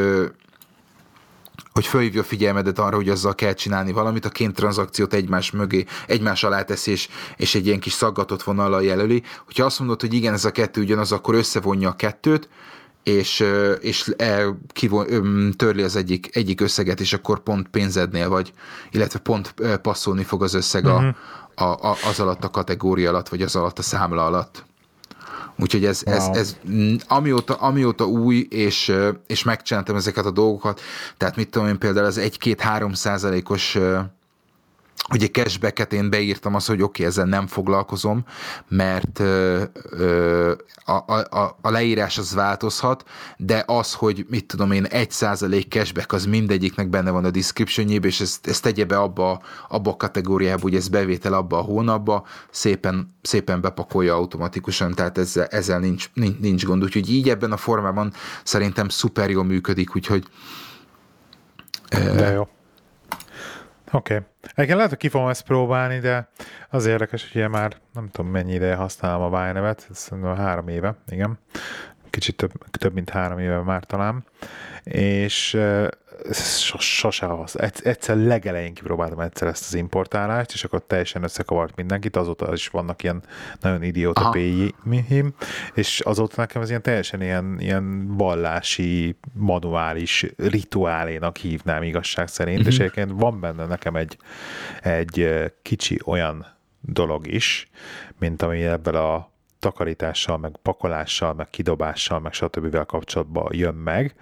hogy 1.74 1.86
fölhívja 1.86 2.22
a 2.22 2.24
figyelmedet 2.24 2.80
arra, 2.80 2.96
hogy 2.96 3.10
azzal 3.10 3.36
kell 3.36 3.54
csinálni 3.54 3.92
valamit, 3.92 4.26
a 4.26 4.30
két 4.30 4.54
tranzakciót 4.54 5.14
egymás 5.14 5.52
mögé, 5.52 5.86
egymás 6.08 6.44
alá 6.44 6.64
tesz, 6.64 6.88
és, 6.88 7.10
és 7.38 7.56
egy 7.56 7.66
ilyen 7.66 7.80
kis 7.80 7.94
szaggatott 7.94 8.44
vonallal 8.44 8.84
jelöli. 8.84 9.24
Hogyha 9.46 9.66
azt 9.66 9.80
mondod, 9.80 10.02
hogy 10.02 10.14
igen, 10.14 10.34
ez 10.34 10.46
a 10.46 10.52
kettő 10.52 10.82
ugyanaz, 10.82 11.12
akkor 11.12 11.36
összevonja 11.36 11.90
a 11.90 11.96
kettőt, 11.96 12.50
és, 13.04 13.46
és 13.80 14.14
kivon, 14.68 15.54
törli 15.56 15.82
az 15.82 15.96
egyik, 15.96 16.36
egyik 16.36 16.62
összeget, 16.62 17.00
és 17.00 17.14
akkor 17.14 17.40
pont 17.40 17.68
pénzednél 17.68 18.30
vagy, 18.30 18.54
illetve 18.92 19.20
pont 19.20 19.54
passzolni 19.82 20.24
fog 20.24 20.44
az 20.44 20.54
összeg 20.54 20.86
uh-huh. 20.86 21.16
a, 21.56 21.64
a, 21.64 21.90
a, 21.90 21.96
az 22.10 22.20
alatt 22.20 22.44
a 22.44 22.50
kategória 22.50 23.10
alatt, 23.10 23.30
vagy 23.30 23.42
az 23.42 23.56
alatt 23.56 23.80
a 23.80 23.82
számla 23.82 24.26
alatt. 24.26 24.66
Úgyhogy 25.62 25.86
ez, 25.86 26.02
wow. 26.06 26.16
ez, 26.16 26.28
ez 26.38 26.56
amióta, 27.08 27.54
amióta 27.54 28.06
új, 28.06 28.48
és, 28.50 28.94
és 29.28 29.44
megcsináltam 29.44 29.96
ezeket 29.96 30.26
a 30.26 30.32
dolgokat, 30.32 30.82
tehát 31.18 31.36
mit 31.36 31.50
tudom 31.50 31.68
én 31.68 31.78
például 31.78 32.06
az 32.06 32.20
1-2-3 32.22 32.94
százalékos 32.94 33.78
ugye 35.12 35.28
cashbacket 35.28 35.94
én 35.94 36.10
beírtam 36.10 36.56
azt, 36.56 36.68
hogy 36.68 36.82
oké, 36.82 36.84
okay, 36.84 37.06
ezzel 37.06 37.26
nem 37.26 37.48
foglalkozom, 37.48 38.26
mert 38.68 39.20
ö, 39.20 40.54
a, 40.86 40.92
a, 40.92 41.58
a 41.62 41.70
leírás 41.70 42.18
az 42.18 42.34
változhat, 42.34 43.04
de 43.38 43.64
az, 43.68 43.94
hogy 43.94 44.26
mit 44.30 44.46
tudom 44.46 44.72
én, 44.72 44.86
egy 44.86 45.12
százalék 45.12 45.72
cashback 45.72 46.14
az 46.14 46.26
mindegyiknek 46.26 46.90
benne 46.90 47.12
van 47.12 47.26
a 47.26 47.30
description 47.30 47.90
és 47.90 48.22
ezt, 48.22 48.48
ezt 48.48 48.64
tegye 48.64 48.86
be 48.86 48.98
abba, 48.98 49.42
abba 49.70 49.92
a 49.92 49.96
kategóriába, 49.96 50.62
hogy 50.62 50.76
ez 50.76 50.88
bevétel 50.88 51.34
abba 51.34 51.58
a 51.58 51.62
hónapba, 51.62 52.26
szépen, 52.50 53.16
szépen 53.22 53.62
bepakolja 53.62 54.16
automatikusan, 54.16 54.94
tehát 54.94 55.18
ezzel, 55.18 55.46
ezzel 55.46 55.80
nincs, 55.80 56.10
nincs, 56.14 56.40
nincs 56.40 56.66
gond. 56.66 56.84
Úgyhogy 56.84 57.12
így 57.12 57.30
ebben 57.30 57.52
a 57.52 57.58
formában 57.58 58.14
szerintem 58.44 58.90
szuper 58.90 59.30
jól 59.30 59.44
működik, 59.44 59.96
úgyhogy 59.96 60.28
de 61.90 62.32
jó. 62.32 62.48
Oké. 63.92 64.14
Okay. 64.14 64.28
Egyébként 64.42 64.74
lehet, 64.76 64.90
hogy 64.90 64.98
ki 64.98 65.10
fogom 65.10 65.28
ezt 65.28 65.44
próbálni, 65.46 66.00
de 66.00 66.30
az 66.70 66.86
érdekes, 66.86 67.22
hogy 67.22 67.32
ugye 67.36 67.48
már 67.48 67.76
nem 67.94 68.10
tudom 68.10 68.32
mennyi 68.32 68.54
ideje 68.54 68.76
használom 68.76 69.22
a 69.34 69.40
Vine-nevet, 69.40 69.88
szerintem 69.92 70.36
három 70.36 70.68
éve, 70.68 70.96
igen. 71.08 71.40
Kicsit 72.10 72.36
több, 72.36 72.52
több 72.72 72.94
mint 72.94 73.10
három 73.10 73.40
éve 73.40 73.62
már 73.62 73.84
talán. 73.84 74.26
És 74.84 75.58
sose 76.80 77.34
az. 77.34 77.60
Egyszer 77.84 78.18
legelején 78.18 78.74
kipróbáltam 78.74 79.20
egyszer 79.20 79.48
ezt 79.48 79.66
az 79.66 79.74
importálást, 79.74 80.54
és 80.54 80.64
akkor 80.64 80.84
teljesen 80.88 81.24
összekavart 81.24 81.76
mindenkit, 81.76 82.16
azóta 82.16 82.54
is 82.54 82.68
vannak 82.68 83.04
ilyen 83.04 83.24
nagyon 83.60 83.84
idióta 83.84 84.30
péjim, 84.30 85.34
és 85.74 86.00
azóta 86.00 86.34
nekem 86.38 86.62
ez 86.62 86.70
ilyen 86.70 86.82
teljesen 86.82 87.22
ilyen, 87.22 87.56
ilyen 87.60 88.16
vallási, 88.18 89.18
manuális 89.34 90.26
rituálénak 90.38 91.38
hívnám 91.38 91.84
igazság 91.84 92.28
szerint, 92.28 92.58
uh-huh. 92.58 92.74
és 92.74 92.80
mhm. 92.80 92.84
egyébként 92.84 93.20
van 93.20 93.40
benne 93.40 93.66
nekem 93.66 93.96
egy, 93.96 94.18
egy 94.82 95.44
kicsi 95.62 96.00
olyan 96.06 96.46
dolog 96.82 97.28
is, 97.28 97.70
mint 98.20 98.42
ami 98.42 98.64
ebből 98.64 98.96
a 98.96 99.32
takarítással, 99.60 100.38
meg 100.38 100.52
pakolással, 100.62 101.34
meg 101.34 101.50
kidobással, 101.50 102.20
meg 102.20 102.34
stb. 102.34 102.86
kapcsolatban 102.86 103.48
jön 103.52 103.76
meg, 103.76 104.16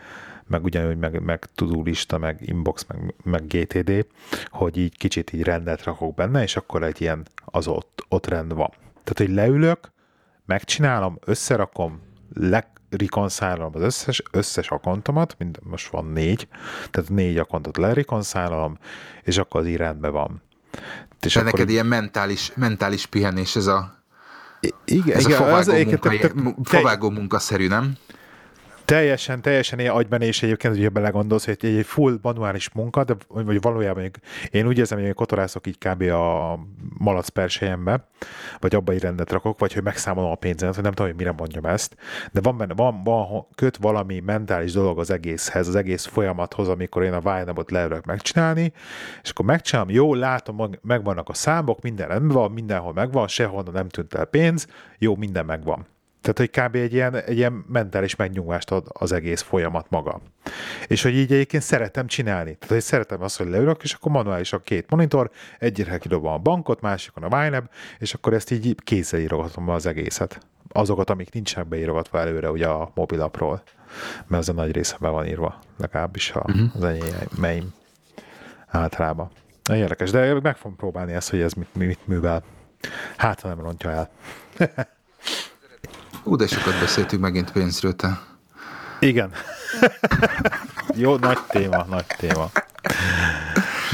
meg 0.49 0.63
ugyanúgy 0.63 0.97
meg, 0.97 1.21
meg 1.21 1.45
tudó 1.55 1.83
lista, 1.83 2.17
meg 2.17 2.37
inbox, 2.41 2.85
meg, 2.87 3.13
meg 3.23 3.47
GTD, 3.47 4.05
hogy 4.45 4.77
így 4.77 4.97
kicsit 4.97 5.33
így 5.33 5.43
rendet 5.43 5.83
rakok 5.83 6.15
benne, 6.15 6.43
és 6.43 6.55
akkor 6.55 6.83
egy 6.83 7.01
ilyen 7.01 7.27
az 7.45 7.67
ott, 7.67 8.05
ott 8.09 8.27
rend 8.27 8.53
van. 8.53 8.69
Tehát, 9.03 9.17
hogy 9.17 9.29
leülök, 9.29 9.91
megcsinálom, 10.45 11.17
összerakom, 11.25 12.01
lereconcilom 12.33 13.71
az 13.73 13.81
összes, 13.81 14.23
összes 14.31 14.69
akontomat, 14.69 15.35
mind, 15.37 15.59
most 15.63 15.87
van 15.87 16.05
négy, 16.05 16.47
tehát 16.91 17.09
négy 17.09 17.37
akontot 17.37 17.77
lereconcilom, 17.77 18.77
és 19.23 19.37
akkor 19.37 19.61
az 19.61 19.67
így 19.67 19.75
rendben 19.75 20.11
van. 20.11 20.41
És 21.21 21.33
De 21.33 21.41
neked 21.41 21.65
így... 21.67 21.71
ilyen 21.71 21.85
mentális, 21.85 22.51
mentális 22.55 23.05
pihenés 23.05 23.55
ez 23.55 23.67
a 23.67 23.97
igen, 24.85 25.17
ez 25.17 25.25
igen, 25.25 25.41
a 25.41 25.43
fovágó, 25.43 25.57
az, 25.57 25.67
munka, 25.67 26.09
te, 26.09 26.17
te, 26.17 26.31
fovágó 26.63 27.09
munkaszerű, 27.09 27.67
nem? 27.67 27.93
Teljesen, 28.89 29.41
teljesen 29.41 29.79
ilyen 29.79 29.93
agybenés 29.93 30.43
egyébként, 30.43 30.75
hogyha 30.75 30.89
belegondolsz, 30.89 31.45
hogy 31.45 31.57
egy, 31.61 31.85
full 31.85 32.19
manuális 32.21 32.69
munka, 32.71 33.03
de 33.03 33.15
vagy 33.27 33.61
valójában 33.61 34.11
én 34.51 34.67
úgy 34.67 34.77
érzem, 34.77 34.99
hogy 34.99 35.13
kotorászok 35.13 35.67
így 35.67 35.77
kb. 35.77 36.01
a 36.01 36.59
malac 36.97 37.27
persejembe, 37.27 38.07
vagy 38.59 38.75
abba 38.75 38.91
egy 38.91 39.01
rendet 39.01 39.31
rakok, 39.31 39.59
vagy 39.59 39.73
hogy 39.73 39.83
megszámolom 39.83 40.31
a 40.31 40.35
pénzemet, 40.35 40.75
hogy 40.75 40.83
nem 40.83 40.93
tudom, 40.93 41.07
hogy 41.07 41.19
mire 41.19 41.33
mondjam 41.37 41.65
ezt, 41.65 41.95
de 42.31 42.41
van 42.41 42.57
benne, 42.57 42.73
van, 42.73 43.03
van 43.03 43.47
köt 43.55 43.77
valami 43.77 44.19
mentális 44.19 44.71
dolog 44.71 44.99
az 44.99 45.11
egészhez, 45.11 45.67
az 45.67 45.75
egész 45.75 46.05
folyamathoz, 46.05 46.67
amikor 46.67 47.03
én 47.03 47.13
a 47.13 47.21
Vájnabot 47.21 47.71
leülök 47.71 48.05
megcsinálni, 48.05 48.73
és 49.23 49.29
akkor 49.29 49.45
megcsinálom, 49.45 49.89
jó, 49.89 50.13
látom, 50.13 50.69
megvannak 50.81 51.29
a 51.29 51.33
számok, 51.33 51.81
minden 51.81 52.07
rendben 52.07 52.37
van, 52.37 52.51
mindenhol 52.51 52.93
megvan, 52.93 53.27
sehol 53.27 53.63
nem 53.71 53.89
tűnt 53.89 54.13
el 54.13 54.25
pénz, 54.25 54.67
jó, 54.97 55.15
minden 55.15 55.45
megvan. 55.45 55.87
Tehát, 56.21 56.37
hogy 56.37 56.49
kb. 56.49 56.75
egy 56.75 56.93
ilyen, 56.93 57.15
egy 57.15 57.37
ilyen 57.37 57.65
mentális 57.67 58.15
megnyugvást 58.15 58.71
ad 58.71 58.87
az 58.89 59.11
egész 59.11 59.41
folyamat 59.41 59.89
maga. 59.89 60.21
És 60.87 61.01
hogy 61.01 61.13
így 61.13 61.31
egyébként 61.31 61.63
szeretem 61.63 62.07
csinálni. 62.07 62.53
Tehát, 62.53 62.69
hogy 62.69 62.81
szeretem 62.81 63.21
azt, 63.21 63.37
hogy 63.37 63.47
leülök, 63.47 63.83
és 63.83 63.93
akkor 63.93 64.11
manuális 64.11 64.53
a 64.53 64.59
két 64.59 64.89
monitor, 64.89 65.29
egyre 65.59 65.97
kidobom 65.97 66.31
a 66.31 66.37
bankot, 66.37 66.81
másikon 66.81 67.23
a 67.23 67.37
Wineb, 67.37 67.69
és 67.99 68.13
akkor 68.13 68.33
ezt 68.33 68.51
így 68.51 68.75
kézzel 68.83 69.19
írogatom 69.19 69.69
az 69.69 69.85
egészet. 69.85 70.39
Azokat, 70.71 71.09
amik 71.09 71.33
nincsenek 71.33 71.67
beírogatva 71.67 72.19
előre 72.19 72.51
ugye 72.51 72.67
a 72.67 72.91
mobilapról, 72.95 73.63
mert 74.27 74.41
az 74.41 74.49
a 74.49 74.53
nagy 74.53 74.71
része 74.71 74.97
be 74.99 75.09
van 75.09 75.27
írva, 75.27 75.59
legalábbis 75.77 76.31
a, 76.31 76.43
uh-huh. 76.47 76.75
az 76.75 76.83
enyémeim 76.83 77.73
általában. 78.67 79.29
Érdekes, 79.71 80.11
de 80.11 80.39
meg 80.39 80.57
fogom 80.57 80.75
próbálni 80.77 81.13
ezt, 81.13 81.29
hogy 81.29 81.41
ez 81.41 81.53
mit, 81.53 81.75
mit 81.75 82.07
művel. 82.07 82.43
Hát, 83.17 83.41
ha 83.41 83.47
nem 83.47 83.59
rontja 83.59 83.91
el. 83.91 84.09
Ú, 86.23 86.35
de 86.35 86.47
sokat 86.47 86.79
beszéltünk 86.79 87.21
megint 87.21 87.51
pénzről, 87.51 87.95
te. 87.95 88.21
Igen. 88.99 89.31
Jó, 90.95 91.15
nagy 91.15 91.39
téma, 91.47 91.85
nagy 91.89 92.05
téma. 92.17 92.51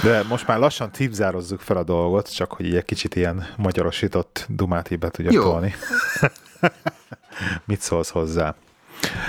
De 0.04 0.24
most 0.24 0.48
már 0.48 0.60
lassan 0.60 0.92
tipzározzuk 0.92 1.60
fel 1.60 1.78
a 1.78 1.84
dolgot, 1.84 2.34
csak 2.34 2.52
hogy 2.52 2.76
egy 2.76 2.86
kicsit 2.86 3.16
ilyen 3.16 3.48
magyarosított 3.58 4.46
dumát 4.50 5.00
be 5.00 5.10
tudjak 5.10 5.34
Jó. 5.34 5.42
tolni. 5.42 5.76
Mit 7.66 7.82
szólsz 7.82 8.10
hozzá? 8.10 8.56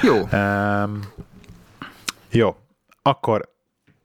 Jó. 0.03 0.29
Um, 0.33 1.01
jó. 2.31 2.57
Akkor 3.03 3.55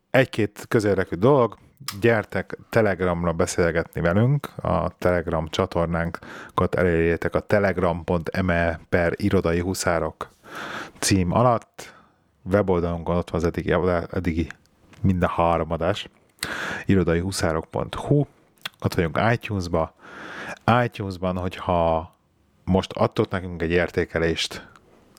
egy-két 0.09 0.65
közérdekű 0.67 1.15
dolog 1.15 1.57
gyertek 1.99 2.57
Telegramra 2.69 3.33
beszélgetni 3.33 4.01
velünk, 4.01 4.49
a 4.61 4.97
Telegram 4.97 5.47
csatornánkat 5.47 6.75
elérjétek 6.75 7.35
a 7.35 7.39
telegram.me 7.39 8.79
per 8.89 9.13
irodai 9.15 9.59
huszárok 9.59 10.29
cím 10.99 11.31
alatt. 11.31 11.93
Weboldalunkon 12.43 13.15
ott 13.15 13.29
van 13.29 13.41
az 13.41 13.47
eddigi, 13.47 13.75
eddigi 14.11 14.47
minden 15.01 15.29
három 15.29 15.71
adás, 15.71 16.09
irodaihuszárok.hu, 16.85 18.25
ott 18.81 18.93
vagyunk 18.93 19.19
iTunes-ba. 19.31 19.93
iTunes-ban, 20.83 21.37
hogyha 21.37 22.13
most 22.63 22.91
adtok 22.91 23.29
nekünk 23.29 23.61
egy 23.61 23.71
értékelést, 23.71 24.70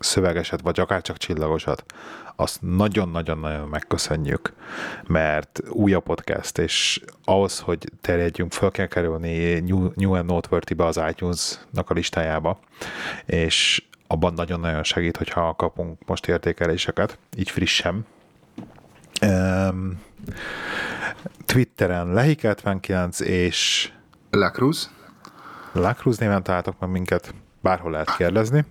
szövegeset, 0.02 0.60
vagy 0.60 0.80
akár 0.80 1.02
csak 1.02 1.16
csillagosat, 1.16 1.84
azt 2.36 2.58
nagyon-nagyon-nagyon 2.60 3.68
megköszönjük, 3.68 4.52
mert 5.06 5.60
új 5.68 5.92
a 5.92 6.00
podcast, 6.00 6.58
és 6.58 7.00
ahhoz, 7.24 7.58
hogy 7.58 7.90
terjedjünk, 8.00 8.52
fel 8.52 8.70
kell 8.70 8.86
kerülni 8.86 9.60
New, 9.60 9.90
New 9.94 10.14
and 10.14 10.26
Noteworthy-be 10.26 10.84
az 10.84 11.00
iTunes-nak 11.10 11.90
a 11.90 11.94
listájába, 11.94 12.58
és 13.26 13.82
abban 14.06 14.32
nagyon-nagyon 14.32 14.82
segít, 14.82 15.16
hogyha 15.16 15.54
kapunk 15.54 15.98
most 16.06 16.26
értékeléseket, 16.28 17.18
így 17.36 17.50
frissen. 17.50 18.06
Um, 19.22 20.00
Twitteren 21.46 22.12
Lehik79 22.14 23.20
és 23.20 23.92
Lacruz. 24.30 24.90
Lacruz 25.72 26.18
néven 26.18 26.42
találtok 26.42 26.78
meg 26.78 26.90
minket, 26.90 27.34
bárhol 27.60 27.90
lehet 27.90 28.16
kérdezni, 28.16 28.64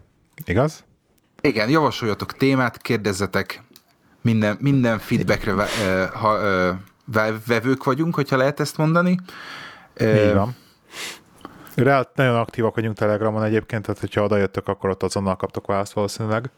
igaz? 0.46 0.84
Igen, 1.42 1.70
javasoljatok 1.70 2.34
témát, 2.34 2.78
kérdezzetek, 2.78 3.64
minden, 4.22 4.58
minden 4.60 5.00
feedbackre 5.00 5.54
ve, 5.54 5.68
ha, 6.14 6.38
vevők 7.46 7.84
vagyunk, 7.84 8.16
hogyha 8.16 8.38
lehet 8.38 8.60
ezt 8.60 8.78
mondani. 8.78 9.20
Így 10.00 10.34
van. 10.34 10.56
Reál, 11.76 12.12
nagyon 12.16 12.36
aktívak 12.36 12.76
vagyunk 12.76 12.96
Telegramon 12.98 13.44
egyébként, 13.44 13.86
tehát 13.86 14.00
hogyha 14.00 14.24
oda 14.24 14.38
jöttök, 14.38 14.68
akkor 14.68 14.90
ott 14.90 15.04
azonnal 15.04 15.36
kaptok 15.36 15.68
választ 15.68 15.94
valószínűleg, 15.94 16.50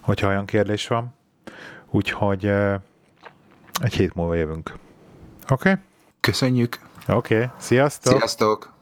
hogyha 0.00 0.28
olyan 0.28 0.46
kérdés 0.46 0.86
van. 0.86 1.14
Úgyhogy 1.90 2.46
egy 3.82 3.94
hét 3.94 4.14
múlva 4.14 4.34
jövünk. 4.34 4.72
Oké? 5.48 5.70
Okay? 5.70 5.82
Köszönjük. 6.20 6.78
Oké, 7.08 7.34
okay. 7.34 7.46
sziasztok! 7.58 8.16
Sziasztok! 8.16 8.72